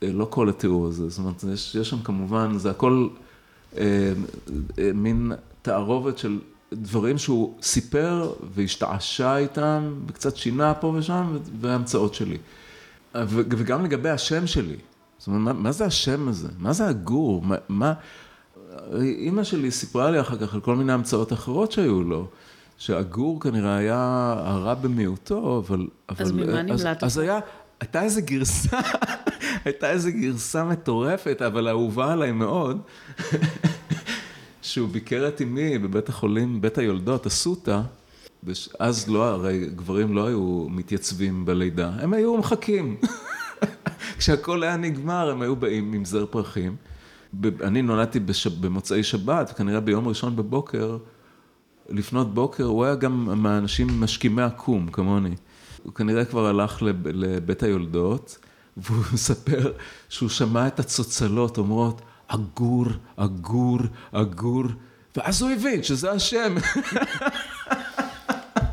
לא 0.02 0.28
כל 0.30 0.50
התיאור 0.50 0.88
הזה, 0.88 1.10
זאת 1.10 1.20
אומרת, 1.20 1.44
יש, 1.54 1.76
יש 1.76 1.90
שם 1.90 2.02
כמובן, 2.04 2.58
זה 2.58 2.72
הכל 2.72 3.08
אה, 3.78 4.14
אה, 4.80 4.92
מין 4.94 5.32
תערובת 5.62 6.18
של 6.18 6.40
דברים 6.74 7.18
שהוא 7.18 7.56
סיפר 7.62 8.34
והשתעשע 8.54 9.38
איתם, 9.38 9.94
וקצת 10.08 10.36
שינה 10.36 10.74
פה 10.74 10.94
ושם, 10.98 11.38
והמצאות 11.62 12.14
שלי. 12.14 12.38
וגם 13.28 13.86
לגבי 13.86 14.10
השם 14.10 14.48
שלי, 14.48 14.76
זאת 15.18 15.28
אומרת, 15.28 15.42
מה, 15.42 15.54
מה 15.54 15.72
זה 15.72 15.86
השם 15.86 16.28
הזה? 16.28 16.48
מה 16.60 16.74
זה 16.74 16.88
הגור? 16.88 17.42
מה, 17.42 17.56
מה... 17.70 17.94
אימא 19.02 19.44
שלי 19.44 19.72
סיפרה 19.72 20.12
לי 20.12 20.22
אחר 20.22 20.38
כך 20.38 20.54
על 20.54 20.60
כל 20.60 20.76
מיני 20.76 20.94
המצאות 20.94 21.34
אחרות 21.34 21.72
שהיו 21.72 22.04
לו, 22.04 22.28
שהגור 22.78 23.42
כנראה 23.42 23.78
היה 23.78 24.34
הרע 24.38 24.74
במיעוטו, 24.74 25.64
אבל... 25.68 25.88
אז 26.08 26.32
אבל, 26.32 26.46
ממה 26.46 26.62
נמלטת? 26.62 27.04
אז, 27.04 27.12
אז 27.12 27.18
היה, 27.18 27.40
הייתה 27.80 28.04
איזה 28.04 28.22
גרסה, 28.22 28.80
הייתה 29.66 29.90
איזה 29.92 30.12
גרסה 30.12 30.64
מטורפת, 30.64 31.42
אבל 31.42 31.68
אהובה 31.68 32.14
עליי 32.14 32.32
מאוד, 32.32 32.82
שהוא 34.62 34.90
ביקר 34.90 35.28
את 35.28 35.42
אמי 35.42 35.78
בבית 35.78 36.10
החולים, 36.10 36.62
בית 36.62 36.78
היולדות, 36.78 37.28
אסותא. 37.28 37.82
אז 38.80 39.10
לא, 39.10 39.30
הרי 39.30 39.70
גברים 39.76 40.16
לא 40.16 40.28
היו 40.28 40.68
מתייצבים 40.70 41.46
בלידה, 41.46 41.92
הם 42.00 42.14
היו 42.14 42.38
מחכים. 42.38 42.98
כשהכול 44.18 44.64
היה 44.64 44.78
נגמר, 44.78 45.30
הם 45.30 45.42
היו 45.42 45.56
באים 45.56 45.94
עם 45.94 46.06
זר 46.06 46.26
פרחים. 46.26 46.76
אני 47.64 47.82
נולדתי 47.82 48.20
בש... 48.20 48.48
במוצאי 48.48 49.04
שבת, 49.04 49.50
וכנראה 49.54 49.80
ביום 49.80 50.08
ראשון 50.08 50.36
בבוקר, 50.36 50.98
לפנות 51.90 52.34
בוקר, 52.34 52.64
הוא 52.64 52.86
היה 52.86 52.96
גם 52.96 53.42
מהאנשים 53.44 54.02
משכימי 54.02 54.42
עקום, 54.42 54.88
כמוני. 54.88 55.36
הוא 55.84 55.94
כנראה 55.94 56.26
כבר 56.26 56.46
הלך 56.46 56.82
לב... 56.82 57.08
לבית 57.08 57.64
היולדות, 57.64 58.38
והוא 58.78 59.04
מספר 59.14 59.72
שהוא 60.10 60.30
שמע 60.30 60.68
את 60.68 60.80
הצוצלות 60.80 61.58
אומרות, 61.58 62.02
אגור, 62.30 62.86
אגור, 63.16 63.80
אגור, 64.12 64.64
ואז 65.18 65.42
הוא 65.42 65.52
הבין 65.52 65.84
שזה 65.84 66.12
השם. 66.12 66.56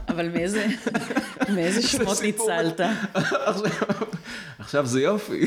אבל 0.09 0.29
מאיזה, 0.29 0.67
מאיזה 1.55 1.83
שמות 1.83 2.23
ניצלת? 2.23 2.81
עכשיו 4.59 4.87
זה 4.87 5.01
יופי, 5.01 5.47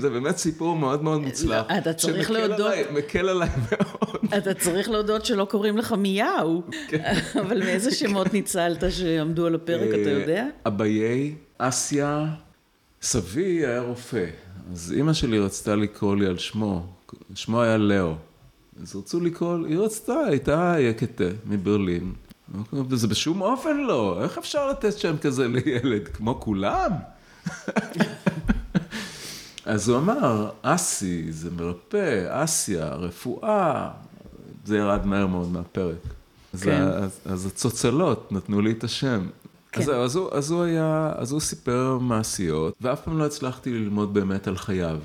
זה 0.00 0.10
באמת 0.10 0.36
סיפור 0.36 0.76
מאוד 0.76 1.02
מאוד 1.02 1.20
מוצלח. 1.20 1.66
אתה 1.78 1.92
צריך 1.92 2.30
להודות... 2.30 2.72
שמקל 2.88 3.28
עליי 3.28 3.48
מאוד. 3.70 4.16
אתה 4.38 4.54
צריך 4.54 4.90
להודות 4.90 5.24
שלא 5.24 5.44
קוראים 5.44 5.78
לך 5.78 5.92
מיהו, 5.92 6.62
כן. 6.88 7.14
אבל 7.40 7.58
מאיזה 7.64 7.90
שמות 7.90 8.32
ניצלת 8.32 8.84
שעמדו 8.90 9.46
על 9.46 9.54
הפרק, 9.54 9.88
אתה 10.02 10.10
יודע? 10.10 10.42
אה, 10.42 10.48
אביי, 10.66 11.34
אסיה, 11.58 12.26
סבי 13.02 13.66
היה 13.66 13.80
רופא, 13.80 14.26
אז 14.72 14.94
אימא 14.96 15.12
שלי 15.12 15.38
רצתה 15.38 15.76
לקרוא 15.76 16.16
לי 16.16 16.26
על 16.26 16.38
שמו, 16.38 16.86
שמו 17.34 17.62
היה 17.62 17.76
לאו. 17.76 18.14
אז 18.82 18.96
רצו 18.96 19.20
לקרוא, 19.20 19.66
היא 19.66 19.78
רצתה, 19.78 20.14
הייתה 20.28 20.76
יקטה 20.78 21.24
מברלין. 21.46 22.12
וזה 22.72 23.08
בשום 23.08 23.40
אופן 23.40 23.76
לא, 23.76 24.22
איך 24.22 24.38
אפשר 24.38 24.68
לתת 24.68 24.98
שם 24.98 25.16
כזה 25.18 25.48
לילד, 25.48 26.08
כמו 26.08 26.40
כולם? 26.40 26.90
אז 29.64 29.88
הוא 29.88 29.98
אמר, 29.98 30.50
אסי, 30.62 31.32
זה 31.32 31.50
מרפא, 31.50 32.26
אסיה, 32.44 32.88
רפואה, 32.88 33.90
זה 34.64 34.76
ירד 34.76 35.06
מהר 35.06 35.26
מאוד 35.26 35.52
מהפרק. 35.52 35.96
כן. 36.60 36.82
אז, 36.82 37.20
אז 37.24 37.46
הצוצלות 37.46 38.32
נתנו 38.32 38.60
לי 38.60 38.70
את 38.70 38.84
השם. 38.84 39.26
כן. 39.72 39.82
אז, 39.82 39.90
אז, 39.90 40.16
הוא, 40.16 40.28
אז 40.32 40.50
הוא 40.50 40.62
היה, 40.62 41.12
אז 41.16 41.32
הוא 41.32 41.40
סיפר 41.40 41.98
מעשיות, 42.00 42.74
ואף 42.80 43.00
פעם 43.00 43.18
לא 43.18 43.26
הצלחתי 43.26 43.70
ללמוד 43.70 44.14
באמת 44.14 44.48
על 44.48 44.56
חייו. 44.56 44.98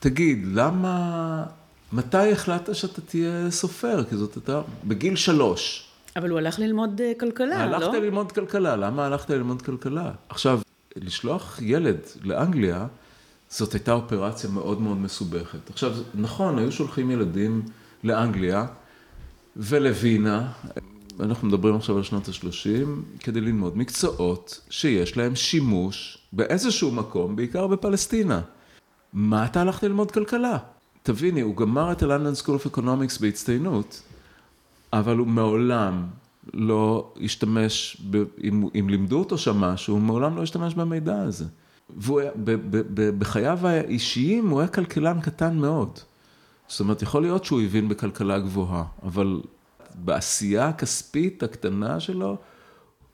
תגיד, 0.00 0.46
למה, 0.54 1.44
מתי 1.92 2.32
החלטת 2.32 2.74
שאתה 2.74 3.00
תהיה 3.00 3.50
סופר? 3.50 4.04
כי 4.04 4.16
זאת 4.16 4.34
הייתה, 4.34 4.60
בגיל 4.84 5.16
שלוש. 5.16 5.86
אבל 6.16 6.30
הוא 6.30 6.38
הלך 6.38 6.58
ללמוד 6.58 7.00
אה, 7.00 7.12
כלכלה, 7.20 7.62
הלכת 7.62 7.80
לא? 7.80 7.86
הלכת 7.86 8.02
ללמוד 8.02 8.32
כלכלה, 8.32 8.76
למה 8.76 9.06
הלכת 9.06 9.30
ללמוד 9.30 9.62
כלכלה? 9.62 10.10
עכשיו, 10.28 10.60
לשלוח 10.96 11.58
ילד 11.62 11.98
לאנגליה, 12.22 12.86
זאת 13.50 13.72
הייתה 13.72 13.92
אופרציה 13.92 14.50
מאוד 14.50 14.80
מאוד 14.80 14.96
מסובכת. 14.96 15.70
עכשיו, 15.70 15.92
נכון, 16.14 16.58
היו 16.58 16.72
שולחים 16.72 17.10
ילדים 17.10 17.62
לאנגליה 18.04 18.66
ולווינה, 19.56 20.52
אנחנו 21.20 21.48
מדברים 21.48 21.74
עכשיו 21.74 21.96
על 21.96 22.02
שנות 22.02 22.28
ה-30, 22.28 22.88
כדי 23.20 23.40
ללמוד 23.40 23.78
מקצועות 23.78 24.60
שיש 24.70 25.16
להם 25.16 25.34
שימוש 25.36 26.18
באיזשהו 26.32 26.90
מקום, 26.90 27.36
בעיקר 27.36 27.66
בפלסטינה. 27.66 28.40
מה 29.12 29.46
אתה 29.46 29.60
הלכת 29.60 29.82
ללמוד 29.82 30.10
כלכלה? 30.10 30.58
תביני, 31.02 31.40
הוא 31.40 31.56
גמר 31.56 31.92
את 31.92 32.02
ה-London 32.02 32.42
School 32.42 32.48
of 32.48 32.76
Economics 32.76 33.20
בהצטיינות, 33.20 34.02
אבל 34.92 35.16
הוא 35.16 35.26
מעולם 35.26 36.06
לא 36.54 37.12
השתמש, 37.24 37.96
ב, 38.10 38.24
אם, 38.44 38.68
אם 38.80 38.88
לימדו 38.88 39.18
אותו 39.18 39.38
שם 39.38 39.56
משהו, 39.56 39.94
הוא 39.94 40.02
מעולם 40.02 40.36
לא 40.36 40.42
השתמש 40.42 40.74
במידע 40.74 41.20
הזה. 41.22 41.44
ובחייו 41.98 43.66
האישיים 43.66 44.48
הוא 44.48 44.60
היה 44.60 44.68
כלכלן 44.68 45.20
קטן 45.20 45.56
מאוד. 45.56 45.98
זאת 46.68 46.80
אומרת, 46.80 47.02
יכול 47.02 47.22
להיות 47.22 47.44
שהוא 47.44 47.60
הבין 47.60 47.88
בכלכלה 47.88 48.38
גבוהה, 48.38 48.84
אבל 49.02 49.40
בעשייה 49.94 50.68
הכספית 50.68 51.42
הקטנה 51.42 52.00
שלו, 52.00 52.36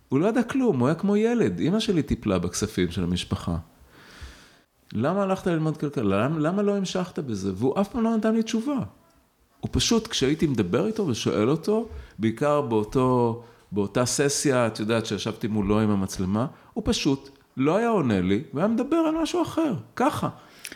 הוא 0.08 0.20
לא 0.20 0.26
ידע 0.26 0.42
כלום, 0.42 0.78
הוא 0.78 0.88
היה 0.88 0.94
כמו 0.94 1.16
ילד. 1.16 1.58
אימא 1.58 1.80
שלי 1.80 2.02
טיפלה 2.02 2.38
בכספים 2.38 2.90
של 2.90 3.04
המשפחה. 3.04 3.56
למה 4.98 5.22
הלכת 5.22 5.46
ללמוד 5.46 5.76
כלכלה? 5.76 6.24
למה, 6.24 6.38
למה 6.38 6.62
לא 6.62 6.76
המשכת 6.76 7.18
בזה? 7.18 7.52
והוא 7.54 7.80
אף 7.80 7.88
פעם 7.88 8.04
לא 8.04 8.16
נתן 8.16 8.34
לי 8.34 8.42
תשובה. 8.42 8.78
הוא 9.60 9.68
פשוט, 9.72 10.06
כשהייתי 10.06 10.46
מדבר 10.46 10.86
איתו 10.86 11.06
ושואל 11.06 11.50
אותו, 11.50 11.88
בעיקר 12.18 12.60
באותו, 12.60 13.42
באותה 13.72 14.06
ססיה, 14.06 14.66
את 14.66 14.80
יודעת, 14.80 15.06
שישבתי 15.06 15.48
מולו 15.48 15.80
עם 15.80 15.90
המצלמה, 15.90 16.46
הוא 16.72 16.82
פשוט 16.86 17.30
לא 17.56 17.76
היה 17.76 17.88
עונה 17.88 18.20
לי, 18.20 18.42
והיה 18.54 18.68
מדבר 18.68 18.96
על 18.96 19.14
משהו 19.22 19.42
אחר, 19.42 19.74
ככה. 19.96 20.28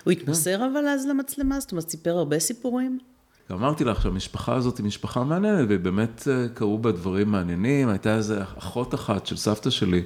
הוא 0.04 0.10
התמסר 0.10 0.66
אבל 0.72 0.88
אז 0.88 1.06
למצלמה? 1.06 1.60
זאת 1.60 1.72
אומרת, 1.72 1.88
סיפר 1.88 2.10
הרבה 2.10 2.38
סיפורים? 2.38 2.98
אמרתי 3.50 3.84
לך 3.84 4.02
שהמשפחה 4.02 4.54
הזאת 4.54 4.78
היא 4.78 4.86
משפחה 4.86 5.24
מעניינת, 5.24 5.66
ובאמת 5.68 6.28
אה, 6.30 6.48
קרו 6.54 6.78
בה 6.78 6.92
דברים 6.92 7.28
מעניינים. 7.28 7.88
הייתה 7.88 8.16
איזו 8.16 8.34
אחות 8.58 8.94
אחת 8.94 9.26
של 9.26 9.36
סבתא 9.36 9.70
שלי, 9.70 10.02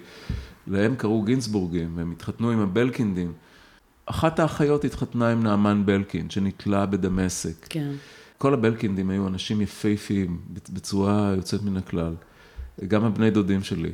להם 0.67 0.97
קראו 0.97 1.23
גינסבורגים, 1.23 1.97
והם 1.97 2.13
התחתנו 2.13 2.51
עם 2.51 2.61
הבלקינדים. 2.61 3.33
אחת 4.07 4.39
האחיות 4.39 4.85
התחתנה 4.85 5.33
עם 5.33 5.43
נעמן 5.43 5.87
בלקין, 5.87 6.31
שנתלה 6.31 6.87
בדמשק. 6.87 7.67
כן. 7.69 7.93
כל 8.39 8.55
הבלקינדים 8.55 9.11
היו 9.11 9.29
אנשים 9.29 9.61
יפהפיים, 9.61 10.41
בצורה 10.73 11.33
יוצאת 11.37 11.63
מן 11.63 11.77
הכלל. 11.77 12.15
גם 12.89 13.05
הבני 13.05 13.31
דודים 13.31 13.63
שלי. 13.63 13.93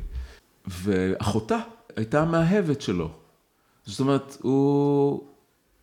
ואחותה 0.66 1.58
הייתה 1.96 2.22
המאהבת 2.22 2.80
שלו. 2.80 3.10
זאת 3.84 4.00
אומרת, 4.00 4.36
הוא, 4.40 5.24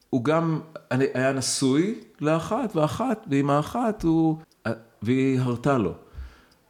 הוא 0.09 0.23
גם 0.23 0.59
היה 0.89 1.33
נשוי 1.33 1.99
לאחת, 2.21 2.75
ואחת, 2.75 3.25
ועם 3.29 3.49
האחת 3.49 4.03
הוא, 4.03 4.37
והיא 5.01 5.39
הרתה 5.39 5.77
לו. 5.77 5.93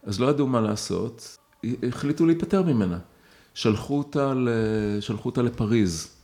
אז 0.03 0.19
לא 0.19 0.27
ידעו 0.27 0.47
מה 0.47 0.61
לעשות, 0.61 1.37
החליטו 1.87 2.25
להיפטר 2.25 2.63
ממנה. 2.63 2.99
שלחו 3.53 3.97
אותה, 3.97 4.33
שלחו 4.99 5.29
אותה 5.29 5.41
לפריז. 5.41 6.16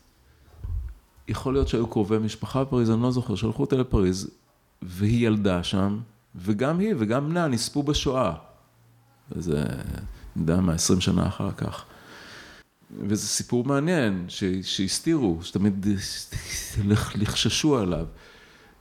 יכול 1.27 1.53
להיות 1.53 1.67
שהיו 1.67 1.87
קרובי 1.87 2.17
משפחה 2.17 2.63
בפריז, 2.63 2.89
אני 2.91 3.01
לא 3.01 3.11
זוכר, 3.11 3.35
שלחו 3.35 3.63
אותה 3.63 3.75
לפריז, 3.75 4.29
והיא 4.81 5.27
ילדה 5.27 5.63
שם, 5.63 5.99
וגם 6.35 6.79
היא 6.79 6.95
וגם 6.97 7.29
בנה 7.29 7.47
נספו 7.47 7.83
בשואה. 7.83 8.33
וזה, 9.31 9.61
אני 9.61 10.41
יודע 10.41 10.61
מה, 10.61 10.73
עשרים 10.73 11.01
שנה 11.01 11.27
אחר 11.27 11.51
כך. 11.51 11.85
וזה 12.99 13.27
סיפור 13.27 13.63
מעניין, 13.63 14.25
שהסתירו, 14.61 15.39
שתמיד 15.41 15.87
לחששו 17.15 17.77
עליו. 17.77 18.05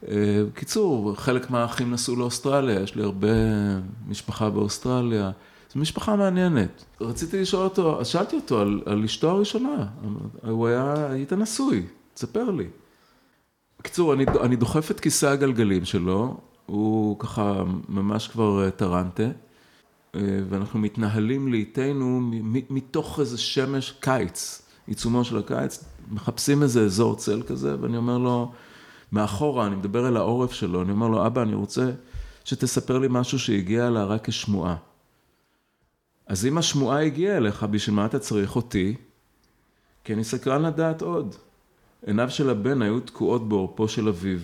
בקיצור, 0.09 1.11
אה, 1.11 1.15
חלק 1.15 1.49
מהאחים 1.49 1.91
נסעו 1.91 2.15
לאוסטרליה, 2.15 2.79
יש 2.79 2.95
לי 2.95 3.03
הרבה 3.03 3.27
משפחה 4.07 4.49
באוסטרליה. 4.49 5.31
זו 5.73 5.79
משפחה 5.79 6.15
מעניינת. 6.15 6.85
רציתי 7.01 7.41
לשאול 7.41 7.63
אותו, 7.63 7.99
אז 8.01 8.07
שאלתי 8.07 8.35
אותו 8.35 8.61
על, 8.61 8.81
על 8.85 9.03
אשתו 9.03 9.29
הראשונה, 9.29 9.85
הוא 10.41 10.67
היה, 10.67 11.07
היית 11.09 11.33
נשוי, 11.33 11.85
תספר 12.13 12.51
לי. 12.51 12.67
בקיצור, 13.79 14.13
אני, 14.13 14.25
אני 14.43 14.55
דוחף 14.55 14.91
את 14.91 14.99
כיסא 14.99 15.25
הגלגלים 15.25 15.85
שלו, 15.85 16.37
הוא 16.65 17.19
ככה 17.19 17.63
ממש 17.89 18.27
כבר 18.27 18.65
אה, 18.65 18.71
טרנטה, 18.71 19.23
אה, 19.23 20.21
ואנחנו 20.49 20.79
מתנהלים 20.79 21.51
לאיתנו 21.51 22.31
מתוך 22.69 23.19
איזה 23.19 23.37
שמש 23.37 23.91
קיץ, 23.99 24.61
עיצומו 24.87 25.23
של 25.23 25.37
הקיץ, 25.37 25.83
מחפשים 26.11 26.63
איזה 26.63 26.81
אזור 26.81 27.15
צל 27.15 27.43
כזה, 27.47 27.75
ואני 27.81 27.97
אומר 27.97 28.17
לו, 28.17 28.51
מאחורה, 29.11 29.67
אני 29.67 29.75
מדבר 29.75 30.07
אל 30.07 30.17
העורף 30.17 30.51
שלו, 30.51 30.81
אני 30.81 30.91
אומר 30.91 31.07
לו, 31.07 31.27
אבא, 31.27 31.41
אני 31.41 31.55
רוצה 31.55 31.91
שתספר 32.43 32.99
לי 32.99 33.07
משהו 33.09 33.39
שהגיע 33.39 33.87
אליי 33.87 34.03
רק 34.03 34.27
כשמועה. 34.27 34.75
אז 36.27 36.45
אם 36.45 36.57
השמועה 36.57 37.05
הגיעה 37.05 37.37
אליך, 37.37 37.63
בשביל 37.63 37.95
מה 37.95 38.05
אתה 38.05 38.19
צריך 38.19 38.55
אותי? 38.55 38.95
כי 40.03 40.13
אני 40.13 40.23
סקרן 40.23 40.65
לדעת 40.65 41.01
עוד. 41.01 41.35
עיניו 42.05 42.29
של 42.29 42.49
הבן 42.49 42.81
היו 42.81 42.99
תקועות 42.99 43.49
בעורפו 43.49 43.87
של 43.87 44.07
אביו. 44.07 44.39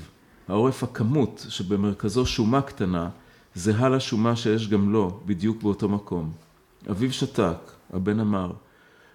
העורף 0.47 0.83
הכמות 0.83 1.45
שבמרכזו 1.49 2.25
שומה 2.25 2.61
קטנה, 2.61 3.09
זהה 3.55 3.89
לשומה 3.89 4.35
שיש 4.35 4.69
גם 4.69 4.91
לו, 4.91 5.19
בדיוק 5.25 5.63
באותו 5.63 5.89
מקום. 5.89 6.31
אביו 6.91 7.13
שתק, 7.13 7.71
הבן 7.93 8.19
אמר, 8.19 8.51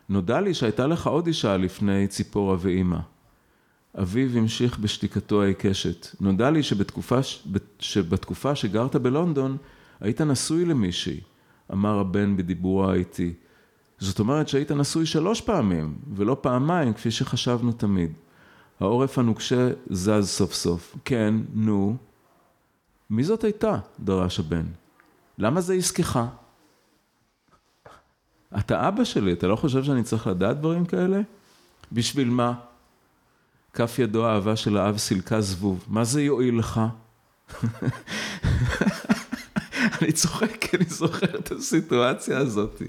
נודע 0.08 0.40
לי 0.40 0.54
שהייתה 0.54 0.86
לך 0.86 1.06
עוד 1.06 1.26
אישה 1.26 1.56
לפני 1.56 2.06
ציפורה 2.06 2.56
ואימא. 2.60 2.98
אביו 3.98 4.38
המשיך 4.38 4.78
בשתיקתו 4.78 5.42
העיקשת. 5.42 6.06
נודע 6.20 6.50
לי 6.50 6.62
שבתקופה, 6.62 7.18
שבתקופה 7.78 8.54
שגרת 8.54 8.96
בלונדון, 8.96 9.56
היית 10.00 10.20
נשוי 10.20 10.64
למישהי. 10.64 11.20
אמר 11.72 11.98
הבן 11.98 12.36
בדיבורו 12.36 12.90
האיטי. 12.90 13.32
זאת 13.98 14.18
אומרת 14.18 14.48
שהיית 14.48 14.72
נשוי 14.72 15.06
שלוש 15.06 15.40
פעמים, 15.40 15.94
ולא 16.14 16.36
פעמיים, 16.40 16.92
כפי 16.92 17.10
שחשבנו 17.10 17.72
תמיד. 17.72 18.12
העורף 18.80 19.18
הנוקשה 19.18 19.68
זז 19.90 20.28
סוף 20.28 20.54
סוף. 20.54 20.96
כן, 21.04 21.34
נו. 21.54 21.96
מי 23.10 23.24
זאת 23.24 23.44
הייתה? 23.44 23.78
דרש 24.00 24.40
הבן. 24.40 24.66
למה 25.38 25.60
זה 25.60 25.74
עסקך? 25.74 26.20
אתה 28.58 28.88
אבא 28.88 29.04
שלי, 29.04 29.32
אתה 29.32 29.46
לא 29.46 29.56
חושב 29.56 29.84
שאני 29.84 30.02
צריך 30.02 30.26
לדעת 30.26 30.58
דברים 30.58 30.84
כאלה? 30.84 31.20
בשביל 31.92 32.30
מה? 32.30 32.54
כף 33.72 33.98
ידו 33.98 34.26
האהבה 34.26 34.56
של 34.56 34.76
האב 34.76 34.96
סילקה 34.96 35.40
זבוב. 35.40 35.84
מה 35.88 36.04
זה 36.04 36.22
יועיל 36.22 36.58
לך? 36.58 36.80
אני 40.02 40.12
צוחק, 40.12 40.56
כי 40.60 40.76
אני 40.76 40.84
זוכר 40.84 41.38
את 41.38 41.52
הסיטואציה 41.52 42.38
הזאת. 42.38 42.82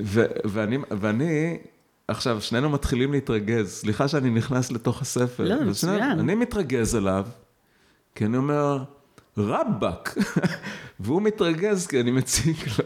ו- 0.00 0.26
ואני, 0.44 0.78
ואני, 0.90 1.58
עכשיו, 2.10 2.40
שנינו 2.40 2.70
מתחילים 2.70 3.12
להתרגז. 3.12 3.70
סליחה 3.70 4.08
שאני 4.08 4.30
נכנס 4.30 4.72
לתוך 4.72 5.02
הספר. 5.02 5.44
לא, 5.44 5.64
מצוין. 5.64 6.18
אני 6.18 6.34
מתרגז 6.34 6.94
עליו, 6.94 7.26
כי 8.14 8.24
אני 8.24 8.36
אומר, 8.36 8.84
רבאק. 9.38 10.18
והוא 11.00 11.22
מתרגז 11.22 11.86
כי 11.86 12.00
אני 12.00 12.10
מציג 12.10 12.56
לו. 12.78 12.84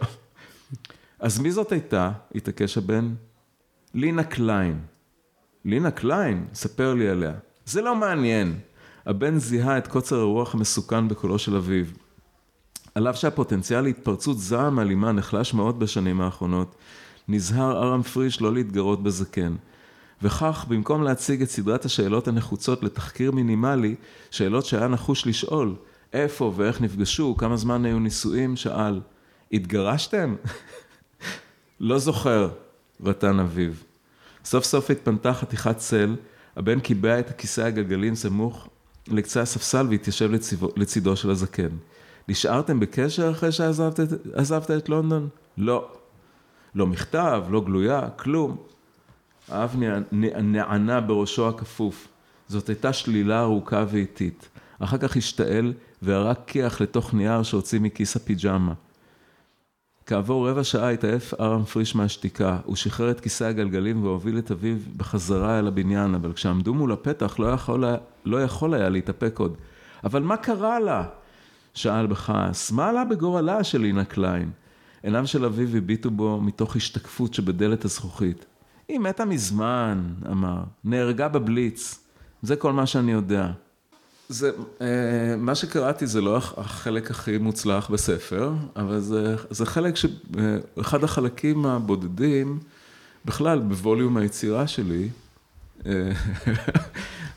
אז 1.19 1.39
מי 1.39 1.53
זאת 1.53 1.73
הייתה? 1.73 2.11
התעקש 2.35 2.79
הבן. 2.79 3.15
לינה 3.95 4.25
קליין. 4.25 4.81
לינה 5.65 5.91
קליין, 5.91 6.47
ספר 6.55 6.95
לי 6.95 7.09
עליה. 7.09 7.35
זה 7.65 7.83
לא 7.83 7.97
מעניין. 7.97 8.59
הבן 9.07 9.39
זיהה 9.39 9.79
את 9.79 9.87
קוצר 9.87 10.17
הרוח 10.17 10.55
המסוכן 10.55 11.09
בקולו 11.09 11.39
של 11.39 11.57
אביו. 11.57 11.87
על 12.95 13.09
אף 13.09 13.17
שהפוטנציאל 13.17 13.81
להתפרצות 13.81 14.39
זעם 14.39 14.81
אלימה 14.81 15.13
נחלש 15.13 15.55
מאוד 15.55 15.79
בשנים 15.79 16.21
האחרונות, 16.21 16.75
נזהר 17.29 17.83
ארם 17.83 18.03
פריש 18.03 18.41
לא 18.41 18.53
להתגרות 18.53 19.03
בזקן. 19.03 19.55
וכך, 20.23 20.67
במקום 20.69 21.03
להציג 21.03 21.43
את 21.43 21.51
סדרת 21.51 21.85
השאלות 21.85 22.29
הנחוצות 22.29 22.83
לתחקיר 22.83 23.31
מינימלי, 23.33 23.95
שאלות 24.31 24.67
שהיה 24.67 24.89
נחוש 24.89 25.27
לשאול, 25.27 25.75
איפה 26.13 26.53
ואיך 26.57 26.81
נפגשו, 26.81 27.37
כמה 27.39 27.57
זמן 27.57 27.85
היו 27.85 27.99
נישואים, 27.99 28.57
שאל, 28.57 29.01
התגרשתם? 29.53 30.35
לא 31.81 31.99
זוכר, 31.99 32.49
רטן 33.05 33.41
אביו. 33.41 33.73
סוף 34.45 34.65
סוף 34.65 34.91
התפנתה 34.91 35.35
חתיכת 35.35 35.77
צל, 35.77 36.17
הבן 36.57 36.81
קיבע 36.81 37.19
את 37.19 37.31
הכיסא 37.31 37.61
הגלגלים 37.61 38.15
סמוך 38.15 38.69
לקצה 39.09 39.41
הספסל 39.41 39.87
והתיישב 39.91 40.31
לציבו, 40.31 40.69
לצידו 40.77 41.17
של 41.17 41.31
הזקן. 41.31 41.69
נשארתם 42.29 42.81
בקשר 42.81 43.31
אחרי 43.31 43.53
שעזבת 43.53 44.71
את 44.71 44.89
לונדון? 44.89 45.29
לא. 45.59 45.89
לא 46.75 46.87
מכתב, 46.87 47.45
לא 47.51 47.61
גלויה, 47.61 48.09
כלום. 48.17 48.57
האב 49.49 49.77
נענה 50.43 51.01
בראשו 51.01 51.49
הכפוף. 51.49 52.09
זאת 52.49 52.69
הייתה 52.69 52.93
שלילה 52.93 53.41
ארוכה 53.41 53.85
ואיטית. 53.89 54.49
אחר 54.79 54.99
כך 54.99 55.17
השתעל 55.17 55.73
וערק 56.03 56.41
כיח 56.47 56.81
לתוך 56.81 57.15
נייר 57.15 57.43
שהוציא 57.43 57.81
מכיס 57.81 58.17
הפיג'מה. 58.17 58.73
כעבור 60.07 60.51
רבע 60.51 60.65
שעה 60.65 60.91
התעייף 60.91 61.35
ארם 61.41 61.65
פריש 61.65 61.97
מהשתיקה, 61.97 62.59
הוא 62.65 62.77
שחרר 62.77 63.11
את 63.11 63.21
כיסא 63.21 63.45
הגלגלים 63.45 64.05
והוביל 64.05 64.39
את 64.39 64.51
אביו 64.51 64.77
בחזרה 64.97 65.59
אל 65.59 65.67
הבניין, 65.69 66.15
אבל 66.15 66.33
כשעמדו 66.33 66.75
מול 66.75 66.93
הפתח 66.93 67.39
לא 67.39 67.47
יכול, 67.47 67.85
לא 68.25 68.43
יכול 68.43 68.75
היה 68.75 68.89
להתאפק 68.89 69.39
עוד. 69.39 69.57
אבל 70.05 70.23
מה 70.23 70.37
קרה 70.37 70.81
לה? 70.81 71.05
שאל 71.75 72.07
בכעס. 72.07 72.73
מה 72.73 72.89
עלה 72.89 73.05
בגורלה 73.05 73.65
של 73.65 73.81
לינה 73.81 74.05
קליין? 74.05 74.51
עיניו 75.05 75.27
של 75.27 75.45
אביו 75.45 75.77
הביטו 75.77 76.11
בו 76.11 76.41
מתוך 76.41 76.77
השתקפות 76.77 77.35
שבדלת 77.35 77.85
הזכוכית. 77.85 78.45
היא 78.89 78.99
מתה 78.99 79.25
מזמן, 79.25 80.05
אמר. 80.31 80.63
נהרגה 80.85 81.29
בבליץ. 81.29 81.99
זה 82.43 82.57
כל 82.57 82.73
מה 82.73 82.87
שאני 82.87 83.13
יודע. 83.13 83.51
זה, 84.29 84.51
אה, 84.81 85.37
מה 85.39 85.55
שקראתי 85.55 86.07
זה 86.07 86.21
לא 86.21 86.37
החלק 86.37 87.11
הכי 87.11 87.39
מוצלח 87.39 87.91
בספר, 87.91 88.53
אבל 88.77 89.01
זה, 89.01 89.37
זה 89.51 89.67
חלק 89.67 89.97
ש... 89.97 90.07
אה, 90.39 90.57
אחד 90.81 91.05
החלקים 91.05 91.67
הבודדים, 91.67 92.59
בכלל, 93.25 93.59
בווליום 93.59 94.17
היצירה 94.17 94.67
שלי, 94.67 95.09
אה, 95.87 95.93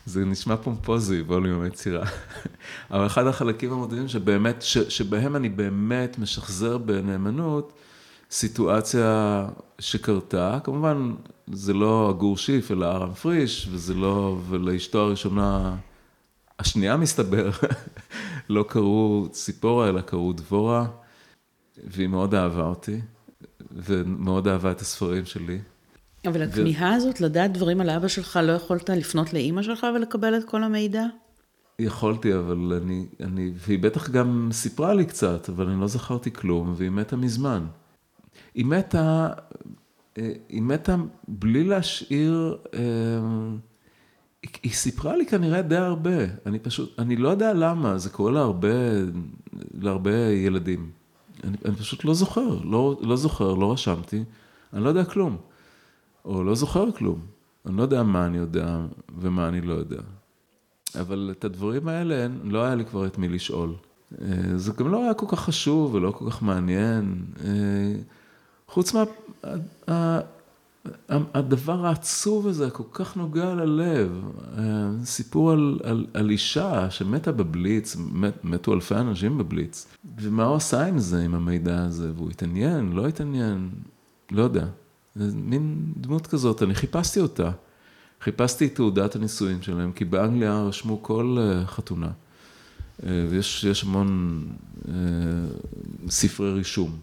זה 0.08 0.26
נשמע 0.26 0.58
פומפוזי, 0.58 1.22
ווליום 1.22 1.62
היצירה, 1.62 2.06
אבל 2.92 3.06
אחד 3.06 3.28
החלקים 3.28 3.74
הבודדים 3.74 4.08
שבאמת, 4.08 4.62
ש, 4.62 4.78
שבהם 4.78 5.36
אני 5.36 5.50
באמת 5.50 6.20
משחזר 6.20 6.78
בנאמנות, 6.78 7.74
סיטואציה 8.32 9.46
שקרתה, 9.80 10.60
כמובן 10.64 11.14
זה 11.52 11.74
לא 11.74 12.10
הגור 12.10 12.38
שיף 12.38 12.72
אלא 12.72 12.86
ארם 12.86 13.14
פריש, 13.14 13.68
וזה 13.72 13.94
לא, 13.94 14.38
ולאשתו 14.50 15.00
הראשונה 15.00 15.76
השנייה 16.60 16.98
מסתבר, 16.98 17.50
לא 18.50 18.66
קראו 18.68 19.28
ציפורה, 19.32 19.90
אלא 19.90 20.02
קראו 20.02 20.34
דבורה, 20.34 20.86
והיא 21.84 22.08
מאוד 22.08 22.36
אהבה 22.36 22.64
אותי, 22.64 23.02
ומאוד 23.72 24.48
אהבה 24.48 24.72
את 24.72 24.82
הספרים 24.82 25.26
שלי. 25.26 25.60
אבל 26.26 26.42
הכמיהה 26.42 26.94
ו... 26.94 26.96
הזאת 26.96 27.22
לדעת 27.22 27.54
דברים 27.54 27.82
על 27.82 27.90
אבא 27.90 28.08
שלך, 28.08 28.40
לא 28.44 28.52
יכולת 28.52 28.90
לפנות 28.90 29.34
לאימא 29.34 29.62
שלך 29.62 29.88
ולקבל 29.96 30.38
את 30.38 30.44
כל 30.44 30.64
המידע? 30.64 31.04
יכולתי, 31.80 32.36
אבל 32.36 32.80
אני, 32.84 33.06
אני, 33.20 33.52
והיא 33.56 33.80
בטח 33.80 34.10
גם 34.10 34.50
סיפרה 34.52 34.94
לי 34.94 35.06
קצת, 35.06 35.50
אבל 35.50 35.70
אני 35.70 35.82
לא 35.82 35.88
זכרתי 35.88 36.34
כלום, 36.34 36.74
והיא 36.78 36.92
מתה 36.92 37.16
מזמן. 37.16 37.66
היא 38.56 38.66
מתה, 38.66 39.30
אה, 40.18 40.32
היא 40.50 40.62
מתה 40.62 40.96
בלי 41.28 41.64
להשאיר... 41.64 42.58
אה, 42.74 42.80
היא 44.64 44.72
סיפרה 44.72 45.18
לי 45.18 45.26
כנראה 45.26 45.62
די 45.62 45.76
הרבה, 45.76 46.18
אני 46.46 46.60
פשוט, 46.60 47.00
אני 47.00 47.16
לא 47.16 47.30
יודע 47.30 47.54
למה, 47.54 47.98
זה 47.98 48.10
קורה 48.10 48.32
להרבה, 48.32 48.68
להרבה 49.74 50.32
ילדים. 50.32 50.92
אני, 51.44 51.58
אני 51.66 51.76
פשוט 51.76 52.06
לא 52.06 52.14
זוכר, 52.14 52.60
לא, 52.64 53.00
לא 53.02 53.16
זוכר, 53.16 53.54
לא 53.54 53.72
רשמתי, 53.72 54.24
אני 54.74 54.84
לא 54.84 54.90
יודע 54.90 55.06
כלום. 55.06 55.38
או 56.28 56.44
לא 56.44 56.56
זוכר 56.56 56.92
כלום. 56.92 57.20
אני 57.66 57.78
לא 57.78 57.82
יודע 57.82 58.04
מה 58.04 58.26
אני 58.26 58.38
יודע 58.38 58.78
ומה 59.20 59.48
אני 59.48 59.62
לא 59.62 59.74
יודע. 59.74 60.02
אבל 61.00 61.30
את 61.38 61.46
הדברים 61.46 61.88
האלה, 61.88 62.28
לא 62.44 62.64
היה 62.64 62.76
לי 62.76 62.86
כבר 62.86 63.06
את 63.08 63.18
מי 63.18 63.30
לשאול. 63.30 63.74
אה, 64.22 64.28
זה 64.58 64.72
גם 64.78 64.92
לא 64.92 65.04
היה 65.04 65.14
כל 65.14 65.26
כך 65.30 65.40
חשוב 65.40 65.96
ולא 65.96 66.12
כל 66.12 66.32
כך 66.32 66.44
מעניין. 66.44 67.26
אה, 67.46 67.94
חוץ 68.68 68.94
מה... 68.94 69.04
הדבר 71.10 71.86
העצוב 71.86 72.48
הזה 72.48 72.70
כל 72.70 72.84
כך 72.92 73.18
נוגע 73.18 73.54
ללב, 73.54 74.32
אה, 74.58 74.90
סיפור 75.04 75.52
על, 75.52 75.80
על, 75.84 76.06
על 76.14 76.30
אישה 76.30 76.90
שמתה 76.90 77.32
בבליץ, 77.32 77.96
מת, 78.12 78.46
מתו 78.46 78.74
אלפי 78.74 78.96
אנשים 78.96 79.38
בבליץ, 79.38 79.88
ומה 80.22 80.46
הוא 80.46 80.56
עשה 80.56 80.86
עם 80.86 81.00
זה, 81.00 81.24
עם 81.24 81.36
המידע 81.36 81.84
הזה, 81.84 82.12
והוא 82.16 82.30
התעניין, 82.30 82.92
לא 82.94 83.08
התעניין, 83.08 83.70
לא 84.32 84.42
יודע. 84.42 84.66
זה 85.18 85.32
מין 85.36 85.94
דמות 85.98 86.28
כזאת, 86.28 86.64
אני 86.64 86.76
חיפשתי 86.76 87.20
אותה. 87.20 87.52
חיפשתי 88.22 88.66
את 88.66 88.76
תעודת 88.76 89.16
הנישואין 89.16 89.62
שלהם, 89.62 89.92
כי 89.92 90.06
באנגליה 90.06 90.64
רשמו 90.64 91.04
כל 91.04 91.38
אה, 91.40 91.66
חתונה. 91.66 92.10
אה, 93.04 93.26
ויש 93.30 93.84
המון 93.84 94.44
ספרי 96.10 96.54
רישום, 96.54 96.98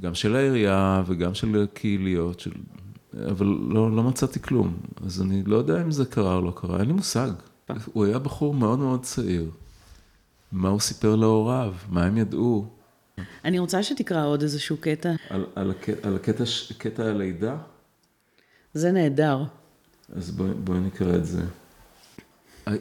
גם 0.00 0.14
של 0.14 0.36
העירייה 0.36 1.02
וגם 1.06 1.34
של 1.34 1.66
קהיליות, 1.74 2.40
של 2.40 2.50
אבל 3.30 3.46
לא, 3.46 3.96
לא 3.96 4.02
מצאתי 4.02 4.42
כלום. 4.42 4.76
אז 5.06 5.22
אני 5.22 5.42
לא 5.46 5.56
יודע 5.56 5.82
אם 5.82 5.90
זה 5.90 6.04
קרה 6.04 6.34
או 6.34 6.42
לא 6.42 6.52
קרה, 6.56 6.78
אין 6.78 6.86
לי 6.86 6.92
מושג. 6.92 7.30
הוא 7.92 8.04
היה 8.04 8.18
בחור 8.18 8.54
מאוד 8.54 8.78
מאוד 8.78 9.02
צעיר. 9.02 9.50
מה 10.52 10.68
הוא 10.68 10.80
סיפר 10.80 11.16
להוריו? 11.16 11.74
מה 11.88 12.04
הם 12.04 12.16
ידעו? 12.16 12.77
אני 13.44 13.58
רוצה 13.58 13.82
שתקרא 13.82 14.26
עוד 14.26 14.42
איזשהו 14.42 14.76
קטע. 14.76 15.12
על, 15.30 15.46
על, 15.54 15.72
על 16.02 16.16
הקטע, 16.16 16.44
קטע 16.78 17.04
הלידה? 17.04 17.56
זה 18.74 18.92
נהדר. 18.92 19.44
אז 20.12 20.30
בואי 20.30 20.50
בוא 20.64 20.74
נקרא 20.74 21.16
את 21.16 21.24
זה. 21.26 21.42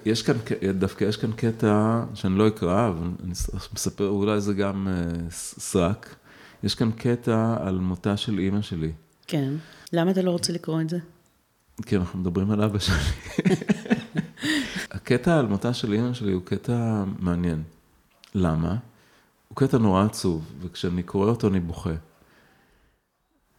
יש 0.05 0.21
כאן, 0.21 0.35
דווקא 0.73 1.03
יש 1.03 1.17
כאן 1.17 1.31
קטע 1.31 2.03
שאני 2.13 2.37
לא 2.37 2.47
אקרא, 2.47 2.87
אבל 2.87 3.07
אני 3.23 3.31
מספר, 3.73 4.07
אולי 4.07 4.41
זה 4.41 4.53
גם 4.53 4.87
uh, 4.87 5.31
סרק. 5.31 6.15
יש 6.63 6.75
כאן 6.75 6.91
קטע 6.91 7.57
על 7.59 7.77
מותה 7.77 8.17
של 8.17 8.39
אימא 8.39 8.61
שלי. 8.61 8.91
כן. 9.27 9.53
למה 9.93 10.11
אתה 10.11 10.21
לא 10.21 10.31
רוצה 10.31 10.53
לקרוא 10.53 10.81
את 10.81 10.89
זה? 10.89 10.97
כי 11.85 11.95
אנחנו 11.95 12.19
מדברים 12.19 12.51
על 12.51 12.61
אבא 12.61 12.79
שלי. 12.79 12.95
הקטע 14.91 15.39
על 15.39 15.45
מותה 15.45 15.73
של 15.73 15.93
אימא 15.93 16.13
שלי 16.13 16.31
הוא 16.31 16.41
קטע 16.45 17.03
מעניין. 17.19 17.63
למה? 18.35 18.75
הוא 19.59 19.67
קטע 19.67 19.77
נורא 19.77 20.05
עצוב, 20.05 20.45
וכשאני 20.61 21.03
קורא 21.03 21.29
אותו 21.29 21.47
אני 21.47 21.59
בוכה. 21.59 21.93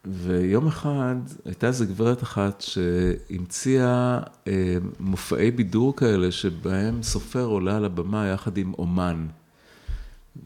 ויום 0.05 0.67
אחד 0.67 1.17
הייתה 1.45 1.67
איזו 1.67 1.87
גברת 1.87 2.23
אחת 2.23 2.61
שהמציאה 2.61 4.21
אה, 4.49 4.77
מופעי 5.01 5.51
בידור 5.51 5.97
כאלה, 5.97 6.33
שבהם 6.33 7.03
סופר 7.03 7.45
עולה 7.45 7.77
על 7.77 7.85
הבמה 7.85 8.27
יחד 8.27 8.59
עם 8.59 8.73
אומן. 8.79 9.27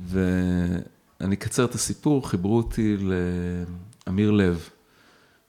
ו... 0.04 0.20
אני 1.20 1.34
אקצר 1.34 1.64
את 1.64 1.74
הסיפור, 1.74 2.28
חיברו 2.28 2.56
אותי 2.56 2.96
לאמיר 4.06 4.30
לב, 4.30 4.68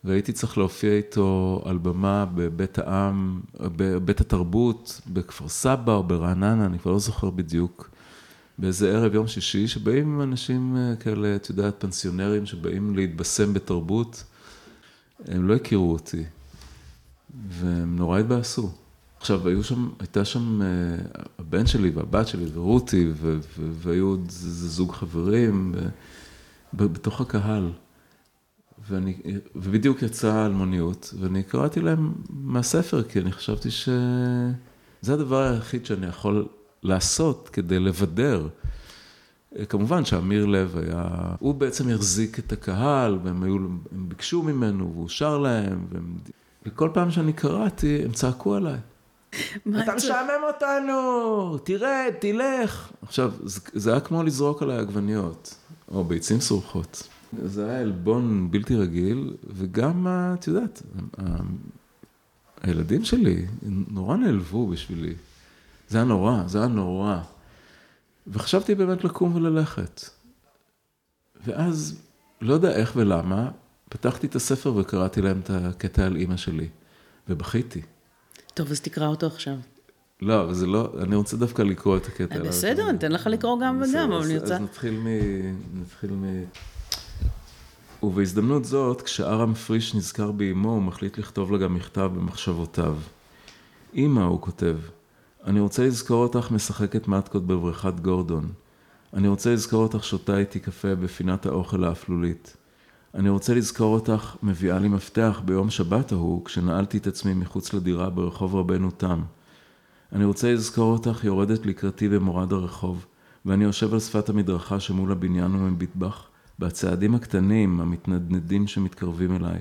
והייתי 0.03 0.33
צריך 0.33 0.57
להופיע 0.57 0.91
איתו 0.91 1.61
על 1.65 1.77
במה 1.77 2.25
בבית 2.35 2.79
העם, 2.79 3.41
בבית 3.59 4.21
התרבות, 4.21 5.01
בכפר 5.07 5.47
סבא 5.47 5.93
או 5.93 6.03
ברעננה, 6.03 6.65
אני 6.65 6.79
כבר 6.79 6.91
לא 6.91 6.99
זוכר 6.99 7.29
בדיוק. 7.29 7.92
באיזה 8.57 8.97
ערב 8.97 9.15
יום 9.15 9.27
שישי, 9.27 9.67
שבאים 9.67 10.21
אנשים 10.21 10.77
אה, 10.77 10.95
כאלה, 10.95 11.35
את 11.35 11.49
יודעת, 11.49 11.75
פנסיונרים, 11.79 12.45
שבאים 12.45 12.95
להתבשם 12.95 13.53
בתרבות, 13.53 14.23
הם 15.25 15.47
לא 15.47 15.55
הכירו 15.55 15.91
אותי, 15.91 16.23
והם 17.49 17.95
נורא 17.95 18.19
התבאסו. 18.19 18.71
עכשיו, 19.19 19.47
היו 19.47 19.63
שם, 19.63 19.89
הייתה 19.99 20.25
שם 20.25 20.61
אה, 20.61 20.67
הבן 21.39 21.67
שלי 21.67 21.89
והבת 21.89 22.27
שלי 22.27 22.45
ורותי, 22.53 23.11
והיו 23.81 24.05
עוד 24.05 24.25
זוג 24.29 24.91
חברים 24.91 25.75
בתוך 26.73 27.21
הקהל. 27.21 27.71
ואני, 28.89 29.17
ובדיוק 29.55 30.01
יצאה 30.01 30.45
אלמוניות, 30.45 31.13
ואני 31.19 31.43
קראתי 31.43 31.81
להם 31.81 32.13
מהספר, 32.29 33.03
כי 33.03 33.19
אני 33.19 33.31
חשבתי 33.31 33.71
שזה 33.71 35.13
הדבר 35.13 35.41
היחיד 35.41 35.85
שאני 35.85 36.07
יכול 36.07 36.47
לעשות 36.83 37.49
כדי 37.53 37.79
לבדר. 37.79 38.47
כמובן 39.69 40.05
שאמיר 40.05 40.45
לב 40.45 40.77
היה, 40.77 41.07
הוא 41.39 41.55
בעצם 41.55 41.89
החזיק 41.89 42.39
את 42.39 42.51
הקהל, 42.51 43.19
והם 43.23 43.43
היו, 43.43 43.55
הם 43.91 44.09
ביקשו 44.09 44.43
ממנו, 44.43 44.91
והוא 44.93 45.09
שר 45.09 45.37
להם, 45.37 45.85
והם, 45.91 46.17
וכל 46.65 46.89
פעם 46.93 47.11
שאני 47.11 47.33
קראתי, 47.33 48.01
הם 48.05 48.11
צעקו 48.11 48.55
עליי. 48.55 48.79
אתה 49.83 49.95
משעמם 49.95 50.43
אותנו, 50.47 51.57
תרד, 51.57 52.13
תלך. 52.19 52.91
עכשיו, 53.01 53.31
זה, 53.43 53.59
זה 53.73 53.91
היה 53.91 53.99
כמו 53.99 54.23
לזרוק 54.23 54.61
עליי 54.61 54.77
עגבניות, 54.77 55.55
או 55.91 56.03
ביצים 56.03 56.41
סרוחות. 56.41 57.07
זה 57.45 57.69
היה 57.69 57.79
עלבון 57.79 58.51
בלתי 58.51 58.75
רגיל, 58.75 59.33
וגם, 59.53 60.07
את 60.09 60.47
יודעת, 60.47 60.81
הילדים 62.61 63.03
שלי 63.05 63.45
נורא 63.91 64.17
נעלבו 64.17 64.67
בשבילי. 64.67 65.13
זה 65.87 65.97
היה 65.97 66.05
נורא, 66.05 66.43
זה 66.47 66.57
היה 66.57 66.67
נורא. 66.67 67.17
וחשבתי 68.27 68.75
באמת 68.75 69.03
לקום 69.03 69.35
וללכת. 69.35 70.01
ואז, 71.45 72.01
לא 72.41 72.53
יודע 72.53 72.71
איך 72.75 72.93
ולמה, 72.95 73.49
פתחתי 73.89 74.27
את 74.27 74.35
הספר 74.35 74.75
וקראתי 74.75 75.21
להם 75.21 75.39
את 75.39 75.49
הקטע 75.49 76.05
על 76.05 76.15
אימא 76.15 76.37
שלי, 76.37 76.67
ובכיתי. 77.29 77.81
טוב, 78.53 78.71
אז 78.71 78.81
תקרא 78.81 79.07
אותו 79.07 79.27
עכשיו. 79.27 79.55
לא, 80.21 80.43
אבל 80.43 80.53
זה 80.53 80.67
לא, 80.67 80.93
אני 81.01 81.15
רוצה 81.15 81.37
דווקא 81.37 81.61
לקרוא 81.61 81.97
את 81.97 82.07
הקטע. 82.07 82.39
בסדר, 82.39 82.89
אני 82.89 82.97
אתן 82.97 83.11
לך 83.11 83.27
לקרוא 83.27 83.59
גם 83.61 83.81
וגם, 83.81 84.11
אבל 84.11 84.25
אני 84.25 84.37
רוצה... 84.37 84.55
אז 84.55 84.61
נתחיל 84.61 84.99
מ... 84.99 85.07
נתחיל 85.81 86.11
מ... 86.11 86.43
ובהזדמנות 88.03 88.65
זאת, 88.65 89.01
כשארם 89.01 89.53
פריש 89.53 89.95
נזכר 89.95 90.31
באמו, 90.31 90.71
הוא 90.71 90.81
מחליט 90.81 91.17
לכתוב 91.17 91.51
לה 91.51 91.57
גם 91.57 91.73
מכתב 91.75 92.11
במחשבותיו. 92.15 92.97
אמא, 93.95 94.21
הוא 94.21 94.41
כותב, 94.41 94.77
אני 95.45 95.59
רוצה 95.59 95.87
לזכור 95.87 96.23
אותך 96.23 96.51
משחקת 96.51 97.07
מתקות 97.07 97.47
בבריכת 97.47 97.99
גורדון. 97.99 98.51
אני 99.13 99.27
רוצה 99.27 99.53
לזכור 99.53 99.83
אותך 99.83 100.03
שותה 100.03 100.37
איתי 100.37 100.59
קפה 100.59 100.95
בפינת 100.95 101.45
האוכל 101.45 101.83
האפלולית. 101.83 102.57
אני 103.15 103.29
רוצה 103.29 103.53
לזכור 103.53 103.93
אותך 103.93 104.35
מביאה 104.43 104.79
לי 104.79 104.87
מפתח 104.87 105.41
ביום 105.45 105.69
שבת 105.69 106.11
ההוא, 106.11 106.45
כשנעלתי 106.45 106.97
את 106.97 107.07
עצמי 107.07 107.33
מחוץ 107.33 107.73
לדירה 107.73 108.09
ברחוב 108.09 108.55
רבנו 108.55 108.91
תם. 108.91 109.21
אני 110.11 110.25
רוצה 110.25 110.53
לזכור 110.53 110.91
אותך 110.93 111.23
יורדת 111.23 111.65
לקראתי 111.65 112.09
במורד 112.09 112.53
הרחוב, 112.53 113.05
ואני 113.45 113.63
יושב 113.63 113.93
על 113.93 113.99
שפת 113.99 114.29
המדרכה 114.29 114.79
שמול 114.79 115.11
הבניין 115.11 115.55
וממטבח, 115.55 116.27
בצעדים 116.59 117.15
הקטנים, 117.15 117.79
המתנדנדים 117.79 118.67
שמתקרבים 118.67 119.35
אליי. 119.35 119.59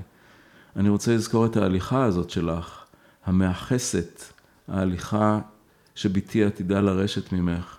אני 0.77 0.89
רוצה 0.89 1.15
לזכור 1.15 1.47
את 1.47 1.57
ההליכה 1.57 2.05
הזאת 2.05 2.31
שלך, 2.31 2.85
המאחסת, 3.25 4.23
ההליכה 4.69 5.41
שבתי 5.95 6.45
עתידה 6.45 6.81
לרשת 6.81 7.33
ממך, 7.33 7.77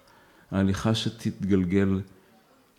ההליכה 0.52 0.96
שתתגלגל 0.96 2.02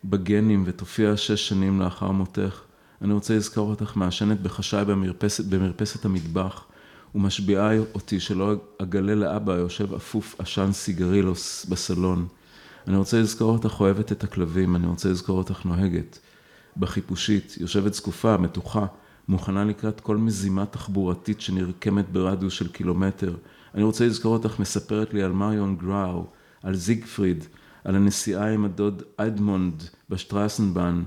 בגנים 0.03 0.63
ותופיע 0.65 1.17
שש 1.17 1.49
שנים 1.49 1.79
לאחר 1.79 2.11
מותך. 2.11 2.61
אני 3.01 3.13
רוצה 3.13 3.35
לזכור 3.35 3.69
אותך 3.69 3.95
מעשנת 3.95 4.41
בחשאי 4.41 4.85
במרפסת, 4.85 5.45
במרפסת 5.45 6.05
המטבח, 6.05 6.65
ומשביעה 7.15 7.77
אותי 7.93 8.19
שלא 8.19 8.53
אגלה 8.77 9.15
לאבא 9.15 9.53
יושב 9.53 9.93
אפוף 9.93 10.35
עשן 10.39 10.71
סיגרילוס 10.71 11.65
בסלון. 11.65 12.27
אני 12.87 12.97
רוצה 12.97 13.21
לזכור 13.21 13.53
אותך 13.53 13.79
אוהבת 13.79 14.11
את 14.11 14.23
הכלבים, 14.23 14.75
אני 14.75 14.87
רוצה 14.87 15.09
לזכור 15.09 15.37
אותך 15.37 15.65
נוהגת. 15.65 16.19
בחיפושית, 16.77 17.55
יושבת 17.59 17.93
זקופה, 17.93 18.37
מתוחה, 18.37 18.85
מוכנה 19.27 19.63
לקראת 19.63 19.99
כל 19.99 20.17
מזימה 20.17 20.65
תחבורתית 20.65 21.41
שנרקמת 21.41 22.09
ברדיוס 22.09 22.53
של 22.53 22.67
קילומטר. 22.67 23.35
אני 23.75 23.83
רוצה 23.83 24.05
לזכור 24.05 24.33
אותך 24.33 24.59
מספרת 24.59 25.13
לי 25.13 25.23
על 25.23 25.31
מריון 25.31 25.77
גראו, 25.77 26.25
על 26.63 26.75
זיגפריד, 26.75 27.43
על 27.83 27.95
הנסיעה 27.95 28.53
עם 28.53 28.65
הדוד 28.65 29.03
אדמונד 29.17 29.83
בשטרסנבן, 30.09 31.03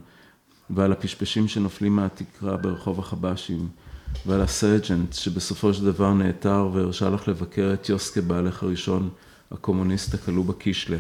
ועל 0.71 0.93
הפשפשים 0.93 1.49
שנופלים 1.49 1.97
מהתקרה 1.97 2.57
ברחוב 2.57 2.99
החבשים, 2.99 3.69
ועל 4.27 4.41
הסרג'נט 4.41 5.13
שבסופו 5.13 5.75
של 5.75 5.85
דבר 5.85 6.15
נעתר 6.15 6.69
והרשה 6.73 7.11
לך 7.11 7.29
לבקר 7.29 7.71
את 7.75 7.89
יוסקה 7.89 8.21
בעלך 8.21 8.63
הראשון, 8.63 9.11
הקומוניסט 9.51 10.15
הכלוא 10.15 10.45
בקישלה. 10.45 10.99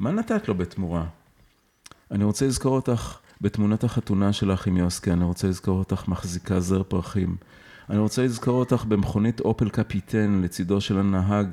מה 0.00 0.10
נתת 0.10 0.48
לו 0.48 0.54
בתמורה? 0.54 1.06
אני 2.10 2.24
רוצה 2.24 2.46
לזכור 2.46 2.74
אותך 2.74 3.18
בתמונת 3.40 3.84
החתונה 3.84 4.32
שלך 4.32 4.66
עם 4.66 4.76
יוסקה, 4.76 5.12
אני 5.12 5.24
רוצה 5.24 5.48
לזכור 5.48 5.78
אותך 5.78 6.08
מחזיקה 6.08 6.60
זר 6.60 6.82
פרחים. 6.82 7.36
אני 7.90 7.98
רוצה 7.98 8.24
לזכור 8.24 8.58
אותך 8.58 8.84
במכונית 8.84 9.40
אופל 9.40 9.68
קפיטן 9.68 10.40
לצידו 10.44 10.80
של 10.80 10.98
הנהג 10.98 11.48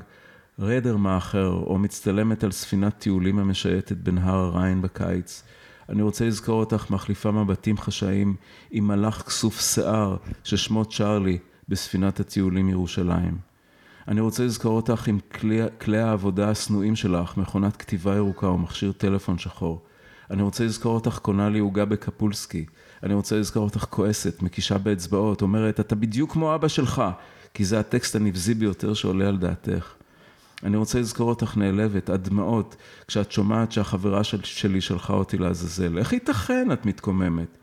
רדר 0.59 0.97
מאחר, 0.97 1.47
או 1.47 1.77
מצטלמת 1.77 2.43
על 2.43 2.51
ספינת 2.51 2.97
טיולים 2.97 3.39
המשייטת 3.39 3.97
בנהר 3.97 4.35
הריין 4.35 4.81
בקיץ. 4.81 5.43
אני 5.89 6.01
רוצה 6.01 6.25
לזכור 6.25 6.59
אותך 6.59 6.89
מחליפה 6.89 7.31
מבטים 7.31 7.77
חשאיים 7.77 8.35
עם 8.71 8.87
מלאך 8.87 9.21
כסוף 9.21 9.61
שיער 9.61 10.17
ששמו 10.43 10.85
צ'ארלי 10.85 11.37
בספינת 11.69 12.19
הטיולים 12.19 12.69
ירושלים. 12.69 13.37
אני 14.07 14.21
רוצה 14.21 14.45
לזכור 14.45 14.75
אותך 14.75 15.07
עם 15.07 15.19
כלי, 15.31 15.59
כלי 15.81 15.99
העבודה 15.99 16.49
השנואים 16.49 16.95
שלך, 16.95 17.37
מכונת 17.37 17.77
כתיבה 17.77 18.15
ירוקה 18.15 18.47
או 18.47 18.57
מכשיר 18.57 18.91
טלפון 18.91 19.37
שחור. 19.37 19.81
אני 20.31 20.41
רוצה 20.41 20.65
לזכור 20.65 20.95
אותך 20.95 21.19
קונה 21.19 21.49
לי 21.49 21.59
עוגה 21.59 21.85
בקפולסקי. 21.85 22.65
אני 23.03 23.13
רוצה 23.13 23.39
לזכור 23.39 23.63
אותך 23.63 23.85
כועסת, 23.89 24.41
מקישה 24.41 24.77
באצבעות, 24.77 25.41
אומרת, 25.41 25.79
אתה 25.79 25.95
בדיוק 25.95 26.31
כמו 26.31 26.55
אבא 26.55 26.67
שלך, 26.67 27.03
כי 27.53 27.65
זה 27.65 27.79
הטקסט 27.79 28.15
הנבזי 28.15 28.53
ביותר 28.53 28.93
שעולה 28.93 29.27
על 29.27 29.37
דעתך. 29.37 29.93
אני 30.63 30.77
רוצה 30.77 30.99
לזכור 30.99 31.29
אותך 31.29 31.57
נעלבת, 31.57 32.09
עד 32.09 32.29
דמעות, 32.29 32.75
כשאת 33.07 33.31
שומעת 33.31 33.71
שהחברה 33.71 34.23
של, 34.23 34.43
שלי 34.43 34.81
שלחה 34.81 35.13
אותי 35.13 35.37
לעזאזל. 35.37 35.97
איך 35.97 36.13
ייתכן? 36.13 36.71
את 36.73 36.85
מתקוממת. 36.85 37.57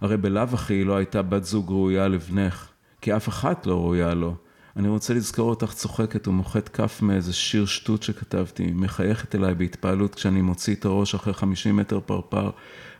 הרי 0.00 0.16
בלאו 0.16 0.42
הכי 0.52 0.84
לא 0.84 0.96
הייתה 0.96 1.22
בת 1.22 1.44
זוג 1.44 1.70
ראויה 1.70 2.08
לבנך, 2.08 2.68
כי 3.00 3.16
אף 3.16 3.28
אחת 3.28 3.66
לא 3.66 3.74
ראויה 3.74 4.14
לו. 4.14 4.34
אני 4.76 4.88
רוצה 4.88 5.14
לזכור 5.14 5.50
אותך 5.50 5.72
צוחקת 5.72 6.28
ומוחאת 6.28 6.68
כף 6.68 7.02
מאיזה 7.02 7.32
שיר 7.32 7.66
שטות 7.66 8.02
שכתבתי, 8.02 8.72
מחייכת 8.74 9.34
אליי 9.34 9.54
בהתפעלות 9.54 10.14
כשאני 10.14 10.42
מוציא 10.42 10.74
את 10.74 10.84
הראש 10.84 11.14
אחרי 11.14 11.34
50 11.34 11.76
מטר 11.76 12.00
פרפר, 12.00 12.50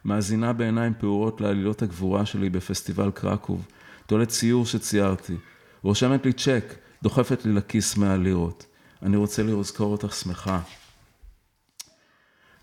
מאזינה 0.05 0.53
בעיניים 0.53 0.93
פעורות 0.99 1.41
לעלילות 1.41 1.83
הגבורה 1.83 2.27
שלי 2.27 2.51
בפסטיבל 2.51 3.11
קרקוב, 3.11 3.67
תולת 4.07 4.29
ציור 4.29 4.67
שציירתי, 4.67 5.37
רושמת 5.83 6.27
לי 6.27 6.33
צ'ק, 6.33 6.75
דוחפת 7.03 7.45
לי 7.45 7.53
לכיס 7.53 7.97
100 7.97 8.17
לירות. 8.17 8.67
אני 9.03 9.17
רוצה 9.17 9.43
לזכור 9.43 9.93
אותך 9.93 10.15
שמחה. 10.15 10.61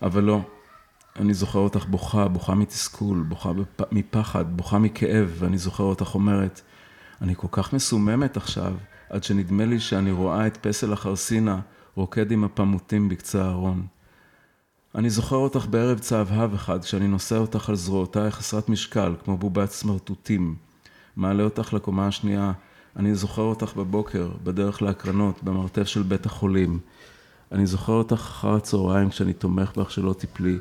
אבל 0.02 0.24
לא, 0.24 0.42
אני 1.16 1.34
זוכר 1.34 1.60
אותך 1.60 1.86
בוכה, 1.86 2.28
בוכה 2.28 2.56
מתסכול, 2.56 3.24
בוכה 3.28 3.52
מפחד, 3.92 4.58
בוכה 4.58 4.80
מכאב, 4.80 5.36
ואני 5.40 5.58
זוכר 5.58 5.84
אותך 5.84 6.16
אומרת, 6.16 6.62
אני 7.22 7.36
כל 7.38 7.48
כך 7.52 7.74
מסוממת 7.74 8.38
עכשיו, 8.38 8.74
עד 9.10 9.24
שנדמה 9.24 9.66
לי 9.66 9.80
שאני 9.80 10.12
רואה 10.12 10.48
את 10.48 10.58
פסל 10.58 10.94
החרסינה 10.94 11.60
רוקד 11.96 12.32
עם 12.32 12.44
הפמוטים 12.44 13.10
בקצה 13.10 13.46
הארון. 13.46 13.86
אני 14.96 15.10
זוכר 15.10 15.36
אותך 15.36 15.66
בערב 15.70 16.00
צהבהב 16.00 16.54
אחד, 16.54 16.84
כשאני 16.84 17.08
נושא 17.08 17.38
אותך 17.38 17.70
על 17.70 17.76
זרועותיי 17.76 18.32
חסרת 18.32 18.70
משקל, 18.70 19.16
כמו 19.24 19.38
בובת 19.38 19.72
סמרטוטים. 19.72 20.56
מעלה 21.16 21.44
אותך 21.44 21.74
לקומה 21.74 22.08
השנייה, 22.08 22.52
אני 22.96 23.16
זוכר 23.16 23.42
אותך 23.42 23.76
בבוקר, 23.76 24.30
בדרך 24.44 24.82
להקרנות, 24.82 25.44
במרתף 25.44 25.84
של 25.88 26.02
בית 26.02 26.26
החולים. 26.26 26.80
אני 27.52 27.66
זוכר 27.66 27.94
אותך 27.94 28.14
אחר 28.14 28.56
הצהריים 28.56 29.10
כשאני 29.10 29.34
תומך 29.34 29.78
בך 29.78 29.92
שלא 29.92 30.14
תיפלי. 30.14 30.58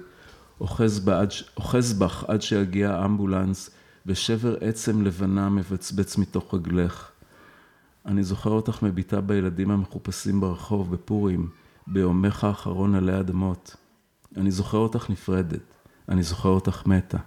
אוחז, 0.61 1.01
בעד, 1.01 1.31
אוחז 1.57 1.93
בך 1.93 2.25
עד 2.29 2.43
שיגיע 2.43 2.91
האמבולנס, 2.91 3.71
ושבר 4.07 4.57
עצם 4.61 5.03
לבנה 5.03 5.49
מבצבץ 5.49 6.19
מתוך 6.19 6.55
רגלך. 6.55 7.11
אני 8.09 8.23
זוכר 8.23 8.51
אותך 8.51 8.83
מביטה 8.83 9.21
בילדים 9.21 9.71
המחופשים 9.71 10.41
ברחוב 10.41 10.95
בפורים, 10.95 11.49
ביומך 11.87 12.45
האחרון 12.45 12.95
עלי 12.95 13.21
אדמות. 13.21 13.77
אני 14.37 14.51
זוכר 14.51 14.79
אותך 14.79 15.11
נפרדת. 15.11 15.61
אני 16.09 16.23
זוכר 16.23 16.49
אותך 16.49 16.87
מתה. 16.87 17.19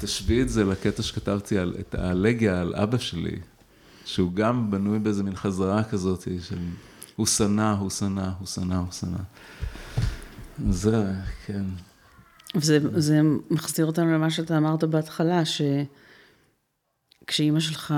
תשווי 0.00 0.42
את 0.42 0.48
זה 0.48 0.64
לקטע 0.64 1.02
שכתבתי 1.02 1.58
על, 1.58 1.74
את 1.80 1.94
האלגיה 1.94 2.60
על 2.60 2.74
אבא 2.74 2.98
שלי, 2.98 3.38
שהוא 4.04 4.32
גם 4.32 4.70
בנוי 4.70 4.98
באיזה 4.98 5.22
מין 5.22 5.36
חזרה 5.36 5.84
כזאת 5.84 6.28
של 6.40 6.58
הוא 7.16 7.26
שנא, 7.26 7.72
הוא 7.72 7.90
שנא, 7.90 8.28
הוא 8.38 8.46
שנא, 8.46 8.74
הוא 8.74 8.92
שנא. 8.92 9.18
זה, 10.70 11.12
כן. 11.46 11.64
וזה 12.54 13.00
זה 13.00 13.20
מחזיר 13.50 13.86
אותנו 13.86 14.12
למה 14.12 14.30
שאתה 14.30 14.58
אמרת 14.58 14.84
בהתחלה, 14.84 15.44
שכשאימא 17.24 17.60
שלך 17.60 17.94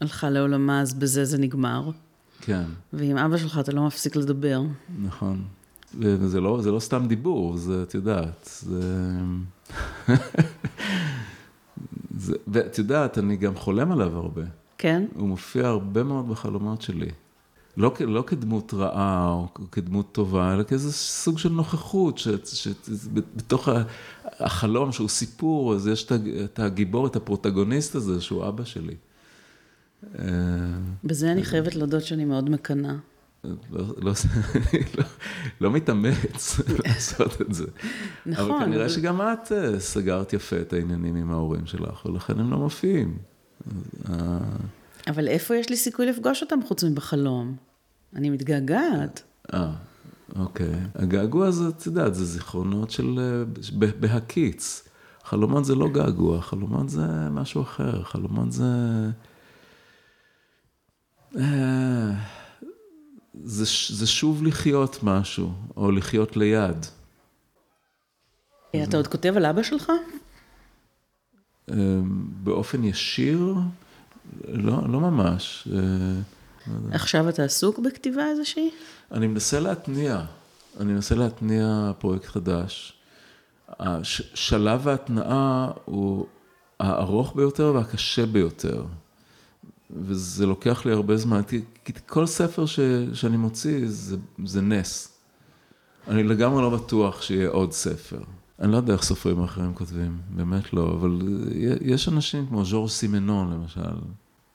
הלכה 0.00 0.30
לעולמה, 0.30 0.80
אז 0.80 0.94
בזה 0.94 1.24
זה 1.24 1.38
נגמר. 1.38 1.90
כן. 2.40 2.64
ועם 2.92 3.18
אבא 3.18 3.36
שלך 3.36 3.58
אתה 3.58 3.72
לא 3.72 3.86
מפסיק 3.86 4.16
לדבר. 4.16 4.62
נכון. 5.02 5.42
וזה 5.98 6.40
לא, 6.40 6.60
זה 6.62 6.70
לא 6.70 6.80
סתם 6.80 7.04
דיבור, 7.08 7.56
זה, 7.56 7.82
את 7.82 7.94
יודעת, 7.94 8.50
זה... 8.62 9.12
זה... 12.24 12.36
ואת 12.48 12.78
יודעת, 12.78 13.18
אני 13.18 13.36
גם 13.36 13.56
חולם 13.56 13.92
עליו 13.92 14.16
הרבה. 14.16 14.42
כן? 14.78 15.04
הוא 15.14 15.28
מופיע 15.28 15.66
הרבה 15.66 16.02
מאוד 16.02 16.28
בחלומות 16.28 16.82
שלי. 16.82 17.10
לא, 17.76 17.92
לא 18.00 18.24
כדמות 18.26 18.74
רעה 18.74 19.32
או 19.32 19.48
כדמות 19.72 20.12
טובה, 20.12 20.54
אלא 20.54 20.62
כאיזה 20.62 20.92
סוג 20.92 21.38
של 21.38 21.48
נוכחות, 21.48 22.18
שבתוך 22.18 23.68
החלום 24.24 24.92
שהוא 24.92 25.08
סיפור, 25.08 25.74
אז 25.74 25.86
יש 25.86 26.06
את 26.44 26.58
הגיבור, 26.58 27.06
את 27.06 27.16
הפרוטגוניסט 27.16 27.94
הזה, 27.94 28.20
שהוא 28.20 28.48
אבא 28.48 28.64
שלי. 28.64 28.94
בזה 31.04 31.32
אני 31.32 31.44
חייבת 31.44 31.74
להודות 31.74 32.02
שאני 32.02 32.24
מאוד 32.24 32.50
מקנאה. 32.50 32.94
לא, 33.44 33.52
לא, 33.72 34.12
לא, 34.98 35.04
לא 35.60 35.70
מתאמץ 35.70 36.60
לעשות 36.84 37.42
את 37.42 37.54
זה. 37.54 37.66
נכון. 38.26 38.50
אבל 38.50 38.64
כנראה 38.64 38.88
שגם 38.88 39.20
את 39.20 39.52
אה, 39.52 39.80
סגרת 39.80 40.32
יפה 40.32 40.60
את 40.60 40.72
העניינים 40.72 41.16
עם 41.16 41.30
ההורים 41.30 41.66
שלך, 41.66 42.06
ולכן 42.06 42.40
הם 42.40 42.50
לא 42.50 42.58
מופיעים. 42.58 43.18
אה, 45.06 45.12
אבל 45.12 45.28
איפה 45.28 45.56
יש 45.56 45.70
לי 45.70 45.76
סיכוי 45.76 46.06
לפגוש 46.06 46.42
אותם 46.42 46.58
חוץ 46.66 46.84
מבחלום? 46.84 47.56
אני 48.16 48.30
מתגעגעת. 48.30 49.22
אה, 49.54 49.72
אוקיי. 50.36 50.74
הגעגוע 50.94 51.46
הזה, 51.46 51.68
את 51.68 51.86
יודעת, 51.86 52.14
זה 52.14 52.24
זיכרונות 52.24 52.90
של... 52.90 53.18
אה, 53.18 53.86
בהקיץ. 54.00 54.88
חלומות 55.24 55.64
זה 55.64 55.74
לא 55.74 55.88
געגוע, 55.88 56.40
חלומות 56.40 56.88
זה 56.88 57.06
משהו 57.30 57.62
אחר, 57.62 58.02
חלומות 58.02 58.52
זה... 58.52 58.64
זה, 63.44 63.64
זה 63.88 64.06
שוב 64.06 64.42
לחיות 64.44 64.98
משהו, 65.02 65.52
או 65.76 65.90
לחיות 65.90 66.36
ליד. 66.36 66.86
אתה 68.82 68.96
עוד 68.96 69.06
כותב 69.06 69.32
על 69.36 69.46
אבא 69.46 69.62
שלך? 69.62 69.92
אמ, 71.70 71.76
באופן 72.44 72.84
ישיר, 72.84 73.54
לא, 74.48 74.88
לא 74.88 75.00
ממש. 75.00 75.68
אה, 75.72 75.78
לא 76.66 76.94
עכשיו 76.94 77.28
אתה 77.28 77.42
עסוק 77.44 77.78
בכתיבה 77.78 78.26
איזושהי? 78.26 78.70
אני 79.12 79.26
מנסה 79.26 79.60
להתניע, 79.60 80.24
אני 80.80 80.92
מנסה 80.92 81.14
להתניע 81.14 81.92
פרויקט 81.98 82.24
חדש. 82.24 82.92
שלב 84.34 84.88
ההתנעה 84.88 85.70
הוא 85.84 86.26
הארוך 86.80 87.36
ביותר 87.36 87.72
והקשה 87.74 88.26
ביותר. 88.26 88.84
וזה 89.90 90.46
לוקח 90.46 90.86
לי 90.86 90.92
הרבה 90.92 91.16
זמן, 91.16 91.42
כי 91.84 91.92
כל 92.06 92.26
ספר 92.26 92.66
ש, 92.66 92.80
שאני 93.12 93.36
מוציא 93.36 93.80
זה, 93.86 94.16
זה 94.44 94.62
נס. 94.62 95.16
אני 96.08 96.22
לגמרי 96.22 96.62
לא 96.62 96.70
בטוח 96.70 97.22
שיהיה 97.22 97.48
עוד 97.48 97.72
ספר. 97.72 98.18
אני 98.60 98.72
לא 98.72 98.76
יודע 98.76 98.92
איך 98.92 99.02
סופרים 99.02 99.42
אחרים 99.42 99.74
כותבים, 99.74 100.18
באמת 100.30 100.72
לא, 100.72 100.96
אבל 101.00 101.18
יש 101.80 102.08
אנשים 102.08 102.46
כמו 102.46 102.64
ז'ורג' 102.64 102.90
סימנון 102.90 103.52
למשל. 103.52 103.96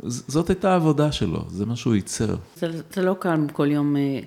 זאת 0.04 0.50
הייתה 0.50 0.72
העבודה 0.72 1.12
שלו, 1.12 1.46
זה 1.50 1.66
מה 1.66 1.76
שהוא 1.76 1.96
ייצר. 1.96 2.36
אתה, 2.58 2.68
אתה 2.90 3.02
לא 3.02 3.16
קם 3.20 3.48
כל 3.54 3.72
יום 3.72 3.96
אה, 3.98 4.20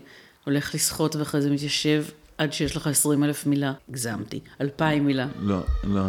הולך 0.44 0.74
לשחות 0.74 1.16
ואחרי 1.16 1.42
זה 1.42 1.50
מתיישב 1.50 2.04
עד 2.38 2.52
שיש 2.52 2.76
לך 2.76 2.86
20 2.86 3.24
אלף 3.24 3.46
מילה, 3.46 3.72
הגזמתי, 3.88 4.40
אלפיים 4.60 5.06
מילה. 5.06 5.26
לא, 5.40 5.60
לא, 5.84 6.02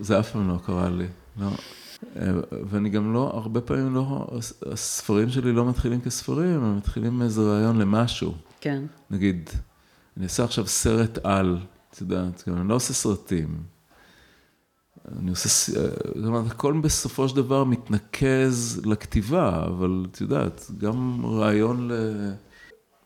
זה 0.00 0.20
אף 0.20 0.30
פעם 0.30 0.48
לא 0.48 0.58
קרה 0.66 0.90
לי, 0.90 1.06
לא. 1.40 1.48
אה, 2.16 2.30
ואני 2.70 2.88
גם 2.88 3.14
לא, 3.14 3.30
הרבה 3.34 3.60
פעמים 3.60 3.94
לא, 3.94 4.26
הספרים 4.72 5.30
שלי 5.30 5.52
לא 5.52 5.68
מתחילים 5.68 6.00
כספרים, 6.00 6.64
הם 6.64 6.76
מתחילים 6.76 7.18
מאיזה 7.18 7.40
רעיון 7.40 7.78
למשהו. 7.78 8.34
כן. 8.60 8.82
נגיד, 9.10 9.50
אני 10.16 10.24
אעשה 10.24 10.44
עכשיו 10.44 10.66
סרט 10.66 11.18
על, 11.24 11.58
את 11.96 12.00
יודעת, 12.00 12.48
אני 12.48 12.68
לא 12.68 12.74
עושה 12.74 12.92
סרטים. 12.92 13.62
אני 15.18 15.30
עושה, 15.30 15.72
זאת 16.14 16.24
אומרת, 16.24 16.50
הכל 16.50 16.80
בסופו 16.82 17.28
של 17.28 17.36
דבר 17.36 17.64
מתנקז 17.64 18.82
לכתיבה, 18.84 19.64
אבל 19.66 20.06
את 20.10 20.20
יודעת, 20.20 20.70
גם 20.78 21.26
רעיון 21.26 21.90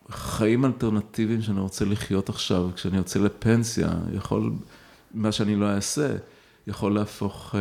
לחיים 0.09 0.65
אלטרנטיביים 0.65 1.43
שאני 1.43 1.61
רוצה 1.61 1.85
לחיות 1.85 2.29
עכשיו, 2.29 2.71
כשאני 2.75 2.97
יוצא 2.97 3.19
לפנסיה, 3.19 3.93
יכול, 4.13 4.53
מה 5.15 5.33
שאני 5.33 5.57
לא 5.57 5.71
אעשה, 5.71 6.17
יכול 6.67 6.95
להפוך... 6.95 7.55
Uh, 7.55 7.59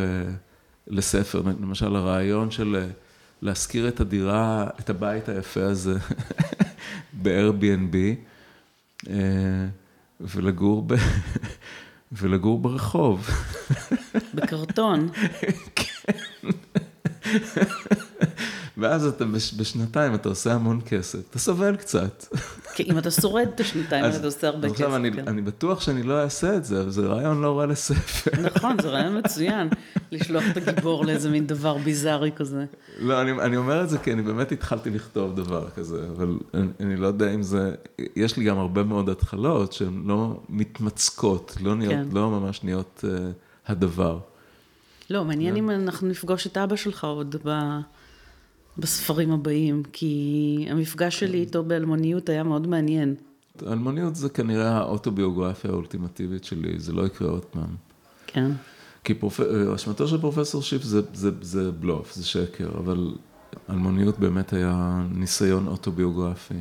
לספר, 0.90 1.42
למשל 1.60 1.96
הרעיון 1.96 2.50
של 2.50 2.76
אה, 2.76 2.86
להשכיר 3.42 3.88
את 3.88 4.00
הדירה, 4.00 4.66
את 4.80 4.90
הבית 4.90 5.28
היפה 5.28 5.62
הזה 5.62 5.94
ב-Airbnb, 7.22 7.96
אה, 9.08 9.66
ולגור, 10.20 10.82
ב... 10.86 10.94
ולגור 12.12 12.58
ברחוב. 12.58 13.28
בקרטון. 14.34 15.08
כן. 15.76 16.12
ואז 18.80 19.06
אתה 19.06 19.24
בשנתיים, 19.56 20.14
אתה 20.14 20.28
עושה 20.28 20.54
המון 20.54 20.80
כסף, 20.86 21.18
אתה 21.30 21.38
סובל 21.38 21.76
קצת. 21.76 22.26
כי 22.74 22.82
אם 22.82 22.98
אתה 22.98 23.10
שורד 23.10 23.48
את 23.54 23.60
השנתיים 23.60 24.04
האלה, 24.04 24.16
אתה 24.16 24.26
עושה 24.26 24.48
הרבה 24.48 24.68
כסף. 24.68 24.74
עכשיו, 24.74 24.96
אני, 24.96 25.12
כן. 25.12 25.28
אני 25.28 25.42
בטוח 25.42 25.80
שאני 25.80 26.02
לא 26.02 26.22
אעשה 26.22 26.56
את 26.56 26.64
זה, 26.64 26.80
אבל 26.80 26.90
זה 26.90 27.06
רעיון 27.06 27.42
לא 27.42 27.58
רע 27.58 27.66
לספר. 27.66 28.30
נכון, 28.42 28.76
זה 28.82 28.88
רעיון 28.88 29.18
מצוין, 29.18 29.68
לשלוח 30.12 30.44
את 30.52 30.56
הגיבור 30.56 31.04
לאיזה 31.04 31.30
מין 31.30 31.46
דבר 31.46 31.78
ביזארי 31.78 32.32
כזה. 32.36 32.64
לא, 32.98 33.20
אני, 33.20 33.32
אני 33.32 33.56
אומר 33.56 33.82
את 33.84 33.88
זה 33.88 33.98
כי 33.98 34.12
אני 34.12 34.22
באמת 34.22 34.52
התחלתי 34.52 34.90
לכתוב 34.90 35.36
דבר 35.36 35.68
כזה, 35.70 36.06
אבל 36.16 36.38
אני, 36.54 36.66
אני 36.80 36.96
לא 36.96 37.06
יודע 37.06 37.34
אם 37.34 37.42
זה, 37.42 37.74
יש 38.16 38.36
לי 38.36 38.44
גם 38.44 38.58
הרבה 38.58 38.82
מאוד 38.82 39.08
התחלות 39.08 39.72
שהן 39.72 40.02
לא 40.06 40.40
מתמצקות, 40.48 41.56
לא, 41.60 41.74
כן. 41.88 42.04
לא 42.12 42.30
ממש 42.30 42.64
נהיות 42.64 43.04
uh, 43.04 43.08
הדבר. 43.66 44.18
לא, 45.10 45.24
מעניין 45.24 45.56
אם 45.56 45.70
אנחנו 45.70 46.08
נפגוש 46.08 46.46
את 46.46 46.56
אבא 46.56 46.76
שלך 46.76 47.04
עוד 47.04 47.36
ב... 47.44 47.50
בספרים 48.78 49.32
הבאים, 49.32 49.82
כי 49.92 50.66
המפגש 50.70 51.20
שלי 51.20 51.38
איתו 51.38 51.62
באלמוניות 51.62 52.28
היה 52.28 52.42
מאוד 52.42 52.66
מעניין. 52.66 53.14
אלמוניות 53.66 54.16
זה 54.16 54.28
כנראה 54.28 54.78
האוטוביוגרפיה 54.78 55.70
האולטימטיבית 55.70 56.44
שלי, 56.44 56.78
זה 56.78 56.92
לא 56.92 57.06
יקרה 57.06 57.30
עוד 57.30 57.44
פעם. 57.44 57.76
כן. 58.26 58.50
כי 59.04 59.14
פרופ... 59.14 59.40
אשמתו 59.74 60.08
של 60.08 60.20
פרופסור 60.20 60.62
שיף 60.62 60.82
זה, 60.82 61.00
זה, 61.14 61.30
זה 61.42 61.70
בלוף, 61.70 62.14
זה 62.14 62.26
שקר, 62.26 62.68
אבל 62.78 63.14
אלמוניות 63.70 64.18
באמת 64.18 64.52
היה 64.52 65.02
ניסיון 65.14 65.66
אוטוביוגרפי. 65.66 66.54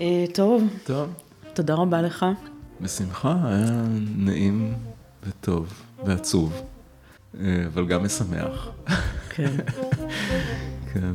אה, 0.00 0.24
טוב. 0.34 0.62
טוב. 0.84 1.08
תודה 1.54 1.74
רבה 1.74 2.02
לך. 2.02 2.26
בשמחה, 2.80 3.36
היה 3.44 3.84
נעים 4.16 4.74
וטוב 5.26 5.72
ועצוב, 6.04 6.62
אה, 7.40 7.66
אבל 7.66 7.86
גם 7.86 8.04
משמח. 8.04 8.70
כן. 9.30 9.56
כן. 10.94 11.14